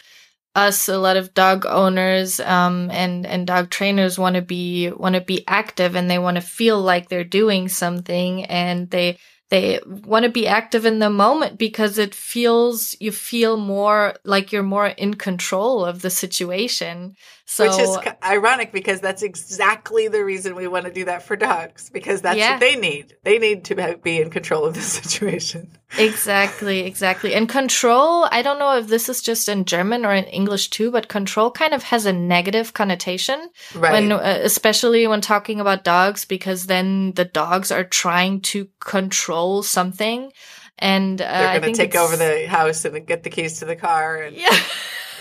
us, 0.56 0.90
a 0.90 0.98
lot 0.98 1.18
of 1.18 1.34
dog 1.34 1.66
owners 1.66 2.40
um, 2.42 2.90
and 2.92 3.26
and 3.26 3.48
dog 3.48 3.70
trainers 3.70 4.20
want 4.20 4.36
to 4.36 4.42
be 4.42 4.92
want 4.92 5.16
to 5.16 5.22
be 5.22 5.46
active 5.48 5.96
and 5.96 6.10
they 6.10 6.20
want 6.20 6.36
to 6.36 6.42
feel 6.42 6.82
like 6.82 7.10
they're 7.10 7.24
doing 7.24 7.70
something 7.70 8.46
and 8.46 8.90
they 8.92 9.18
they 9.50 9.80
want 9.86 10.26
to 10.26 10.32
be 10.32 10.48
active 10.48 10.86
in 10.86 11.00
the 11.00 11.10
moment 11.10 11.58
because 11.58 11.98
it 11.98 12.16
feels 12.16 12.96
you 13.00 13.12
feel 13.12 13.58
more 13.58 14.16
like 14.26 14.52
you're 14.52 14.64
more 14.64 14.88
in 14.88 15.14
control 15.16 15.86
of 15.86 16.02
the 16.02 16.10
situation 16.10 17.16
so, 17.50 17.64
Which 17.66 17.80
is 17.80 17.98
ironic 18.22 18.74
because 18.74 19.00
that's 19.00 19.24
exactly 19.24 20.10
the 20.10 20.22
reason 20.22 20.54
we 20.54 20.68
want 20.68 20.84
to 20.84 20.92
do 20.92 21.06
that 21.06 21.24
for 21.24 21.38
dogs 21.38 21.90
because 21.90 22.22
that's 22.22 22.38
yeah. 22.38 22.52
what 22.52 22.60
they 22.60 22.76
need. 22.76 23.16
They 23.24 23.40
need 23.40 23.64
to 23.66 23.98
be 24.04 24.22
in 24.22 24.30
control 24.30 24.66
of 24.66 24.74
the 24.74 24.82
situation. 25.00 25.72
Exactly, 25.98 26.82
exactly. 26.82 27.34
And 27.34 27.48
control, 27.48 28.28
I 28.30 28.42
don't 28.42 28.60
know 28.60 28.78
if 28.78 28.88
this 28.88 29.08
is 29.08 29.22
just 29.22 29.48
in 29.48 29.64
German 29.64 30.06
or 30.06 30.14
in 30.14 30.26
English 30.26 30.72
too, 30.72 30.92
but 30.92 31.08
control 31.08 31.50
kind 31.50 31.74
of 31.74 31.84
has 31.84 32.06
a 32.06 32.12
negative 32.12 32.74
connotation. 32.74 33.50
Right. 33.74 33.94
When, 33.94 34.12
uh, 34.12 34.40
especially 34.44 35.08
when 35.08 35.22
talking 35.22 35.62
about 35.62 35.86
dogs, 35.86 36.26
because 36.26 36.66
then 36.66 37.14
the 37.14 37.26
dogs 37.26 37.72
are 37.72 37.86
trying 37.86 38.42
to 38.42 38.68
control 38.82 39.64
something. 39.64 40.34
And 40.80 41.22
uh, 41.22 41.26
they're 41.26 41.62
going 41.62 41.74
to 41.74 41.78
take 41.80 41.96
over 41.96 42.18
the 42.18 42.46
house 42.46 42.84
and 42.84 43.08
get 43.08 43.24
the 43.24 43.30
keys 43.30 43.60
to 43.60 43.66
the 43.66 43.78
car. 43.78 44.22
And, 44.22 44.36
yeah. 44.36 44.60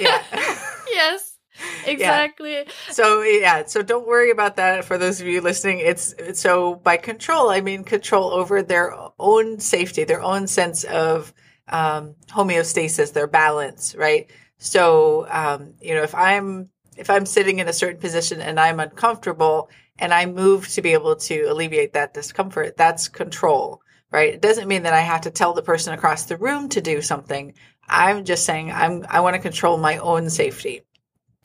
yeah. 0.00 0.22
yes 0.90 1.25
exactly. 1.86 2.52
Yeah. 2.52 2.64
So 2.90 3.22
yeah, 3.22 3.66
so 3.66 3.82
don't 3.82 4.06
worry 4.06 4.30
about 4.30 4.56
that 4.56 4.84
for 4.84 4.98
those 4.98 5.20
of 5.20 5.26
you 5.26 5.40
listening. 5.40 5.80
It's 5.80 6.14
so 6.34 6.76
by 6.76 6.96
control, 6.96 7.50
I 7.50 7.60
mean 7.60 7.84
control 7.84 8.30
over 8.30 8.62
their 8.62 8.94
own 9.18 9.58
safety, 9.60 10.04
their 10.04 10.22
own 10.22 10.46
sense 10.46 10.84
of 10.84 11.32
um, 11.68 12.14
homeostasis, 12.28 13.12
their 13.12 13.26
balance, 13.26 13.94
right? 13.96 14.30
So 14.58 15.26
um, 15.30 15.74
you 15.80 15.94
know, 15.94 16.02
if 16.02 16.14
I'm 16.14 16.70
if 16.96 17.10
I'm 17.10 17.26
sitting 17.26 17.58
in 17.58 17.68
a 17.68 17.72
certain 17.72 18.00
position 18.00 18.40
and 18.40 18.58
I'm 18.58 18.80
uncomfortable 18.80 19.68
and 19.98 20.12
I 20.12 20.26
move 20.26 20.68
to 20.68 20.82
be 20.82 20.92
able 20.92 21.16
to 21.16 21.42
alleviate 21.44 21.92
that 21.94 22.14
discomfort, 22.14 22.76
that's 22.76 23.08
control, 23.08 23.80
right? 24.10 24.34
It 24.34 24.42
doesn't 24.42 24.68
mean 24.68 24.82
that 24.84 24.94
I 24.94 25.00
have 25.00 25.22
to 25.22 25.30
tell 25.30 25.54
the 25.54 25.62
person 25.62 25.94
across 25.94 26.24
the 26.24 26.36
room 26.36 26.68
to 26.70 26.80
do 26.80 27.02
something. 27.02 27.54
I'm 27.88 28.24
just 28.24 28.44
saying 28.44 28.72
I'm 28.72 29.04
I 29.08 29.20
want 29.20 29.34
to 29.34 29.42
control 29.42 29.78
my 29.78 29.98
own 29.98 30.30
safety. 30.30 30.82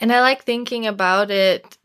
And 0.01 0.11
I 0.11 0.19
like 0.19 0.43
thinking 0.43 0.85
about 0.85 1.31
it 1.31 1.77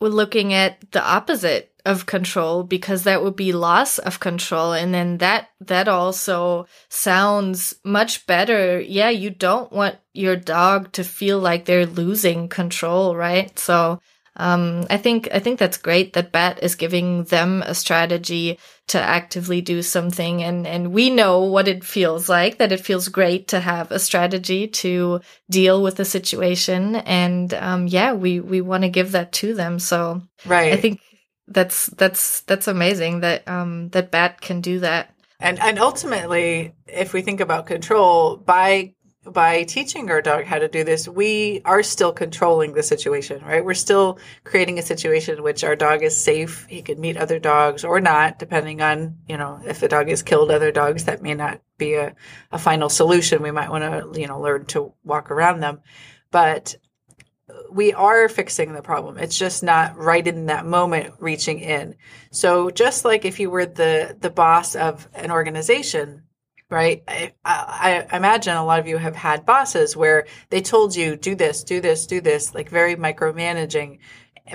looking 0.00 0.52
at 0.52 0.90
the 0.92 1.02
opposite 1.02 1.72
of 1.84 2.06
control 2.06 2.62
because 2.62 3.04
that 3.04 3.22
would 3.22 3.34
be 3.34 3.52
loss 3.52 3.98
of 3.98 4.20
control 4.20 4.72
and 4.72 4.94
then 4.94 5.18
that 5.18 5.48
that 5.60 5.88
also 5.88 6.66
sounds 6.88 7.74
much 7.84 8.26
better. 8.26 8.80
Yeah 8.80 9.10
you 9.10 9.30
don't 9.30 9.72
want 9.72 9.96
your 10.12 10.36
dog 10.36 10.92
to 10.92 11.02
feel 11.02 11.40
like 11.40 11.64
they're 11.64 11.86
losing 11.86 12.48
control 12.48 13.16
right? 13.16 13.58
So 13.58 14.00
um, 14.36 14.86
I 14.88 14.96
think 14.96 15.28
I 15.32 15.40
think 15.40 15.58
that's 15.58 15.76
great 15.76 16.12
that 16.12 16.32
Bat 16.32 16.60
is 16.62 16.74
giving 16.74 17.24
them 17.24 17.62
a 17.62 17.74
strategy 17.74 18.58
to 18.92 19.00
actively 19.00 19.60
do 19.60 19.82
something, 19.82 20.42
and 20.42 20.66
and 20.66 20.92
we 20.92 21.10
know 21.10 21.44
what 21.44 21.66
it 21.66 21.82
feels 21.82 22.28
like. 22.28 22.58
That 22.58 22.72
it 22.72 22.80
feels 22.80 23.08
great 23.08 23.48
to 23.48 23.60
have 23.60 23.90
a 23.90 23.98
strategy 23.98 24.68
to 24.68 25.20
deal 25.50 25.82
with 25.82 25.96
the 25.96 26.04
situation, 26.04 26.96
and 26.96 27.52
um, 27.54 27.86
yeah, 27.86 28.12
we 28.12 28.40
we 28.40 28.60
want 28.60 28.84
to 28.84 28.88
give 28.88 29.12
that 29.12 29.32
to 29.32 29.54
them. 29.54 29.78
So 29.78 30.22
right, 30.46 30.74
I 30.74 30.76
think 30.76 31.00
that's 31.48 31.86
that's 31.86 32.40
that's 32.42 32.68
amazing 32.68 33.20
that 33.20 33.48
um, 33.48 33.88
that 33.90 34.10
Bat 34.10 34.40
can 34.40 34.60
do 34.60 34.80
that. 34.80 35.14
And 35.40 35.58
and 35.58 35.78
ultimately, 35.78 36.74
if 36.86 37.12
we 37.12 37.22
think 37.22 37.40
about 37.40 37.66
control, 37.66 38.36
by 38.36 38.94
by 39.24 39.62
teaching 39.62 40.10
our 40.10 40.20
dog 40.20 40.44
how 40.44 40.58
to 40.58 40.68
do 40.68 40.82
this, 40.82 41.06
we 41.06 41.62
are 41.64 41.82
still 41.82 42.12
controlling 42.12 42.72
the 42.72 42.82
situation, 42.82 43.42
right? 43.44 43.64
We're 43.64 43.74
still 43.74 44.18
creating 44.42 44.78
a 44.78 44.82
situation 44.82 45.36
in 45.36 45.42
which 45.44 45.62
our 45.62 45.76
dog 45.76 46.02
is 46.02 46.16
safe. 46.16 46.66
He 46.68 46.82
can 46.82 47.00
meet 47.00 47.16
other 47.16 47.38
dogs 47.38 47.84
or 47.84 48.00
not, 48.00 48.38
depending 48.38 48.82
on, 48.82 49.18
you 49.28 49.36
know, 49.36 49.60
if 49.64 49.78
the 49.78 49.88
dog 49.88 50.08
has 50.08 50.22
killed 50.22 50.50
other 50.50 50.72
dogs, 50.72 51.04
that 51.04 51.22
may 51.22 51.34
not 51.34 51.60
be 51.78 51.94
a, 51.94 52.16
a 52.50 52.58
final 52.58 52.88
solution. 52.88 53.42
We 53.42 53.52
might 53.52 53.70
want 53.70 53.84
to, 53.84 54.20
you 54.20 54.26
know, 54.26 54.40
learn 54.40 54.66
to 54.66 54.92
walk 55.04 55.30
around 55.30 55.60
them. 55.60 55.80
But 56.32 56.76
we 57.70 57.92
are 57.92 58.28
fixing 58.28 58.72
the 58.72 58.82
problem. 58.82 59.18
It's 59.18 59.38
just 59.38 59.62
not 59.62 59.96
right 59.96 60.26
in 60.26 60.46
that 60.46 60.66
moment 60.66 61.14
reaching 61.18 61.60
in. 61.60 61.94
So 62.30 62.70
just 62.70 63.04
like 63.04 63.24
if 63.24 63.40
you 63.40 63.50
were 63.50 63.66
the 63.66 64.16
the 64.20 64.30
boss 64.30 64.74
of 64.74 65.08
an 65.14 65.30
organization, 65.30 66.24
right? 66.72 67.02
I, 67.06 67.32
I, 67.44 68.16
imagine 68.16 68.56
a 68.56 68.64
lot 68.64 68.80
of 68.80 68.86
you 68.86 68.96
have 68.96 69.14
had 69.14 69.44
bosses 69.44 69.94
where 69.94 70.26
they 70.48 70.62
told 70.62 70.96
you, 70.96 71.16
do 71.16 71.34
this, 71.34 71.64
do 71.64 71.82
this, 71.82 72.06
do 72.06 72.22
this, 72.22 72.54
like 72.54 72.70
very 72.70 72.96
micromanaging, 72.96 73.98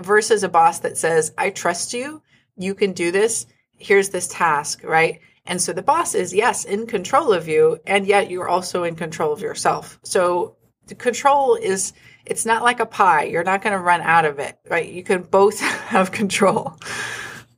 versus 0.01 0.43
a 0.43 0.49
boss 0.49 0.79
that 0.79 0.97
says, 0.97 1.31
I 1.37 1.51
trust 1.51 1.93
you, 1.93 2.23
you 2.57 2.73
can 2.73 2.93
do 2.93 3.11
this, 3.11 3.45
here's 3.77 4.09
this 4.09 4.27
task, 4.29 4.83
right? 4.83 5.19
And 5.45 5.61
so 5.61 5.73
the 5.73 5.83
boss 5.83 6.15
is, 6.15 6.33
yes, 6.33 6.65
in 6.65 6.87
control 6.87 7.31
of 7.33 7.47
you, 7.47 7.77
and 7.85 8.07
yet 8.07 8.31
you're 8.31 8.49
also 8.49 8.83
in 8.83 8.95
control 8.95 9.31
of 9.31 9.41
yourself. 9.41 9.99
So 10.03 10.57
the 10.87 10.95
control 10.95 11.53
is, 11.53 11.93
it's 12.25 12.47
not 12.47 12.63
like 12.63 12.79
a 12.79 12.87
pie. 12.87 13.25
You're 13.25 13.43
not 13.43 13.61
going 13.61 13.73
to 13.73 13.79
run 13.79 14.01
out 14.01 14.25
of 14.25 14.39
it, 14.39 14.57
right? 14.67 14.91
You 14.91 15.03
can 15.03 15.21
both 15.21 15.59
have 15.89 16.11
control. 16.11 16.79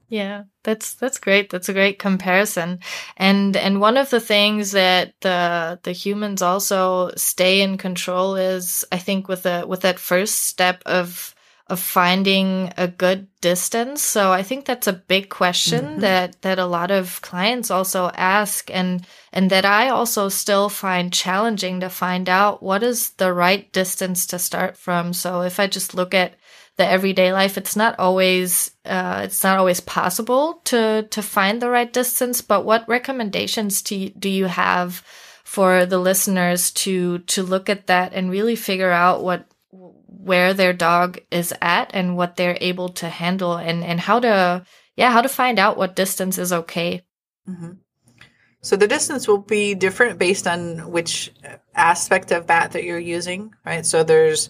Yeah, 0.09 0.45
that's 0.63 0.95
that's 0.95 1.19
great. 1.19 1.51
That's 1.51 1.69
a 1.69 1.73
great 1.73 1.99
comparison. 1.99 2.79
And 3.15 3.55
and 3.55 3.79
one 3.79 3.95
of 3.95 4.09
the 4.09 4.19
things 4.19 4.71
that 4.71 5.13
the 5.21 5.79
the 5.83 5.91
humans 5.91 6.41
also 6.41 7.11
stay 7.15 7.61
in 7.61 7.77
control 7.77 8.35
is 8.35 8.83
I 8.91 8.97
think 8.97 9.27
with 9.27 9.43
the 9.43 9.65
with 9.67 9.81
that 9.81 9.99
first 9.99 10.35
step 10.47 10.81
of 10.87 11.35
of 11.67 11.79
finding 11.79 12.73
a 12.77 12.87
good 12.87 13.27
distance. 13.41 14.01
So 14.01 14.31
I 14.31 14.41
think 14.41 14.65
that's 14.65 14.87
a 14.87 14.93
big 14.93 15.29
question 15.29 15.85
mm-hmm. 15.85 15.99
that 15.99 16.41
that 16.41 16.57
a 16.57 16.65
lot 16.65 16.89
of 16.89 17.21
clients 17.21 17.69
also 17.69 18.09
ask 18.15 18.71
and 18.73 19.05
and 19.31 19.51
that 19.51 19.65
I 19.65 19.89
also 19.89 20.27
still 20.29 20.69
find 20.69 21.13
challenging 21.13 21.81
to 21.81 21.89
find 21.89 22.27
out 22.27 22.63
what 22.63 22.81
is 22.81 23.11
the 23.11 23.31
right 23.31 23.71
distance 23.71 24.25
to 24.27 24.39
start 24.39 24.75
from. 24.75 25.13
So 25.13 25.41
if 25.41 25.59
I 25.59 25.67
just 25.67 25.93
look 25.93 26.15
at 26.15 26.33
the 26.79 26.89
everyday 26.89 27.33
life 27.33 27.57
it's 27.57 27.75
not 27.75 27.99
always 27.99 28.71
uh, 28.85 29.19
it's 29.25 29.43
not 29.43 29.59
always 29.59 29.81
possible 29.81 30.61
to 30.63 31.05
to 31.11 31.21
find 31.21 31.61
the 31.61 31.69
right 31.69 31.91
distance 31.91 32.41
but 32.41 32.63
what 32.63 32.87
recommendations 32.87 33.81
do 33.81 33.97
you, 33.97 34.09
do 34.11 34.29
you 34.29 34.45
have 34.45 35.03
for 35.43 35.85
the 35.85 35.97
listeners 35.97 36.71
to 36.71 37.19
to 37.19 37.43
look 37.43 37.69
at 37.69 37.87
that 37.87 38.13
and 38.13 38.31
really 38.31 38.55
figure 38.55 38.89
out 38.89 39.21
what 39.21 39.45
where 39.71 40.53
their 40.53 40.71
dog 40.71 41.19
is 41.31 41.53
at 41.61 41.91
and 41.93 42.15
what 42.15 42.37
they're 42.37 42.57
able 42.61 42.87
to 42.87 43.09
handle 43.09 43.57
and 43.57 43.83
and 43.83 43.99
how 43.99 44.21
to 44.21 44.65
yeah 44.95 45.11
how 45.11 45.19
to 45.19 45.27
find 45.27 45.59
out 45.59 45.75
what 45.75 45.97
distance 45.97 46.37
is 46.37 46.53
okay 46.53 47.03
mm-hmm. 47.45 47.71
so 48.61 48.77
the 48.77 48.87
distance 48.87 49.27
will 49.27 49.37
be 49.37 49.75
different 49.75 50.17
based 50.17 50.47
on 50.47 50.89
which 50.91 51.33
aspect 51.75 52.31
of 52.31 52.47
bat 52.47 52.71
that 52.71 52.85
you're 52.85 52.97
using 52.97 53.53
right 53.65 53.85
so 53.85 54.01
there's 54.01 54.49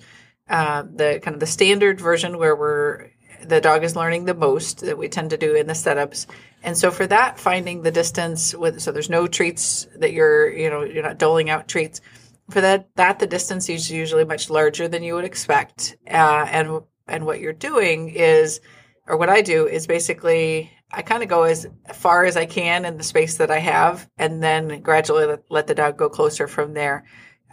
uh, 0.49 0.83
the 0.83 1.19
kind 1.23 1.35
of 1.35 1.39
the 1.39 1.47
standard 1.47 2.01
version 2.01 2.37
where 2.37 2.55
we're 2.55 3.11
the 3.41 3.61
dog 3.61 3.83
is 3.83 3.95
learning 3.95 4.25
the 4.25 4.33
most 4.33 4.81
that 4.81 4.97
we 4.97 5.07
tend 5.07 5.29
to 5.29 5.37
do 5.37 5.55
in 5.55 5.67
the 5.67 5.73
setups. 5.73 6.25
And 6.61 6.77
so 6.77 6.91
for 6.91 7.07
that, 7.07 7.39
finding 7.39 7.81
the 7.81 7.91
distance 7.91 8.53
with 8.53 8.81
so 8.81 8.91
there's 8.91 9.09
no 9.09 9.27
treats 9.27 9.87
that 9.97 10.11
you're 10.11 10.49
you 10.51 10.69
know 10.69 10.83
you're 10.83 11.03
not 11.03 11.17
doling 11.17 11.49
out 11.49 11.67
treats. 11.67 12.01
For 12.49 12.61
that, 12.61 12.89
that 12.95 13.19
the 13.19 13.27
distance 13.27 13.69
is 13.69 13.91
usually 13.91 14.25
much 14.25 14.49
larger 14.49 14.87
than 14.87 15.03
you 15.03 15.13
would 15.13 15.25
expect. 15.25 15.95
Uh, 16.07 16.47
and 16.49 16.81
and 17.07 17.25
what 17.25 17.39
you're 17.39 17.53
doing 17.53 18.09
is, 18.09 18.59
or 19.07 19.17
what 19.17 19.29
I 19.29 19.41
do 19.41 19.67
is 19.67 19.87
basically 19.87 20.71
I 20.91 21.03
kind 21.03 21.21
of 21.21 21.29
go 21.29 21.43
as 21.43 21.67
far 21.93 22.25
as 22.25 22.35
I 22.35 22.45
can 22.45 22.85
in 22.85 22.97
the 22.97 23.03
space 23.03 23.37
that 23.37 23.51
I 23.51 23.59
have, 23.59 24.09
and 24.17 24.41
then 24.41 24.81
gradually 24.81 25.25
let, 25.25 25.43
let 25.49 25.67
the 25.67 25.75
dog 25.75 25.97
go 25.97 26.09
closer 26.09 26.47
from 26.47 26.73
there. 26.73 27.05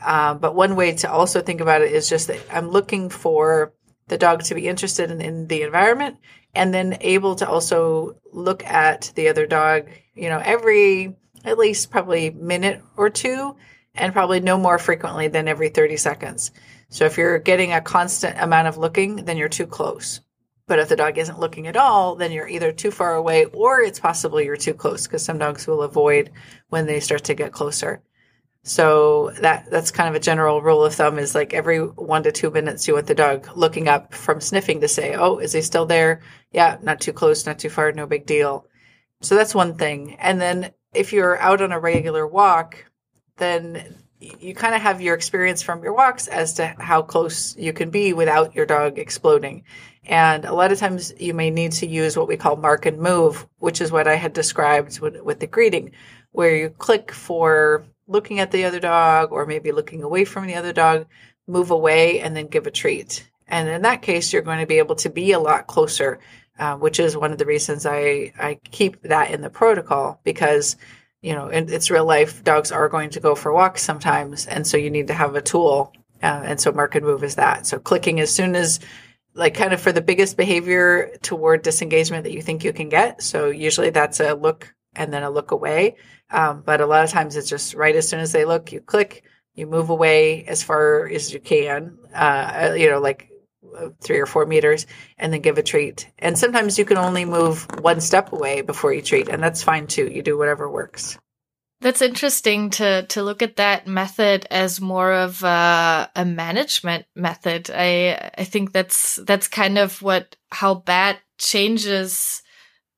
Uh, 0.03 0.35
but 0.35 0.55
one 0.55 0.77
way 0.77 0.93
to 0.93 1.11
also 1.11 1.41
think 1.41 1.61
about 1.61 1.83
it 1.83 1.93
is 1.93 2.09
just 2.09 2.29
that 2.29 2.41
I'm 2.51 2.69
looking 2.69 3.09
for 3.09 3.73
the 4.09 4.19
dog 4.19 4.43
to 4.45 4.55
be 4.55 4.69
interested 4.69 5.11
in, 5.11 5.21
in 5.21 5.47
the 5.47 5.63
environment 5.63 6.19
and 6.55 6.73
then 6.73 6.99
able 7.01 7.35
to 7.37 7.49
also 7.49 8.17
look 8.33 8.65
at 8.65 9.13
the 9.15 9.29
other 9.29 9.47
dog, 9.47 9.89
you 10.15 10.29
know, 10.29 10.41
every 10.45 11.17
at 11.45 11.59
least 11.59 11.91
probably 11.91 12.31
minute 12.31 12.83
or 12.97 13.11
two 13.11 13.57
and 13.95 14.13
probably 14.13 14.41
no 14.41 14.59
more 14.59 14.79
frequently 14.79 15.29
than 15.29 15.49
every 15.49 15.69
30 15.69 15.97
seconds. 15.97 16.51
So 16.89 17.05
if 17.05 17.17
you're 17.17 17.39
getting 17.39 17.73
a 17.73 17.81
constant 17.81 18.37
amount 18.39 18.69
of 18.69 18.79
looking, 18.79 19.25
then 19.25 19.37
you're 19.37 19.49
too 19.49 19.67
close. 19.67 20.21
But 20.67 20.79
if 20.81 20.89
the 20.89 20.97
dog 20.97 21.17
isn't 21.19 21.39
looking 21.39 21.67
at 21.69 21.77
all, 21.77 22.17
then 22.17 22.33
you're 22.33 22.49
either 22.49 22.73
too 22.73 22.91
far 22.91 23.15
away 23.15 23.45
or 23.47 23.81
it's 23.81 24.01
possible 24.01 24.41
you're 24.41 24.57
too 24.57 24.75
close 24.75 25.07
because 25.07 25.25
some 25.25 25.39
dogs 25.39 25.67
will 25.67 25.83
avoid 25.83 26.31
when 26.69 26.87
they 26.87 27.01
start 27.01 27.25
to 27.25 27.35
get 27.35 27.53
closer. 27.53 28.03
So 28.69 29.31
that 29.43 29.71
that's 29.71 29.93
kind 29.93 30.09
of 30.09 30.17
a 30.17 30.25
general 30.25 30.61
rule 30.61 30.85
of 30.85 30.93
thumb 30.93 31.21
is 31.21 31.37
like 31.37 31.55
every 31.55 31.79
one 31.79 32.25
to 32.25 32.33
two 32.33 32.51
minutes 32.51 32.89
you 32.89 32.95
want 32.95 33.07
the 33.07 33.15
dog 33.15 33.49
looking 33.55 33.87
up 33.87 34.13
from 34.13 34.41
sniffing 34.41 34.81
to 34.81 34.89
say, 34.89 35.15
Oh, 35.15 35.39
is 35.39 35.53
he 35.53 35.63
still 35.63 35.87
there? 35.87 36.23
Yeah, 36.51 36.77
not 36.83 37.01
too 37.01 37.13
close, 37.13 37.47
not 37.47 37.61
too 37.61 37.69
far, 37.71 37.93
no 37.93 38.09
big 38.09 38.27
deal. 38.27 38.67
So 39.23 39.37
that's 39.37 39.55
one 39.55 39.77
thing. 39.77 40.17
And 40.19 40.41
then 40.41 40.73
if 40.93 41.13
you're 41.13 41.39
out 41.39 41.63
on 41.63 41.71
a 41.71 41.79
regular 41.79 42.27
walk, 42.27 42.91
then 43.37 44.03
you 44.19 44.53
kind 44.53 44.75
of 44.75 44.81
have 44.81 45.01
your 45.01 45.15
experience 45.15 45.63
from 45.63 45.85
your 45.85 45.95
walks 45.95 46.27
as 46.27 46.55
to 46.55 46.67
how 46.81 47.03
close 47.03 47.57
you 47.57 47.73
can 47.73 47.91
be 47.91 48.15
without 48.15 48.57
your 48.57 48.67
dog 48.67 48.99
exploding. 48.99 49.63
And 50.05 50.45
a 50.45 50.53
lot 50.53 50.73
of 50.73 50.79
times 50.81 51.15
you 51.21 51.35
may 51.35 51.51
need 51.51 51.71
to 51.73 51.87
use 51.87 52.17
what 52.17 52.27
we 52.27 52.37
call 52.37 52.57
mark 52.57 52.85
and 52.85 52.99
move, 52.99 53.47
which 53.59 53.81
is 53.81 53.93
what 53.93 54.09
I 54.09 54.17
had 54.17 54.33
described 54.33 54.99
with, 54.99 55.21
with 55.23 55.39
the 55.39 55.47
greeting, 55.47 55.93
where 56.33 56.57
you 56.57 56.71
click 56.71 57.13
for 57.13 57.87
looking 58.07 58.41
at 58.41 58.51
the 58.51 58.65
other 58.65 58.81
dog 58.81 59.33
or 59.33 59.47
maybe 59.47 59.73
looking 59.73 60.03
away 60.03 60.25
from 60.25 60.47
the 60.47 60.55
other 60.55 60.73
dog, 60.73 61.07
move 61.47 61.71
away 61.71 62.21
and 62.21 62.37
then 62.37 62.47
give 62.47 62.67
a 62.67 62.71
treat. 62.71 63.29
And 63.49 63.69
in 63.69 63.83
that 63.83 64.03
case, 64.03 64.33
you're 64.33 64.43
going 64.43 64.61
to 64.61 64.67
be 64.67 64.79
able 64.79 64.97
to 64.97 65.11
be 65.11 65.33
a 65.33 65.39
lot 65.39 65.67
closer, 65.67 66.19
uh, 66.59 66.77
which 66.77 66.99
is 66.99 67.17
one 67.17 67.33
of 67.33 67.39
the 67.39 67.47
reasons 67.47 67.87
I, 67.87 68.33
I 68.39 68.59
keep 68.71 69.03
that 69.03 69.31
in 69.31 69.41
the 69.41 69.51
protocol 69.51 70.21
because, 70.25 70.77
you 71.23 71.33
know, 71.33 71.49
in, 71.49 71.73
it's 71.73 71.91
real 71.91 72.05
life. 72.05 72.43
Dogs 72.43 72.73
are 72.73 72.89
going 72.89 73.11
to 73.11 73.21
go 73.21 73.35
for 73.35 73.53
walks 73.53 73.83
sometimes. 73.83 74.47
And 74.47 74.67
so 74.67 74.77
you 74.77 74.91
need 74.91 75.07
to 75.09 75.15
have 75.15 75.37
a 75.37 75.43
tool. 75.43 75.93
Uh, 76.23 76.43
and 76.45 76.61
so 76.61 76.73
mark 76.73 76.95
and 76.95 77.05
move 77.05 77.23
is 77.23 77.37
that. 77.37 77.67
So 77.67 77.79
clicking 77.79 78.21
as 78.21 78.33
soon 78.33 78.57
as, 78.57 78.81
like 79.35 79.55
kind 79.55 79.75
of 79.75 79.81
for 79.83 79.93
the 79.93 80.01
biggest 80.01 80.39
behavior 80.39 81.11
toward 81.21 81.61
disengagement 81.61 82.25
that 82.25 82.33
you 82.33 82.41
think 82.41 82.65
you 82.65 82.73
can 82.73 82.89
get. 82.89 83.23
So 83.23 83.51
usually 83.51 83.91
that's 83.91 84.19
a 84.19 84.33
look 84.33 84.75
and 84.97 85.13
then 85.13 85.23
a 85.23 85.31
look 85.31 85.51
away. 85.51 85.97
Um, 86.31 86.63
but 86.65 86.81
a 86.81 86.87
lot 86.87 87.05
of 87.05 87.11
times 87.11 87.37
it's 87.37 87.49
just 87.49 87.75
right 87.75 87.95
as 87.95 88.09
soon 88.09 88.21
as 88.21 88.33
they 88.33 88.45
look, 88.45 88.73
you 88.73 88.81
click, 88.81 89.23
you 89.55 89.67
move 89.67 89.91
away 89.91 90.45
as 90.45 90.63
far 90.63 91.09
as 91.09 91.33
you 91.33 91.41
can, 91.41 91.99
uh, 92.15 92.75
you 92.77 92.91
know, 92.91 92.99
like 92.99 93.31
uh, 93.77 93.91
three 94.01 94.19
or 94.19 94.27
four 94.27 94.47
meters, 94.47 94.87
and 95.19 95.33
then 95.33 95.41
give 95.41 95.59
a 95.59 95.63
treat. 95.63 96.11
And 96.19 96.39
sometimes 96.39 96.79
you 96.79 96.85
can 96.85 96.97
only 96.97 97.25
move 97.25 97.67
one 97.81 98.01
step 98.01 98.33
away 98.33 98.63
before 98.63 98.93
you 98.93 99.03
treat, 99.03 99.29
and 99.29 99.43
that's 99.43 99.63
fine 99.63 99.87
too. 99.87 100.09
You 100.09 100.23
do 100.23 100.37
whatever 100.37 100.71
works. 100.71 101.19
That's 101.81 102.01
interesting 102.01 102.71
to 102.71 103.03
to 103.03 103.23
look 103.23 103.43
at 103.43 103.57
that 103.57 103.87
method 103.87 104.47
as 104.51 104.81
more 104.81 105.13
of 105.13 105.43
a, 105.43 106.11
a 106.17 106.25
management 106.25 107.05
method. 107.15 107.71
I 107.73 108.31
I 108.37 108.45
think 108.45 108.73
that's 108.73 109.17
that's 109.17 109.47
kind 109.47 109.77
of 109.77 110.01
what 110.01 110.37
how 110.51 110.75
Bat 110.75 111.19
changes 111.39 112.43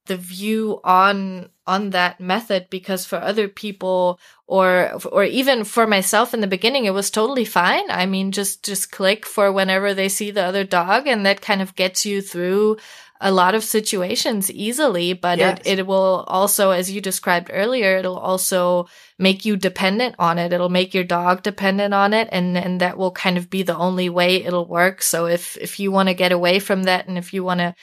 the 0.09 0.17
view 0.17 0.81
on 0.85 1.49
on 1.67 1.91
that 1.91 2.19
method 2.19 2.67
because 2.71 3.05
for 3.07 3.17
other 3.17 3.47
people 3.47 4.19
or 4.47 4.99
or 5.13 5.23
even 5.25 5.65
for 5.65 5.87
myself 5.87 6.35
in 6.35 6.41
the 6.41 6.47
beginning 6.47 6.85
it 6.85 6.95
was 6.95 7.11
totally 7.11 7.45
fine 7.45 7.89
i 7.91 8.07
mean 8.07 8.33
just 8.33 8.65
just 8.65 8.91
click 8.91 9.25
for 9.25 9.53
whenever 9.53 9.95
they 9.95 10.09
see 10.09 10.31
the 10.31 10.43
other 10.43 10.65
dog 10.65 11.07
and 11.07 11.25
that 11.25 11.41
kind 11.41 11.63
of 11.63 11.77
gets 11.77 12.05
you 12.05 12.21
through 12.21 12.77
a 13.21 13.33
lot 13.33 13.55
of 13.55 13.65
situations 13.65 14.51
easily, 14.51 15.13
but 15.13 15.39
yes. 15.39 15.59
it, 15.65 15.81
it 15.81 15.87
will 15.87 16.25
also, 16.29 16.71
as 16.71 16.91
you 16.91 17.01
described 17.01 17.51
earlier, 17.53 17.97
it'll 17.97 18.19
also 18.19 18.87
make 19.19 19.45
you 19.45 19.57
dependent 19.57 20.15
on 20.19 20.39
it. 20.39 20.53
It'll 20.53 20.69
make 20.69 20.95
your 20.95 21.05
dog 21.05 21.43
dependent 21.43 21.93
on 21.93 22.15
it. 22.15 22.29
And, 22.31 22.57
and 22.57 22.81
that 22.81 22.97
will 22.97 23.11
kind 23.11 23.37
of 23.37 23.51
be 23.51 23.65
the 23.65 23.77
only 23.77 24.09
way 24.09 24.45
it'll 24.45 24.69
work. 24.69 25.03
So 25.03 25.27
if, 25.27 25.57
if 25.57 25.81
you 25.81 25.91
want 25.91 26.09
to 26.09 26.15
get 26.15 26.31
away 26.31 26.61
from 26.61 26.85
that 26.85 27.09
and 27.09 27.19
if 27.19 27.35
you 27.35 27.43
want 27.43 27.59
to 27.59 27.75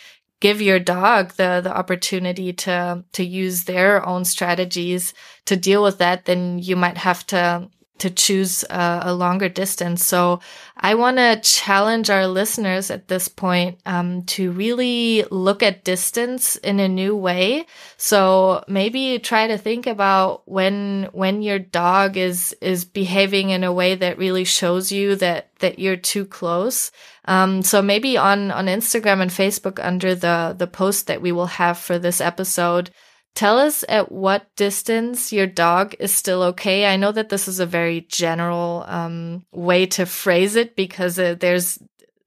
give 0.41 0.61
your 0.61 0.79
dog 0.79 1.33
the 1.33 1.61
the 1.63 1.75
opportunity 1.75 2.53
to 2.53 3.03
to 3.13 3.23
use 3.23 3.63
their 3.63 4.05
own 4.05 4.25
strategies 4.25 5.13
to 5.45 5.55
deal 5.55 5.83
with 5.83 5.97
that 5.99 6.25
then 6.25 6.59
you 6.59 6.75
might 6.75 6.97
have 6.97 7.25
to 7.27 7.69
to 7.97 8.09
choose 8.09 8.63
a, 8.69 9.01
a 9.03 9.13
longer 9.13 9.47
distance. 9.47 10.03
So 10.03 10.41
I 10.77 10.95
want 10.95 11.17
to 11.17 11.39
challenge 11.41 12.09
our 12.09 12.27
listeners 12.27 12.91
at 12.91 13.07
this 13.07 13.27
point 13.29 13.79
um, 13.85 14.23
to 14.23 14.51
really 14.51 15.23
look 15.31 15.63
at 15.63 15.85
distance 15.85 16.57
in 16.57 16.79
a 16.79 16.89
new 16.89 17.15
way. 17.15 17.65
So 17.95 18.63
maybe 18.67 19.19
try 19.19 19.47
to 19.47 19.57
think 19.57 19.87
about 19.87 20.41
when 20.45 21.09
when 21.13 21.41
your 21.41 21.59
dog 21.59 22.17
is 22.17 22.53
is 22.61 22.83
behaving 22.83 23.51
in 23.51 23.63
a 23.63 23.73
way 23.73 23.95
that 23.95 24.17
really 24.17 24.43
shows 24.43 24.91
you 24.91 25.15
that 25.15 25.49
that 25.59 25.79
you're 25.79 25.95
too 25.95 26.25
close. 26.25 26.91
Um, 27.25 27.63
so 27.63 27.81
maybe 27.81 28.17
on 28.17 28.51
on 28.51 28.65
Instagram 28.65 29.21
and 29.21 29.31
Facebook 29.31 29.83
under 29.83 30.13
the 30.13 30.53
the 30.57 30.67
post 30.67 31.07
that 31.07 31.21
we 31.21 31.31
will 31.31 31.47
have 31.47 31.77
for 31.77 31.97
this 31.97 32.19
episode 32.19 32.91
Tell 33.35 33.59
us 33.59 33.83
at 33.89 34.13
what 34.13 34.55
distance 34.55 35.33
your 35.33 35.45
dog 35.45 35.93
is 35.99 36.13
still 36.13 36.41
okay. 36.43 36.85
I 36.85 36.95
know 36.95 37.11
that 37.11 37.27
this 37.27 37.49
is 37.49 37.59
a 37.59 37.65
very 37.65 38.01
general 38.09 38.85
um, 38.87 39.45
way 39.51 39.85
to 39.87 40.05
phrase 40.05 40.55
it 40.55 40.77
because 40.77 41.19
uh, 41.19 41.35
there's 41.37 41.77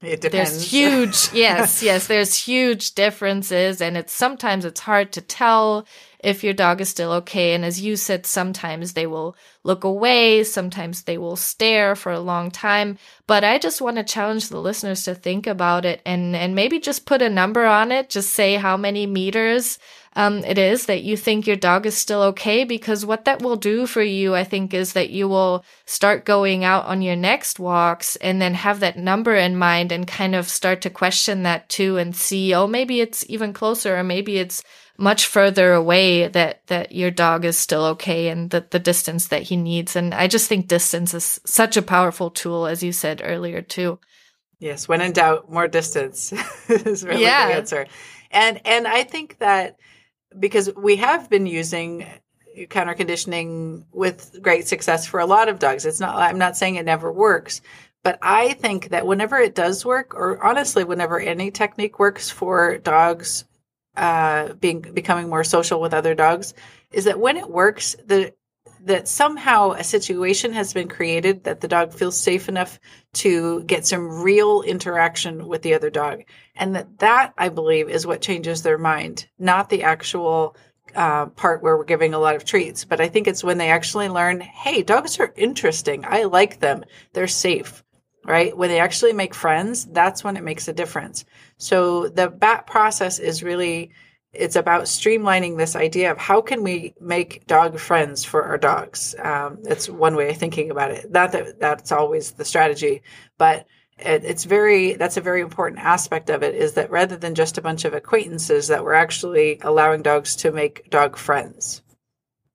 there's 0.01 0.71
huge 0.71 1.29
yes 1.33 1.83
yes 1.83 2.07
there's 2.07 2.33
huge 2.33 2.93
differences 2.93 3.81
and 3.81 3.97
it's 3.97 4.13
sometimes 4.13 4.63
it's 4.63 4.79
hard 4.79 5.11
to 5.11 5.19
tell 5.19 5.85
if 6.19 6.43
your 6.43 6.53
dog 6.53 6.81
is 6.81 6.89
still 6.89 7.11
okay. 7.11 7.53
And 7.53 7.63
as 7.63 7.81
you 7.81 7.95
said 7.95 8.25
sometimes 8.25 8.93
they 8.93 9.07
will 9.07 9.35
look 9.63 9.83
away 9.83 10.43
sometimes 10.43 11.03
they 11.03 11.17
will 11.17 11.35
stare 11.35 11.95
for 11.95 12.11
a 12.11 12.19
long 12.19 12.51
time. 12.51 12.97
But 13.27 13.43
i 13.43 13.57
just 13.57 13.81
want 13.81 13.97
to 13.97 14.03
challenge 14.03 14.49
the 14.49 14.59
listeners 14.59 15.03
to 15.03 15.15
think 15.15 15.47
about 15.47 15.85
it 15.85 16.01
and 16.05 16.35
and 16.35 16.55
maybe 16.55 16.79
just 16.79 17.05
put 17.05 17.21
a 17.21 17.29
number 17.29 17.65
on 17.65 17.91
it. 17.91 18.09
Just 18.09 18.31
say 18.31 18.55
how 18.55 18.77
many 18.77 19.05
meters 19.05 19.79
um, 20.19 20.43
it 20.43 20.57
is 20.57 20.87
that 20.87 21.03
you 21.03 21.15
think 21.15 21.45
your 21.45 21.55
dog 21.55 21.85
is 21.85 21.95
still 21.95 22.23
okay 22.23 22.63
because 22.63 23.05
what 23.05 23.25
that 23.25 23.41
will 23.41 23.55
do 23.55 23.85
for 23.85 24.01
you, 24.01 24.35
I 24.35 24.43
think, 24.43 24.73
is 24.73 24.93
that 24.93 25.11
you 25.11 25.27
will 25.27 25.63
start 25.85 26.25
going 26.25 26.63
out 26.63 26.85
on 26.85 27.01
your 27.01 27.15
next 27.15 27.59
walks 27.59 28.15
and 28.17 28.41
then 28.41 28.55
have 28.55 28.79
that 28.79 28.97
number 28.97 29.35
in 29.35 29.55
mind 29.55 29.91
and 29.91 30.07
kind 30.07 30.35
of 30.35 30.49
start 30.49 30.81
to 30.81 30.89
question 30.89 31.43
that 31.43 31.69
too 31.69 31.97
and 31.97 32.15
see, 32.15 32.53
oh, 32.53 32.65
maybe 32.67 33.01
it's 33.01 33.23
even 33.29 33.53
closer 33.53 33.97
or 33.97 34.03
maybe 34.03 34.39
it's 34.39 34.63
much 34.99 35.27
further 35.27 35.73
away 35.73 36.27
that 36.27 36.65
that 36.67 36.91
your 36.91 37.09
dog 37.09 37.45
is 37.45 37.57
still 37.57 37.85
okay 37.85 38.27
and 38.27 38.49
the, 38.49 38.65
the 38.69 38.79
distance 38.79 39.27
that 39.27 39.43
he 39.43 39.55
needs 39.55 39.95
and 39.95 40.13
i 40.13 40.27
just 40.27 40.47
think 40.47 40.67
distance 40.67 41.13
is 41.13 41.39
such 41.45 41.77
a 41.77 41.81
powerful 41.81 42.29
tool 42.29 42.67
as 42.67 42.83
you 42.83 42.91
said 42.91 43.21
earlier 43.23 43.61
too 43.61 43.97
yes 44.59 44.87
when 44.87 45.01
in 45.01 45.13
doubt 45.13 45.49
more 45.51 45.67
distance 45.67 46.33
is 46.69 47.03
really 47.03 47.23
yeah. 47.23 47.47
the 47.47 47.53
answer 47.53 47.87
and 48.31 48.59
and 48.65 48.87
i 48.87 49.03
think 49.03 49.37
that 49.39 49.77
because 50.37 50.69
we 50.75 50.97
have 50.97 51.29
been 51.29 51.45
using 51.45 52.05
counter 52.69 52.93
conditioning 52.93 53.85
with 53.91 54.37
great 54.41 54.67
success 54.67 55.05
for 55.05 55.19
a 55.19 55.25
lot 55.25 55.49
of 55.49 55.59
dogs. 55.59 55.85
It's 55.85 55.99
not, 55.99 56.15
I'm 56.15 56.37
not 56.37 56.57
saying 56.57 56.75
it 56.75 56.85
never 56.85 57.11
works, 57.11 57.61
but 58.03 58.19
I 58.21 58.53
think 58.53 58.89
that 58.89 59.07
whenever 59.07 59.37
it 59.37 59.55
does 59.55 59.85
work, 59.85 60.13
or 60.13 60.43
honestly, 60.43 60.83
whenever 60.83 61.19
any 61.19 61.51
technique 61.51 61.99
works 61.99 62.29
for 62.29 62.77
dogs 62.79 63.45
uh, 63.99 64.53
being 64.53 64.81
becoming 64.81 65.29
more 65.29 65.43
social 65.43 65.81
with 65.81 65.93
other 65.93 66.15
dogs, 66.15 66.53
is 66.91 67.05
that 67.05 67.19
when 67.19 67.37
it 67.37 67.49
works, 67.49 67.95
the 68.05 68.33
that 68.81 69.07
somehow 69.07 69.71
a 69.71 69.83
situation 69.83 70.53
has 70.53 70.73
been 70.73 70.87
created 70.87 71.43
that 71.43 71.59
the 71.59 71.67
dog 71.67 71.93
feels 71.93 72.17
safe 72.17 72.47
enough 72.47 72.79
to 73.11 73.61
get 73.63 73.85
some 73.85 74.23
real 74.23 74.61
interaction 74.61 75.47
with 75.47 75.61
the 75.63 75.73
other 75.73 75.89
dog. 75.89 76.23
And 76.55 76.75
that 76.75 76.99
that 76.99 77.33
i 77.37 77.49
believe 77.49 77.89
is 77.89 78.07
what 78.07 78.21
changes 78.21 78.61
their 78.61 78.77
mind 78.77 79.27
not 79.37 79.69
the 79.69 79.83
actual 79.83 80.55
uh, 80.95 81.27
part 81.27 81.61
where 81.61 81.77
we're 81.77 81.83
giving 81.83 82.13
a 82.15 82.19
lot 82.19 82.35
of 82.35 82.45
treats. 82.45 82.85
But 82.85 83.01
i 83.01 83.09
think 83.09 83.27
it's 83.27 83.43
when 83.43 83.57
they 83.57 83.69
actually 83.69 84.09
learn 84.09 84.39
hey 84.39 84.81
dogs 84.81 85.19
are 85.19 85.33
interesting. 85.35 86.05
I 86.07 86.23
like 86.23 86.59
them. 86.59 86.85
They're 87.13 87.27
safe 87.27 87.83
right? 88.25 88.55
When 88.55 88.69
they 88.69 88.79
actually 88.79 89.13
make 89.13 89.33
friends 89.33 89.85
that's 89.85 90.23
when 90.23 90.37
it 90.37 90.43
makes 90.43 90.67
a 90.67 90.73
difference 90.73 91.25
so 91.59 92.07
the 92.07 92.29
bat 92.29 92.65
process 92.65 93.19
is 93.19 93.43
really 93.43 93.91
it's 94.33 94.55
about 94.55 94.83
streamlining 94.83 95.57
this 95.57 95.75
idea 95.75 96.11
of 96.11 96.17
how 96.17 96.39
can 96.41 96.63
we 96.63 96.93
make 97.01 97.45
dog 97.47 97.79
friends 97.79 98.23
for 98.23 98.43
our 98.43 98.57
dogs. 98.57 99.15
Um, 99.23 99.57
it's 99.65 99.89
one 99.89 100.15
way 100.15 100.29
of 100.29 100.37
thinking 100.37 100.69
about 100.69 100.91
it. 100.91 101.11
Not 101.11 101.31
that 101.31 101.59
that's 101.59 101.91
always 101.91 102.31
the 102.31 102.45
strategy, 102.45 103.01
but 103.37 103.65
it, 103.97 104.23
it's 104.23 104.43
very 104.45 104.93
that's 104.93 105.17
a 105.17 105.21
very 105.21 105.41
important 105.41 105.81
aspect 105.81 106.29
of 106.29 106.43
it. 106.43 106.55
Is 106.55 106.73
that 106.73 106.91
rather 106.91 107.17
than 107.17 107.35
just 107.35 107.57
a 107.57 107.61
bunch 107.61 107.85
of 107.85 107.93
acquaintances, 107.93 108.67
that 108.67 108.83
we're 108.83 108.93
actually 108.93 109.59
allowing 109.61 110.01
dogs 110.03 110.35
to 110.37 110.51
make 110.51 110.89
dog 110.89 111.17
friends. 111.17 111.81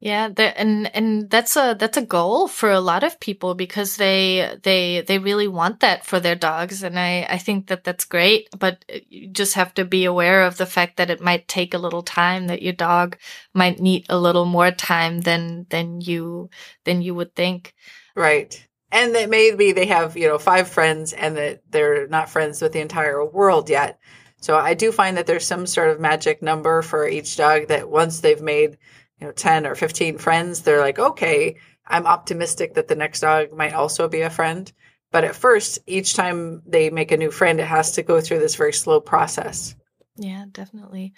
Yeah, 0.05 0.28
and 0.36 0.94
and 0.94 1.30
that's 1.30 1.57
a 1.57 1.74
that's 1.78 1.96
a 1.96 2.02
goal 2.05 2.46
for 2.46 2.70
a 2.70 2.78
lot 2.80 3.05
of 3.05 3.18
people 3.20 3.55
because 3.55 3.96
they 3.96 4.55
they 4.62 5.00
they 5.00 5.18
really 5.18 5.48
want 5.48 5.80
that 5.80 6.05
for 6.05 6.20
their 6.20 6.34
dogs, 6.34 6.82
and 6.82 6.98
I 6.98 7.26
I 7.26 7.38
think 7.38 7.68
that 7.68 7.84
that's 7.84 8.05
great. 8.05 8.50
But 8.59 8.84
uh, 8.92 8.98
you 9.09 9.28
just 9.28 9.55
have 9.55 9.72
to 9.74 9.86
be 9.86 10.05
aware 10.05 10.42
of 10.42 10.59
the 10.59 10.66
fact 10.66 10.98
that 10.98 11.09
it 11.09 11.22
might 11.22 11.48
take 11.48 11.72
a 11.72 11.78
little 11.78 12.02
time, 12.02 12.48
that 12.48 12.61
your 12.61 12.74
dog 12.74 13.16
might 13.55 13.80
need 13.80 14.05
a 14.11 14.18
little 14.18 14.44
more 14.44 14.70
time 14.70 15.22
than 15.22 15.64
than 15.70 16.02
you 16.02 16.50
than 16.84 17.00
you 17.00 17.14
would 17.14 17.34
think. 17.34 17.72
Right, 18.14 18.62
and 18.92 19.14
that 19.14 19.30
maybe 19.30 19.72
they 19.72 19.86
have 19.86 20.18
you 20.18 20.28
know 20.28 20.36
five 20.38 20.68
friends, 20.68 21.14
and 21.14 21.34
that 21.38 21.62
they're 21.70 22.09
not 22.09 22.28
friends 22.28 22.61
with 22.61 22.72
the 22.72 22.80
entire 22.82 23.24
world 23.24 23.70
yet. 23.70 23.98
So 24.42 24.55
I 24.59 24.74
do 24.74 24.92
find 24.92 25.16
that 25.16 25.24
there's 25.26 25.46
some 25.46 25.66
sort 25.66 25.88
of 25.88 25.98
magic 25.98 26.42
number 26.42 26.82
for 26.82 27.09
each 27.09 27.38
dog 27.38 27.68
that 27.68 27.88
once 27.88 28.20
they've 28.20 28.42
made 28.42 28.76
you 29.20 29.26
know 29.26 29.32
10 29.32 29.66
or 29.66 29.74
15 29.74 30.18
friends 30.18 30.62
they're 30.62 30.80
like 30.80 30.98
okay 30.98 31.56
i'm 31.86 32.06
optimistic 32.06 32.74
that 32.74 32.88
the 32.88 32.96
next 32.96 33.20
dog 33.20 33.52
might 33.52 33.74
also 33.74 34.08
be 34.08 34.22
a 34.22 34.30
friend. 34.30 34.72
But 35.12 35.22
at 35.22 35.36
first 35.36 35.78
each 35.86 36.14
time 36.14 36.62
they 36.66 36.90
make 36.90 37.12
a 37.12 37.16
new 37.16 37.30
friend 37.30 37.60
it 37.60 37.66
has 37.66 37.92
to 37.92 38.02
go 38.02 38.20
through 38.20 38.40
this 38.40 38.56
very 38.56 38.72
slow 38.72 39.00
process. 39.00 39.76
Yeah 40.16 40.46
definitely. 40.50 41.12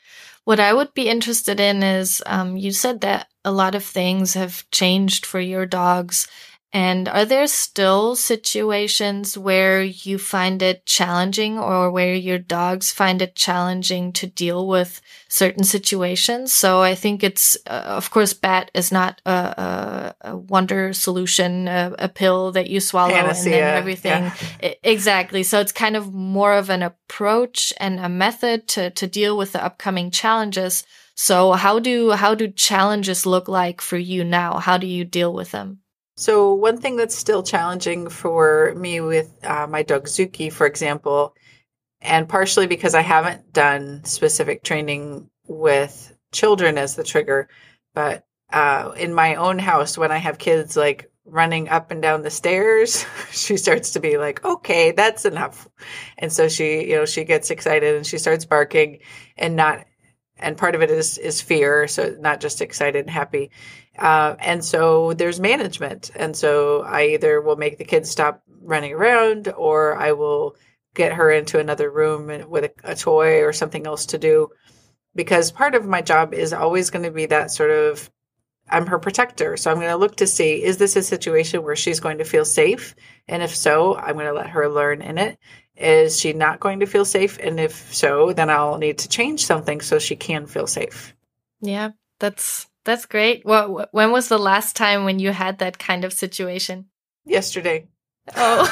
What 0.44 0.60
i 0.60 0.72
would 0.72 0.92
be 0.92 1.08
interested 1.08 1.60
in 1.60 1.82
is 1.82 2.22
um, 2.26 2.56
you 2.56 2.72
said 2.72 3.00
that 3.00 3.28
a 3.44 3.50
lot 3.50 3.74
of 3.74 3.84
things 3.84 4.34
have 4.34 4.68
changed 4.70 5.24
for 5.24 5.40
your 5.40 5.64
dogs 5.64 6.28
and 6.72 7.08
are 7.08 7.24
there 7.24 7.46
still 7.46 8.16
situations 8.16 9.38
where 9.38 9.82
you 9.82 10.18
find 10.18 10.60
it 10.60 10.84
challenging 10.84 11.58
or 11.58 11.90
where 11.90 12.14
your 12.14 12.38
dogs 12.38 12.90
find 12.90 13.22
it 13.22 13.34
challenging 13.34 14.12
to 14.14 14.26
deal 14.26 14.66
with 14.66 15.00
certain 15.28 15.64
situations? 15.64 16.52
So 16.52 16.82
I 16.82 16.94
think 16.94 17.22
it's, 17.22 17.56
uh, 17.66 17.84
of 17.86 18.10
course, 18.10 18.32
BAT 18.32 18.70
is 18.74 18.90
not 18.90 19.22
a, 19.24 19.30
a, 19.30 20.14
a 20.32 20.36
wonder 20.36 20.92
solution, 20.92 21.68
a, 21.68 21.94
a, 21.98 22.08
pill 22.08 22.52
that 22.52 22.68
you 22.68 22.80
swallow 22.80 23.12
Panacea, 23.12 23.52
and 23.52 23.62
then 23.62 23.76
everything. 23.76 24.22
Yeah. 24.62 24.74
Exactly. 24.82 25.42
So 25.42 25.60
it's 25.60 25.72
kind 25.72 25.96
of 25.96 26.12
more 26.12 26.54
of 26.54 26.70
an 26.70 26.82
approach 26.82 27.72
and 27.78 28.00
a 28.00 28.08
method 28.08 28.68
to, 28.68 28.90
to 28.90 29.06
deal 29.06 29.36
with 29.36 29.52
the 29.52 29.64
upcoming 29.64 30.10
challenges. 30.10 30.84
So 31.14 31.52
how 31.52 31.78
do, 31.78 32.10
how 32.12 32.34
do 32.34 32.48
challenges 32.48 33.24
look 33.24 33.48
like 33.48 33.80
for 33.80 33.96
you 33.96 34.24
now? 34.24 34.58
How 34.58 34.76
do 34.76 34.86
you 34.86 35.04
deal 35.04 35.32
with 35.32 35.50
them? 35.52 35.80
So, 36.16 36.54
one 36.54 36.78
thing 36.80 36.96
that's 36.96 37.14
still 37.14 37.42
challenging 37.42 38.08
for 38.08 38.74
me 38.76 39.00
with 39.00 39.32
uh, 39.44 39.66
my 39.66 39.82
dog 39.82 40.04
Zuki, 40.06 40.50
for 40.52 40.66
example, 40.66 41.34
and 42.00 42.28
partially 42.28 42.66
because 42.66 42.94
I 42.94 43.02
haven't 43.02 43.52
done 43.52 44.04
specific 44.04 44.62
training 44.62 45.28
with 45.46 46.16
children 46.32 46.78
as 46.78 46.96
the 46.96 47.04
trigger, 47.04 47.48
but 47.94 48.24
uh, 48.52 48.92
in 48.96 49.12
my 49.14 49.34
own 49.36 49.58
house, 49.58 49.98
when 49.98 50.12
I 50.12 50.18
have 50.18 50.38
kids 50.38 50.76
like 50.76 51.10
running 51.24 51.68
up 51.68 51.90
and 51.90 52.00
down 52.00 52.22
the 52.22 52.30
stairs, 52.30 53.04
she 53.32 53.56
starts 53.56 53.92
to 53.92 54.00
be 54.00 54.16
like, 54.16 54.44
okay, 54.44 54.92
that's 54.92 55.24
enough. 55.24 55.68
And 56.18 56.32
so 56.32 56.48
she, 56.48 56.88
you 56.88 56.96
know, 56.96 57.06
she 57.06 57.24
gets 57.24 57.50
excited 57.50 57.96
and 57.96 58.06
she 58.06 58.18
starts 58.18 58.44
barking 58.44 59.00
and 59.36 59.56
not, 59.56 59.84
and 60.38 60.56
part 60.56 60.74
of 60.74 60.82
it 60.82 60.90
is, 60.90 61.18
is 61.18 61.40
fear. 61.40 61.88
So 61.88 62.16
not 62.20 62.40
just 62.40 62.60
excited 62.62 63.00
and 63.00 63.10
happy. 63.10 63.50
Uh, 63.98 64.36
and 64.38 64.64
so 64.64 65.12
there's 65.14 65.40
management. 65.40 66.10
And 66.14 66.36
so 66.36 66.82
I 66.82 67.08
either 67.08 67.40
will 67.40 67.56
make 67.56 67.78
the 67.78 67.84
kids 67.84 68.10
stop 68.10 68.42
running 68.62 68.92
around 68.92 69.48
or 69.48 69.96
I 69.96 70.12
will 70.12 70.56
get 70.94 71.12
her 71.12 71.30
into 71.30 71.58
another 71.58 71.90
room 71.90 72.48
with 72.48 72.64
a, 72.64 72.72
a 72.84 72.94
toy 72.94 73.42
or 73.42 73.52
something 73.52 73.86
else 73.86 74.06
to 74.06 74.18
do. 74.18 74.50
Because 75.14 75.50
part 75.50 75.74
of 75.74 75.86
my 75.86 76.02
job 76.02 76.34
is 76.34 76.52
always 76.52 76.90
going 76.90 77.04
to 77.04 77.10
be 77.10 77.26
that 77.26 77.50
sort 77.50 77.70
of 77.70 78.10
I'm 78.68 78.86
her 78.86 78.98
protector. 78.98 79.56
So 79.56 79.70
I'm 79.70 79.76
going 79.76 79.88
to 79.88 79.96
look 79.96 80.16
to 80.16 80.26
see 80.26 80.62
is 80.62 80.76
this 80.76 80.96
a 80.96 81.02
situation 81.02 81.62
where 81.62 81.76
she's 81.76 82.00
going 82.00 82.18
to 82.18 82.24
feel 82.24 82.44
safe? 82.44 82.94
And 83.28 83.42
if 83.42 83.54
so, 83.54 83.96
I'm 83.96 84.14
going 84.14 84.26
to 84.26 84.32
let 84.32 84.50
her 84.50 84.68
learn 84.68 85.02
in 85.02 85.18
it. 85.18 85.38
Is 85.76 86.18
she 86.18 86.32
not 86.32 86.58
going 86.58 86.80
to 86.80 86.86
feel 86.86 87.04
safe? 87.04 87.38
And 87.38 87.60
if 87.60 87.94
so, 87.94 88.32
then 88.32 88.50
I'll 88.50 88.78
need 88.78 88.98
to 88.98 89.08
change 89.08 89.44
something 89.44 89.80
so 89.80 89.98
she 89.98 90.16
can 90.16 90.46
feel 90.46 90.66
safe. 90.66 91.14
Yeah, 91.60 91.90
that's 92.18 92.66
that's 92.86 93.04
great. 93.04 93.44
Well, 93.44 93.86
when 93.90 94.10
was 94.12 94.28
the 94.28 94.38
last 94.38 94.76
time 94.76 95.04
when 95.04 95.18
you 95.18 95.32
had 95.32 95.58
that 95.58 95.78
kind 95.78 96.04
of 96.04 96.12
situation? 96.12 96.86
Yesterday. 97.26 97.88
Oh. 98.34 98.64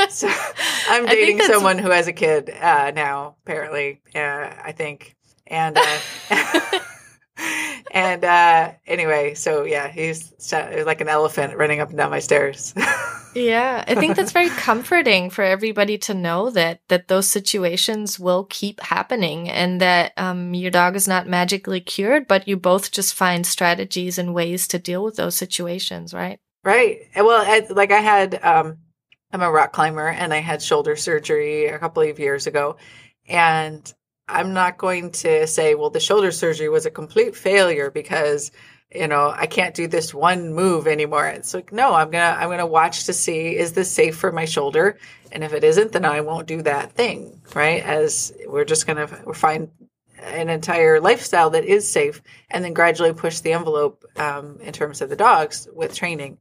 so 0.08 0.28
I'm 0.88 1.06
dating 1.06 1.40
someone 1.40 1.78
who 1.78 1.90
has 1.90 2.08
a 2.08 2.12
kid 2.12 2.50
uh, 2.50 2.90
now, 2.90 3.36
apparently. 3.44 4.00
Uh, 4.14 4.50
I 4.64 4.72
think, 4.72 5.14
and 5.46 5.78
uh, 5.78 5.98
and 7.90 8.24
uh, 8.24 8.72
anyway, 8.86 9.34
so 9.34 9.64
yeah, 9.64 9.88
he's 9.88 10.32
like 10.52 11.00
an 11.00 11.08
elephant 11.08 11.56
running 11.56 11.80
up 11.80 11.88
and 11.88 11.98
down 11.98 12.10
my 12.10 12.20
stairs. 12.20 12.74
yeah, 13.34 13.84
I 13.86 13.94
think 13.94 14.16
that's 14.16 14.32
very 14.32 14.48
comforting 14.50 15.30
for 15.30 15.42
everybody 15.42 15.98
to 15.98 16.14
know 16.14 16.50
that 16.50 16.80
that 16.88 17.08
those 17.08 17.28
situations 17.28 18.18
will 18.18 18.44
keep 18.44 18.80
happening, 18.80 19.48
and 19.48 19.80
that 19.80 20.12
um, 20.16 20.54
your 20.54 20.70
dog 20.70 20.96
is 20.96 21.08
not 21.08 21.26
magically 21.26 21.80
cured, 21.80 22.28
but 22.28 22.46
you 22.46 22.56
both 22.56 22.92
just 22.92 23.14
find 23.14 23.46
strategies 23.46 24.18
and 24.18 24.34
ways 24.34 24.68
to 24.68 24.78
deal 24.78 25.02
with 25.02 25.16
those 25.16 25.34
situations, 25.34 26.14
right? 26.14 26.38
Right. 26.64 27.08
Well, 27.16 27.42
I, 27.44 27.66
like 27.70 27.90
I 27.90 28.00
had, 28.00 28.38
um, 28.42 28.78
I'm 29.32 29.42
a 29.42 29.50
rock 29.50 29.72
climber, 29.72 30.08
and 30.08 30.32
I 30.32 30.38
had 30.38 30.62
shoulder 30.62 30.94
surgery 30.96 31.66
a 31.66 31.78
couple 31.78 32.02
of 32.02 32.18
years 32.18 32.46
ago, 32.46 32.76
and 33.28 33.92
I'm 34.32 34.52
not 34.52 34.78
going 34.78 35.12
to 35.12 35.46
say, 35.46 35.74
well, 35.74 35.90
the 35.90 36.00
shoulder 36.00 36.32
surgery 36.32 36.68
was 36.68 36.86
a 36.86 36.90
complete 36.90 37.36
failure 37.36 37.90
because 37.90 38.50
you 38.94 39.08
know 39.08 39.32
I 39.34 39.46
can't 39.46 39.74
do 39.74 39.86
this 39.86 40.12
one 40.12 40.52
move 40.52 40.86
anymore. 40.86 41.26
It's 41.26 41.54
like 41.54 41.72
no, 41.72 41.94
I'm 41.94 42.10
gonna 42.10 42.36
I'm 42.38 42.50
gonna 42.50 42.66
watch 42.66 43.04
to 43.04 43.12
see 43.12 43.56
is 43.56 43.72
this 43.72 43.90
safe 43.90 44.16
for 44.16 44.32
my 44.32 44.44
shoulder, 44.44 44.98
and 45.30 45.44
if 45.44 45.52
it 45.52 45.64
isn't, 45.64 45.92
then 45.92 46.04
I 46.04 46.20
won't 46.20 46.46
do 46.46 46.62
that 46.62 46.92
thing. 46.92 47.40
Right? 47.54 47.82
As 47.82 48.32
we're 48.46 48.64
just 48.64 48.86
gonna 48.86 49.06
find 49.34 49.70
an 50.22 50.48
entire 50.48 51.00
lifestyle 51.00 51.50
that 51.50 51.64
is 51.64 51.90
safe, 51.90 52.22
and 52.50 52.64
then 52.64 52.74
gradually 52.74 53.12
push 53.12 53.40
the 53.40 53.52
envelope 53.52 54.04
um, 54.16 54.58
in 54.60 54.72
terms 54.72 55.00
of 55.00 55.08
the 55.08 55.16
dogs 55.16 55.68
with 55.72 55.94
training 55.94 56.38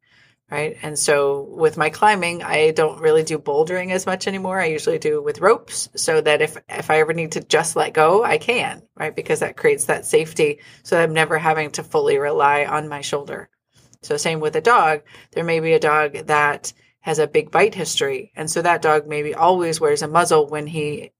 right? 0.51 0.77
And 0.83 0.99
so 0.99 1.41
with 1.49 1.77
my 1.77 1.89
climbing, 1.89 2.43
I 2.43 2.71
don't 2.71 3.01
really 3.01 3.23
do 3.23 3.39
bouldering 3.39 3.91
as 3.91 4.05
much 4.05 4.27
anymore. 4.27 4.59
I 4.59 4.65
usually 4.65 4.99
do 4.99 5.23
with 5.23 5.39
ropes 5.39 5.89
so 5.95 6.19
that 6.19 6.41
if 6.41 6.57
if 6.67 6.91
I 6.91 6.99
ever 6.99 7.13
need 7.13 7.31
to 7.33 7.41
just 7.41 7.77
let 7.77 7.93
go, 7.93 8.23
I 8.23 8.37
can, 8.37 8.83
right? 8.95 9.15
Because 9.15 9.39
that 9.39 9.55
creates 9.55 9.85
that 9.85 10.05
safety 10.05 10.59
so 10.83 10.95
that 10.97 11.03
I'm 11.03 11.13
never 11.13 11.39
having 11.39 11.71
to 11.71 11.83
fully 11.83 12.17
rely 12.17 12.65
on 12.65 12.89
my 12.89 12.99
shoulder. 12.99 13.49
So 14.03 14.17
same 14.17 14.41
with 14.41 14.55
a 14.55 14.61
dog, 14.61 15.03
there 15.31 15.45
may 15.45 15.61
be 15.61 15.73
a 15.73 15.79
dog 15.79 16.27
that 16.27 16.73
has 17.01 17.17
a 17.19 17.27
big 17.27 17.51
bite 17.51 17.75
history. 17.75 18.31
And 18.35 18.49
so 18.49 18.61
that 18.61 18.81
dog 18.81 19.07
maybe 19.07 19.33
always 19.33 19.81
wears 19.81 20.01
a 20.01 20.07
muzzle 20.07 20.47
when 20.47 20.67
he 20.67 21.11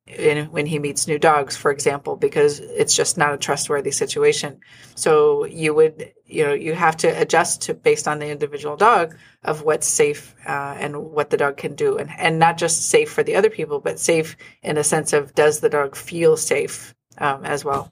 when 0.52 0.66
he 0.66 0.78
meets 0.78 1.08
new 1.08 1.18
dogs 1.18 1.56
for 1.56 1.72
example 1.72 2.18
because 2.18 2.60
it's 2.60 2.96
just 2.96 3.18
not 3.18 3.34
a 3.34 3.38
trustworthy 3.38 3.92
situation. 3.92 4.60
So 4.96 5.46
you 5.46 5.74
would 5.74 6.14
you 6.26 6.44
know 6.46 6.54
you 6.54 6.74
have 6.74 6.98
to 6.98 7.08
adjust 7.08 7.64
to 7.64 7.74
based 7.74 8.08
on 8.08 8.20
the 8.20 8.30
individual 8.30 8.78
dog 8.78 9.18
of 9.44 9.64
what's 9.64 9.88
safe 9.88 10.36
uh, 10.48 10.76
and 10.80 10.96
what 10.98 11.30
the 11.30 11.38
dog 11.38 11.58
can 11.58 11.76
do. 11.76 11.98
And 11.98 12.10
and 12.18 12.40
not 12.40 12.58
just 12.58 12.90
safe 12.90 13.12
for 13.12 13.24
the 13.24 13.36
other 13.36 13.50
people 13.50 13.80
but 13.80 14.00
safe 14.00 14.38
in 14.62 14.78
a 14.78 14.84
sense 14.84 15.14
of 15.14 15.34
does 15.34 15.60
the 15.60 15.70
dog 15.70 15.96
feel 15.96 16.38
safe 16.38 16.94
um, 17.18 17.44
as 17.44 17.66
well 17.66 17.92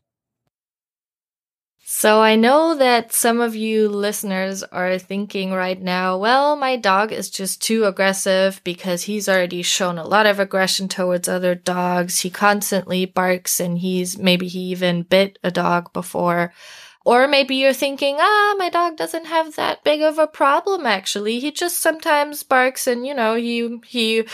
so 1.92 2.22
I 2.22 2.36
know 2.36 2.76
that 2.76 3.14
some 3.14 3.42
of 3.42 3.56
you 3.56 3.90
listeners 3.90 4.62
are 4.62 5.00
thinking 5.00 5.52
right 5.52 5.82
now, 5.82 6.20
well, 6.20 6.56
my 6.56 6.76
dog 6.76 7.12
is 7.12 7.32
just 7.32 7.64
too 7.64 7.86
aggressive 7.86 8.62
because 8.64 9.02
he's 9.02 9.28
already 9.28 9.64
shown 9.64 9.98
a 9.98 10.06
lot 10.06 10.28
of 10.28 10.40
aggression 10.40 10.88
towards 10.88 11.28
other 11.28 11.56
dogs. 11.56 12.20
He 12.20 12.30
constantly 12.30 13.06
barks 13.06 13.60
and 13.60 13.80
he's 13.80 14.20
maybe 14.20 14.48
he 14.48 14.60
even 14.66 15.02
bit 15.02 15.40
a 15.44 15.50
dog 15.50 15.92
before. 15.92 16.54
Or 17.06 17.28
maybe 17.28 17.56
you're 17.56 17.74
thinking, 17.74 18.18
ah, 18.20 18.56
my 18.60 18.70
dog 18.70 18.96
doesn't 18.96 19.26
have 19.26 19.56
that 19.56 19.84
big 19.84 20.04
of 20.04 20.20
a 20.20 20.28
problem 20.28 20.86
actually. 20.86 21.40
He 21.40 21.52
just 21.52 21.80
sometimes 21.80 22.44
barks 22.44 22.86
and, 22.86 23.04
you 23.04 23.16
know, 23.16 23.34
he, 23.34 23.80
he 23.88 24.28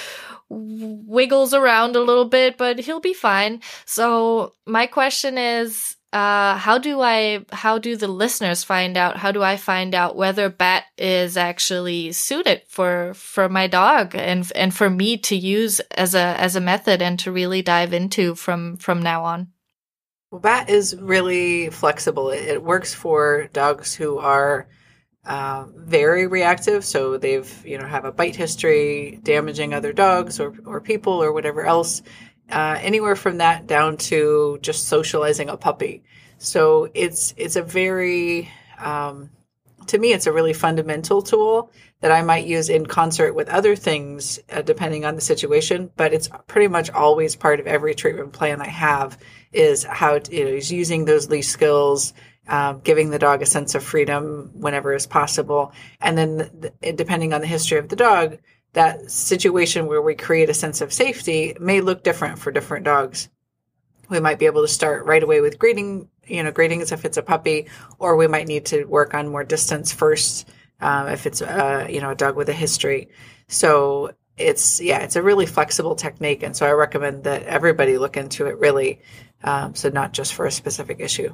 wiggles 0.50 1.54
around 1.54 1.96
a 1.96 2.02
little 2.02 2.26
bit, 2.26 2.58
but 2.58 2.80
he'll 2.80 3.00
be 3.00 3.14
fine. 3.14 3.62
So 3.86 4.56
my 4.66 4.88
question 4.88 5.38
is, 5.38 5.95
uh, 6.16 6.56
how 6.56 6.78
do 6.78 7.02
I, 7.02 7.44
how 7.52 7.78
do 7.78 7.98
the 7.98 8.08
listeners 8.08 8.64
find 8.64 8.96
out? 8.96 9.18
How 9.18 9.34
do 9.34 9.44
I 9.44 9.58
find 9.58 9.94
out 9.94 10.16
whether 10.16 10.48
bat 10.48 10.86
is 10.98 11.36
actually 11.36 12.14
suited 12.14 12.62
for, 12.70 13.14
for 13.16 13.50
my 13.50 13.68
dog 13.68 14.16
and, 14.16 14.50
and 14.56 14.74
for 14.74 14.90
me 14.90 15.18
to 15.18 15.36
use 15.36 15.82
as 15.92 16.16
a, 16.16 16.40
as 16.40 16.56
a 16.56 16.62
method 16.62 17.02
and 17.02 17.20
to 17.20 17.34
really 17.34 17.62
dive 17.62 17.92
into 17.92 18.34
from, 18.34 18.78
from 18.78 19.02
now 19.02 19.26
on? 19.26 19.50
Well, 20.32 20.40
bat 20.40 20.70
is 20.70 20.96
really 20.96 21.70
flexible. 21.70 22.30
It, 22.30 22.46
it 22.48 22.64
works 22.64 22.94
for 22.94 23.50
dogs 23.52 23.94
who 23.94 24.18
are, 24.18 24.70
uh, 25.26 25.66
very 25.76 26.28
reactive. 26.28 26.86
So 26.86 27.18
they've, 27.18 27.66
you 27.66 27.78
know, 27.78 27.88
have 27.88 28.06
a 28.06 28.14
bite 28.14 28.38
history, 28.38 29.20
damaging 29.22 29.74
other 29.74 29.92
dogs 29.92 30.40
or, 30.40 30.54
or 30.66 30.80
people 30.80 31.22
or 31.22 31.34
whatever 31.34 31.66
else 31.66 32.04
uh, 32.52 32.78
anywhere 32.82 33.16
from 33.16 33.38
that 33.40 33.68
down 33.68 33.98
to 33.98 34.60
just 34.62 34.88
socializing 34.88 35.50
a 35.50 35.58
puppy. 35.58 36.04
So 36.38 36.90
it's 36.94 37.34
it's 37.38 37.56
a 37.56 37.62
very 37.62 38.50
um, 38.78 39.30
to 39.88 39.98
me 39.98 40.14
it's 40.14 40.28
a 40.28 40.32
really 40.32 40.54
fundamental 40.54 41.22
tool 41.22 41.72
that 42.02 42.12
I 42.12 42.22
might 42.22 42.46
use 42.46 42.70
in 42.70 42.86
concert 42.86 43.34
with 43.34 43.50
other 43.50 43.76
things 43.76 44.40
uh, 44.52 44.62
depending 44.62 45.06
on 45.06 45.16
the 45.16 45.22
situation. 45.22 45.90
But 45.96 46.14
it's 46.14 46.30
pretty 46.48 46.68
much 46.68 46.90
always 46.92 47.36
part 47.36 47.60
of 47.60 47.68
every 47.68 47.96
treatment 47.96 48.34
plan 48.34 48.62
I 48.62 48.68
have 48.68 49.18
is 49.52 49.84
how 49.84 50.20
to, 50.20 50.36
you 50.36 50.46
know 50.46 50.52
is 50.52 50.72
using 50.72 51.06
those 51.06 51.30
leash 51.30 51.48
skills. 51.48 52.14
Um, 52.48 52.82
giving 52.82 53.10
the 53.10 53.18
dog 53.18 53.42
a 53.42 53.46
sense 53.48 53.74
of 53.74 53.84
freedom 53.84 54.52
whenever 54.54 54.94
is 54.94 55.08
possible, 55.08 55.74
and 56.00 56.16
then 56.16 56.72
depending 56.94 57.34
on 57.34 57.42
the 57.42 57.48
history 57.48 57.80
of 57.80 57.90
the 57.90 57.96
dog, 57.96 58.38
that 58.76 59.10
situation 59.10 59.88
where 59.88 60.02
we 60.02 60.16
create 60.16 60.50
a 60.50 60.54
sense 60.54 60.82
of 60.82 60.94
safety 60.94 61.56
may 61.60 61.82
look 61.82 62.04
different 62.04 62.40
for 62.40 62.52
different 62.52 62.86
dogs. 62.86 63.30
We 64.10 64.20
might 64.20 64.38
be 64.38 64.46
able 64.46 64.62
to 64.62 64.68
start 64.68 65.06
right 65.06 65.24
away 65.24 65.42
with 65.42 65.58
greeting, 65.58 66.10
you 66.28 66.44
know, 66.44 66.52
grading 66.52 66.82
as 66.82 66.92
if 66.92 67.06
it's 67.06 67.18
a 67.18 67.24
puppy, 67.24 67.68
or 68.00 68.18
we 68.18 68.28
might 68.28 68.48
need 68.48 68.66
to 68.68 68.84
work 68.84 69.14
on 69.14 69.30
more 69.30 69.46
distance 69.46 69.94
first 69.94 70.48
um, 70.82 71.08
if 71.08 71.26
it's 71.26 71.42
a, 71.42 71.88
you 71.90 72.02
know, 72.02 72.12
a 72.12 72.16
dog 72.16 72.36
with 72.36 72.50
a 72.50 72.54
history. 72.54 73.10
So 73.48 74.12
it's, 74.38 74.82
yeah, 74.82 75.00
it's 75.00 75.16
a 75.16 75.24
really 75.24 75.46
flexible 75.46 75.96
technique. 75.96 76.44
And 76.44 76.56
so 76.56 76.66
I 76.66 76.72
recommend 76.72 77.24
that 77.24 77.44
everybody 77.44 77.98
look 77.98 78.18
into 78.18 78.48
it 78.48 78.58
really. 78.60 79.00
Um, 79.42 79.74
so 79.74 79.88
not 79.88 80.12
just 80.12 80.34
for 80.34 80.46
a 80.46 80.52
specific 80.52 81.00
issue. 81.00 81.34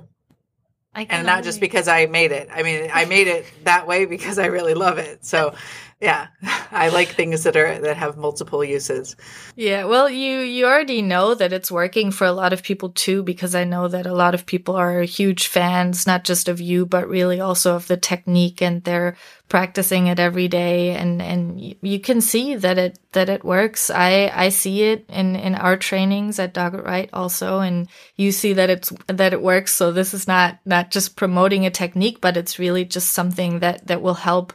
and 1.10 1.26
not 1.26 1.44
just 1.44 1.60
because 1.60 1.88
I 1.88 2.06
made 2.06 2.32
it. 2.34 2.50
I 2.52 2.64
mean, 2.64 2.90
I 2.94 3.06
made 3.06 3.28
it 3.28 3.46
that 3.64 3.88
way 3.88 4.06
because 4.06 4.38
I 4.38 4.48
really 4.48 4.74
love 4.74 4.98
it. 4.98 5.26
So 5.26 5.56
yeah. 6.02 6.28
I 6.72 6.90
like 6.90 7.10
things 7.10 7.44
that 7.44 7.56
are 7.56 7.80
that 7.80 7.98
have 7.98 8.18
multiple 8.18 8.64
uses. 8.64 9.16
Yeah 9.56 9.86
well 9.86 10.10
you 10.10 10.40
you 10.40 10.66
already 10.66 11.02
know 11.02 11.36
that 11.36 11.54
it's 11.54 11.72
working 11.72 12.12
for 12.12 12.26
a 12.26 12.32
lot 12.32 12.54
of 12.54 12.64
people 12.64 12.90
too 12.90 13.24
because 13.24 13.56
i 13.56 13.64
know 13.64 13.88
that 13.88 14.06
a 14.06 14.14
lot 14.14 14.34
of 14.34 14.46
people 14.46 14.76
are 14.76 15.02
huge 15.02 15.48
fans 15.48 16.08
not 16.08 16.24
just 16.24 16.48
of 16.48 16.62
you 16.62 16.86
but 16.86 17.08
really 17.08 17.40
also 17.40 17.76
of 17.76 17.88
the 17.88 17.98
technique 17.98 18.62
and 18.62 18.84
they're 18.84 19.16
practicing 19.52 20.08
it 20.08 20.18
every 20.18 20.48
day. 20.48 20.92
And 20.92 21.22
and 21.22 21.76
you 21.82 22.00
can 22.00 22.22
see 22.22 22.56
that 22.56 22.78
it 22.78 22.98
that 23.12 23.28
it 23.28 23.44
works. 23.44 23.90
I 23.90 24.32
i 24.34 24.48
see 24.48 24.84
it 24.84 25.06
in 25.10 25.36
in 25.36 25.56
our 25.56 25.76
trainings 25.76 26.40
at 26.40 26.54
dog 26.54 26.74
right 26.74 27.10
also 27.12 27.60
and 27.60 27.90
you 28.16 28.32
see 28.32 28.54
that 28.54 28.70
it's 28.70 28.94
that 29.08 29.34
it 29.34 29.42
works. 29.42 29.74
So 29.74 29.92
this 29.92 30.14
is 30.14 30.26
not 30.26 30.60
not 30.66 30.90
just 30.90 31.18
promoting 31.18 31.66
a 31.66 31.70
technique 31.70 32.22
but 32.22 32.38
it's 32.38 32.60
really 32.60 32.86
just 32.86 33.12
something 33.12 33.60
that 33.60 33.88
that 33.88 34.02
will 34.02 34.24
help 34.24 34.54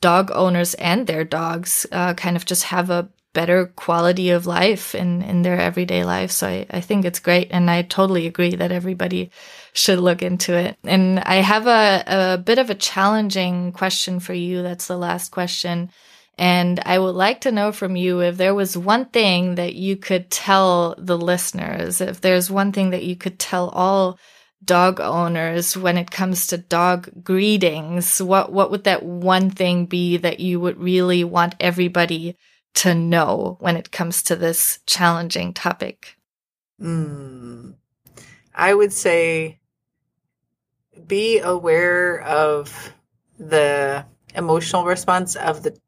dog 0.00 0.30
owners 0.32 0.74
and 0.74 1.06
their 1.06 1.24
dogs 1.24 1.86
uh, 1.92 2.14
kind 2.14 2.36
of 2.36 2.44
just 2.44 2.64
have 2.64 2.90
a 2.90 3.08
better 3.36 3.66
quality 3.76 4.30
of 4.30 4.46
life 4.46 4.94
in, 4.94 5.20
in 5.20 5.42
their 5.42 5.60
everyday 5.60 6.04
life. 6.04 6.30
So 6.30 6.48
I, 6.48 6.66
I 6.70 6.80
think 6.80 7.04
it's 7.04 7.20
great. 7.20 7.48
And 7.50 7.70
I 7.70 7.82
totally 7.82 8.26
agree 8.26 8.56
that 8.56 8.72
everybody 8.72 9.30
should 9.74 9.98
look 9.98 10.22
into 10.22 10.56
it. 10.56 10.78
And 10.84 11.20
I 11.20 11.36
have 11.36 11.66
a, 11.66 12.04
a 12.06 12.38
bit 12.38 12.58
of 12.58 12.70
a 12.70 12.74
challenging 12.74 13.72
question 13.72 14.20
for 14.20 14.32
you. 14.32 14.62
That's 14.62 14.86
the 14.86 14.96
last 14.96 15.32
question. 15.32 15.90
And 16.38 16.80
I 16.86 16.98
would 16.98 17.14
like 17.14 17.42
to 17.42 17.52
know 17.52 17.72
from 17.72 17.94
you 17.94 18.20
if 18.20 18.38
there 18.38 18.54
was 18.54 18.76
one 18.76 19.04
thing 19.04 19.56
that 19.56 19.74
you 19.74 19.96
could 19.96 20.30
tell 20.30 20.94
the 20.96 21.18
listeners, 21.18 22.00
if 22.00 22.22
there's 22.22 22.50
one 22.50 22.72
thing 22.72 22.90
that 22.90 23.04
you 23.04 23.16
could 23.16 23.38
tell 23.38 23.68
all 23.68 24.18
dog 24.66 25.00
owners 25.00 25.76
when 25.76 25.96
it 25.96 26.10
comes 26.10 26.46
to 26.48 26.58
dog 26.58 27.08
greetings? 27.22 28.20
What 28.20 28.52
what 28.52 28.70
would 28.70 28.84
that 28.84 29.02
one 29.02 29.50
thing 29.50 29.86
be 29.86 30.16
that 30.18 30.40
you 30.40 30.60
would 30.60 30.78
really 30.78 31.24
want 31.24 31.54
everybody 31.60 32.36
to 32.74 32.94
know 32.94 33.56
when 33.60 33.76
it 33.76 33.90
comes 33.90 34.22
to 34.24 34.36
this 34.36 34.80
challenging 34.86 35.54
topic? 35.54 36.16
Mm, 36.80 37.74
I 38.54 38.74
would 38.74 38.92
say 38.92 39.58
be 41.06 41.38
aware 41.38 42.20
of 42.22 42.92
the 43.38 44.04
emotional 44.34 44.84
response 44.84 45.36
of 45.36 45.62
the 45.62 45.78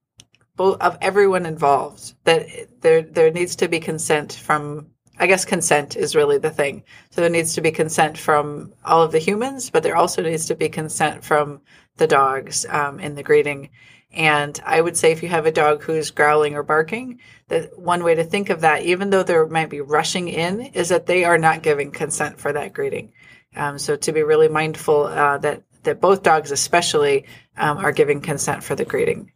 of 0.59 0.99
everyone 1.01 1.47
involved 1.47 2.14
that 2.24 2.47
there 2.81 3.03
there 3.03 3.31
needs 3.31 3.57
to 3.57 3.68
be 3.68 3.79
consent 3.79 4.33
from 4.33 4.89
I 5.19 5.27
guess 5.27 5.45
consent 5.45 5.97
is 5.97 6.14
really 6.14 6.39
the 6.39 6.51
thing. 6.51 6.85
So 7.11 7.21
there 7.21 7.31
needs 7.31 7.55
to 7.55 7.61
be 7.61 7.73
consent 7.73 8.16
from 8.16 8.73
all 8.85 9.03
of 9.03 9.12
the 9.12 9.19
humans, 9.19 9.71
but 9.71 9.83
there 9.83 9.97
also 9.97 10.23
needs 10.23 10.47
to 10.47 10.55
be 10.55 10.69
consent 10.69 11.25
from 11.25 11.61
the 11.97 12.07
dogs 12.07 12.64
um, 12.69 13.01
in 13.01 13.14
the 13.14 13.23
greeting. 13.23 13.71
And 14.12 14.59
I 14.64 14.81
would 14.81 14.97
say 14.97 15.12
if 15.12 15.23
you 15.23 15.29
have 15.29 15.47
a 15.47 15.53
dog 15.53 15.83
who's 15.83 16.11
growling 16.11 16.55
or 16.55 16.62
barking, 16.62 17.21
that 17.49 17.79
one 17.79 18.05
way 18.05 18.14
to 18.14 18.25
think 18.25 18.49
of 18.49 18.62
that, 18.62 18.83
even 18.83 19.11
though 19.11 19.23
they 19.23 19.39
might 19.45 19.71
be 19.71 19.81
rushing 19.81 20.29
in, 20.29 20.61
is 20.61 20.89
that 20.89 21.07
they 21.07 21.25
are 21.25 21.39
not 21.39 21.62
giving 21.62 21.91
consent 21.91 22.41
for 22.41 22.53
that 22.53 22.73
greeting. 22.73 23.12
Um, 23.55 23.79
so 23.79 23.97
to 23.97 24.12
be 24.12 24.23
really 24.23 24.49
mindful 24.49 25.05
uh, 25.05 25.39
that 25.39 25.62
that 25.85 26.01
both 26.01 26.23
dogs, 26.23 26.51
especially, 26.51 27.27
um, 27.57 27.79
are 27.79 27.93
giving 27.93 28.21
consent 28.21 28.64
for 28.64 28.75
the 28.75 28.85
greeting. 28.85 29.33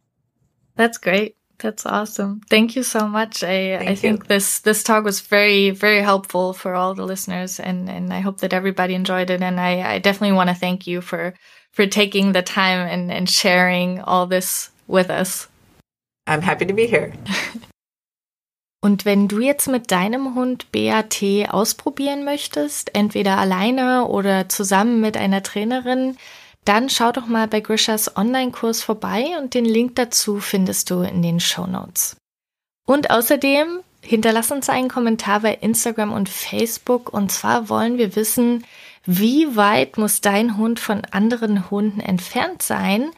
That's 0.75 0.97
great. 0.97 1.37
That's 1.59 1.85
awesome. 1.85 2.41
Thank 2.49 2.75
you 2.75 2.83
so 2.83 3.07
much. 3.07 3.43
I, 3.43 3.75
I 3.77 3.95
think 3.95 4.27
this, 4.27 4.59
this 4.59 4.83
talk 4.83 5.03
was 5.03 5.21
very, 5.21 5.69
very 5.69 6.01
helpful 6.01 6.53
for 6.53 6.75
all 6.75 6.93
the 6.93 7.05
listeners 7.05 7.59
and, 7.59 7.89
and 7.89 8.13
I 8.13 8.19
hope 8.19 8.39
that 8.39 8.53
everybody 8.53 8.95
enjoyed 8.95 9.29
it. 9.29 9.41
And 9.41 9.59
I, 9.59 9.93
I 9.93 9.99
definitely 9.99 10.35
want 10.35 10.49
to 10.49 10.55
thank 10.55 10.87
you 10.87 10.99
for, 11.01 11.33
for 11.71 11.85
taking 11.87 12.33
the 12.33 12.41
time 12.41 12.87
and, 12.87 13.11
and 13.11 13.29
sharing 13.29 14.01
all 14.01 14.25
this 14.25 14.71
with 14.87 15.09
us. 15.09 15.47
I'm 16.27 16.41
happy 16.41 16.65
to 16.65 16.73
be 16.73 16.87
here. 16.87 17.13
Und 18.83 19.05
wenn 19.05 19.29
du 19.29 19.39
jetzt 19.39 19.69
mit 19.69 19.91
deinem 19.91 20.35
Hund 20.35 20.69
BAT 20.73 21.23
ausprobieren 21.47 22.25
möchtest, 22.25 22.93
entweder 22.93 23.37
alleine 23.37 24.07
oder 24.09 24.49
zusammen 24.49 24.99
mit 24.99 25.15
einer 25.15 25.41
Trainerin, 25.41 26.17
dann 26.65 26.89
schau 26.89 27.11
doch 27.11 27.27
mal 27.27 27.47
bei 27.47 27.59
Grishas 27.59 28.15
Online-Kurs 28.15 28.83
vorbei 28.83 29.37
und 29.39 29.53
den 29.53 29.65
Link 29.65 29.95
dazu 29.95 30.39
findest 30.39 30.89
du 30.89 31.01
in 31.01 31.21
den 31.21 31.39
Show 31.39 31.67
Notes. 31.67 32.15
Und 32.85 33.11
außerdem 33.11 33.79
hinterlass 34.01 34.51
uns 34.51 34.69
einen 34.69 34.89
Kommentar 34.89 35.41
bei 35.41 35.53
Instagram 35.55 36.11
und 36.11 36.29
Facebook 36.29 37.13
und 37.13 37.31
zwar 37.31 37.69
wollen 37.69 37.97
wir 37.97 38.15
wissen, 38.15 38.65
wie 39.05 39.55
weit 39.55 39.97
muss 39.97 40.21
dein 40.21 40.57
Hund 40.57 40.79
von 40.79 41.03
anderen 41.11 41.69
Hunden 41.69 41.99
entfernt 41.99 42.61
sein, 42.61 43.11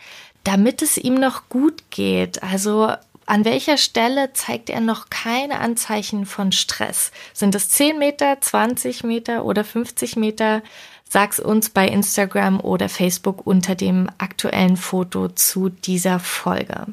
damit 0.43 0.81
es 0.81 0.97
ihm 0.97 1.15
noch 1.15 1.49
gut 1.49 1.83
geht? 1.91 2.41
Also 2.43 2.91
an 3.27 3.43
welcher 3.43 3.77
Stelle 3.77 4.33
zeigt 4.33 4.69
er 4.69 4.81
noch 4.81 5.09
keine 5.09 5.59
Anzeichen 5.59 6.25
von 6.25 6.51
Stress? 6.51 7.11
Sind 7.33 7.55
es 7.55 7.69
10 7.69 7.97
Meter, 7.97 8.39
20 8.39 9.03
Meter 9.03 9.45
oder 9.45 9.63
50 9.63 10.15
Meter? 10.15 10.61
Sag's 11.07 11.39
uns 11.39 11.69
bei 11.69 11.87
Instagram 11.87 12.59
oder 12.59 12.89
Facebook 12.89 13.45
unter 13.45 13.75
dem 13.75 14.09
aktuellen 14.17 14.77
Foto 14.77 15.29
zu 15.29 15.69
dieser 15.69 16.19
Folge. 16.19 16.87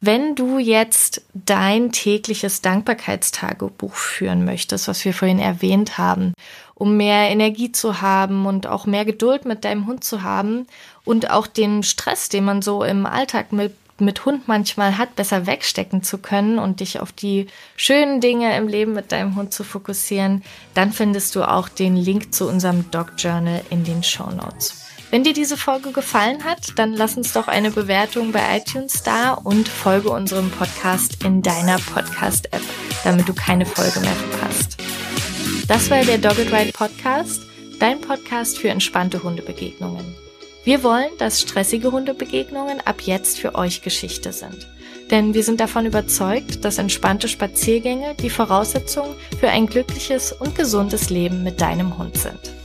Wenn 0.00 0.34
du 0.34 0.58
jetzt 0.58 1.22
dein 1.32 1.90
tägliches 1.90 2.60
Dankbarkeitstagebuch 2.60 3.94
führen 3.94 4.44
möchtest, 4.44 4.86
was 4.86 5.02
wir 5.04 5.14
vorhin 5.14 5.38
erwähnt 5.38 5.96
haben, 5.96 6.34
um 6.74 6.96
mehr 6.96 7.30
Energie 7.30 7.72
zu 7.72 8.02
haben 8.02 8.44
und 8.44 8.66
auch 8.66 8.84
mehr 8.84 9.06
Geduld 9.06 9.46
mit 9.46 9.64
deinem 9.64 9.86
Hund 9.86 10.04
zu 10.04 10.22
haben 10.22 10.66
und 11.04 11.30
auch 11.30 11.46
den 11.46 11.82
Stress, 11.82 12.28
den 12.28 12.44
man 12.44 12.60
so 12.60 12.84
im 12.84 13.06
Alltag 13.06 13.52
mit 13.52 13.74
mit 14.00 14.24
Hund 14.24 14.48
manchmal 14.48 14.98
hat, 14.98 15.16
besser 15.16 15.46
wegstecken 15.46 16.02
zu 16.02 16.18
können 16.18 16.58
und 16.58 16.80
dich 16.80 17.00
auf 17.00 17.12
die 17.12 17.46
schönen 17.76 18.20
Dinge 18.20 18.56
im 18.56 18.68
Leben 18.68 18.92
mit 18.92 19.12
deinem 19.12 19.36
Hund 19.36 19.52
zu 19.52 19.64
fokussieren, 19.64 20.42
dann 20.74 20.92
findest 20.92 21.34
du 21.36 21.42
auch 21.42 21.68
den 21.68 21.96
Link 21.96 22.34
zu 22.34 22.48
unserem 22.48 22.90
Dog 22.90 23.12
Journal 23.18 23.62
in 23.70 23.84
den 23.84 24.02
Show 24.02 24.30
Notes. 24.30 24.84
Wenn 25.10 25.22
dir 25.22 25.32
diese 25.32 25.56
Folge 25.56 25.92
gefallen 25.92 26.42
hat, 26.42 26.76
dann 26.76 26.92
lass 26.92 27.16
uns 27.16 27.32
doch 27.32 27.46
eine 27.46 27.70
Bewertung 27.70 28.32
bei 28.32 28.56
iTunes 28.56 29.04
da 29.04 29.34
und 29.34 29.68
folge 29.68 30.10
unserem 30.10 30.50
Podcast 30.50 31.22
in 31.22 31.40
deiner 31.40 31.78
Podcast-App, 31.78 32.62
damit 33.04 33.28
du 33.28 33.34
keine 33.34 33.64
Folge 33.64 34.00
mehr 34.00 34.14
verpasst. 34.14 34.76
Das 35.68 35.88
war 35.88 36.02
der 36.02 36.18
Dogged 36.18 36.52
Ride 36.52 36.72
Podcast, 36.72 37.42
dein 37.78 38.00
Podcast 38.00 38.58
für 38.58 38.70
entspannte 38.70 39.22
Hundebegegnungen. 39.22 40.23
Wir 40.64 40.82
wollen, 40.82 41.10
dass 41.18 41.42
stressige 41.42 41.92
Hundebegegnungen 41.92 42.80
ab 42.80 43.02
jetzt 43.02 43.38
für 43.38 43.54
euch 43.54 43.82
Geschichte 43.82 44.32
sind. 44.32 44.66
Denn 45.10 45.34
wir 45.34 45.42
sind 45.42 45.60
davon 45.60 45.84
überzeugt, 45.84 46.64
dass 46.64 46.78
entspannte 46.78 47.28
Spaziergänge 47.28 48.14
die 48.14 48.30
Voraussetzung 48.30 49.14
für 49.38 49.50
ein 49.50 49.66
glückliches 49.66 50.32
und 50.32 50.54
gesundes 50.54 51.10
Leben 51.10 51.42
mit 51.42 51.60
deinem 51.60 51.98
Hund 51.98 52.16
sind. 52.16 52.63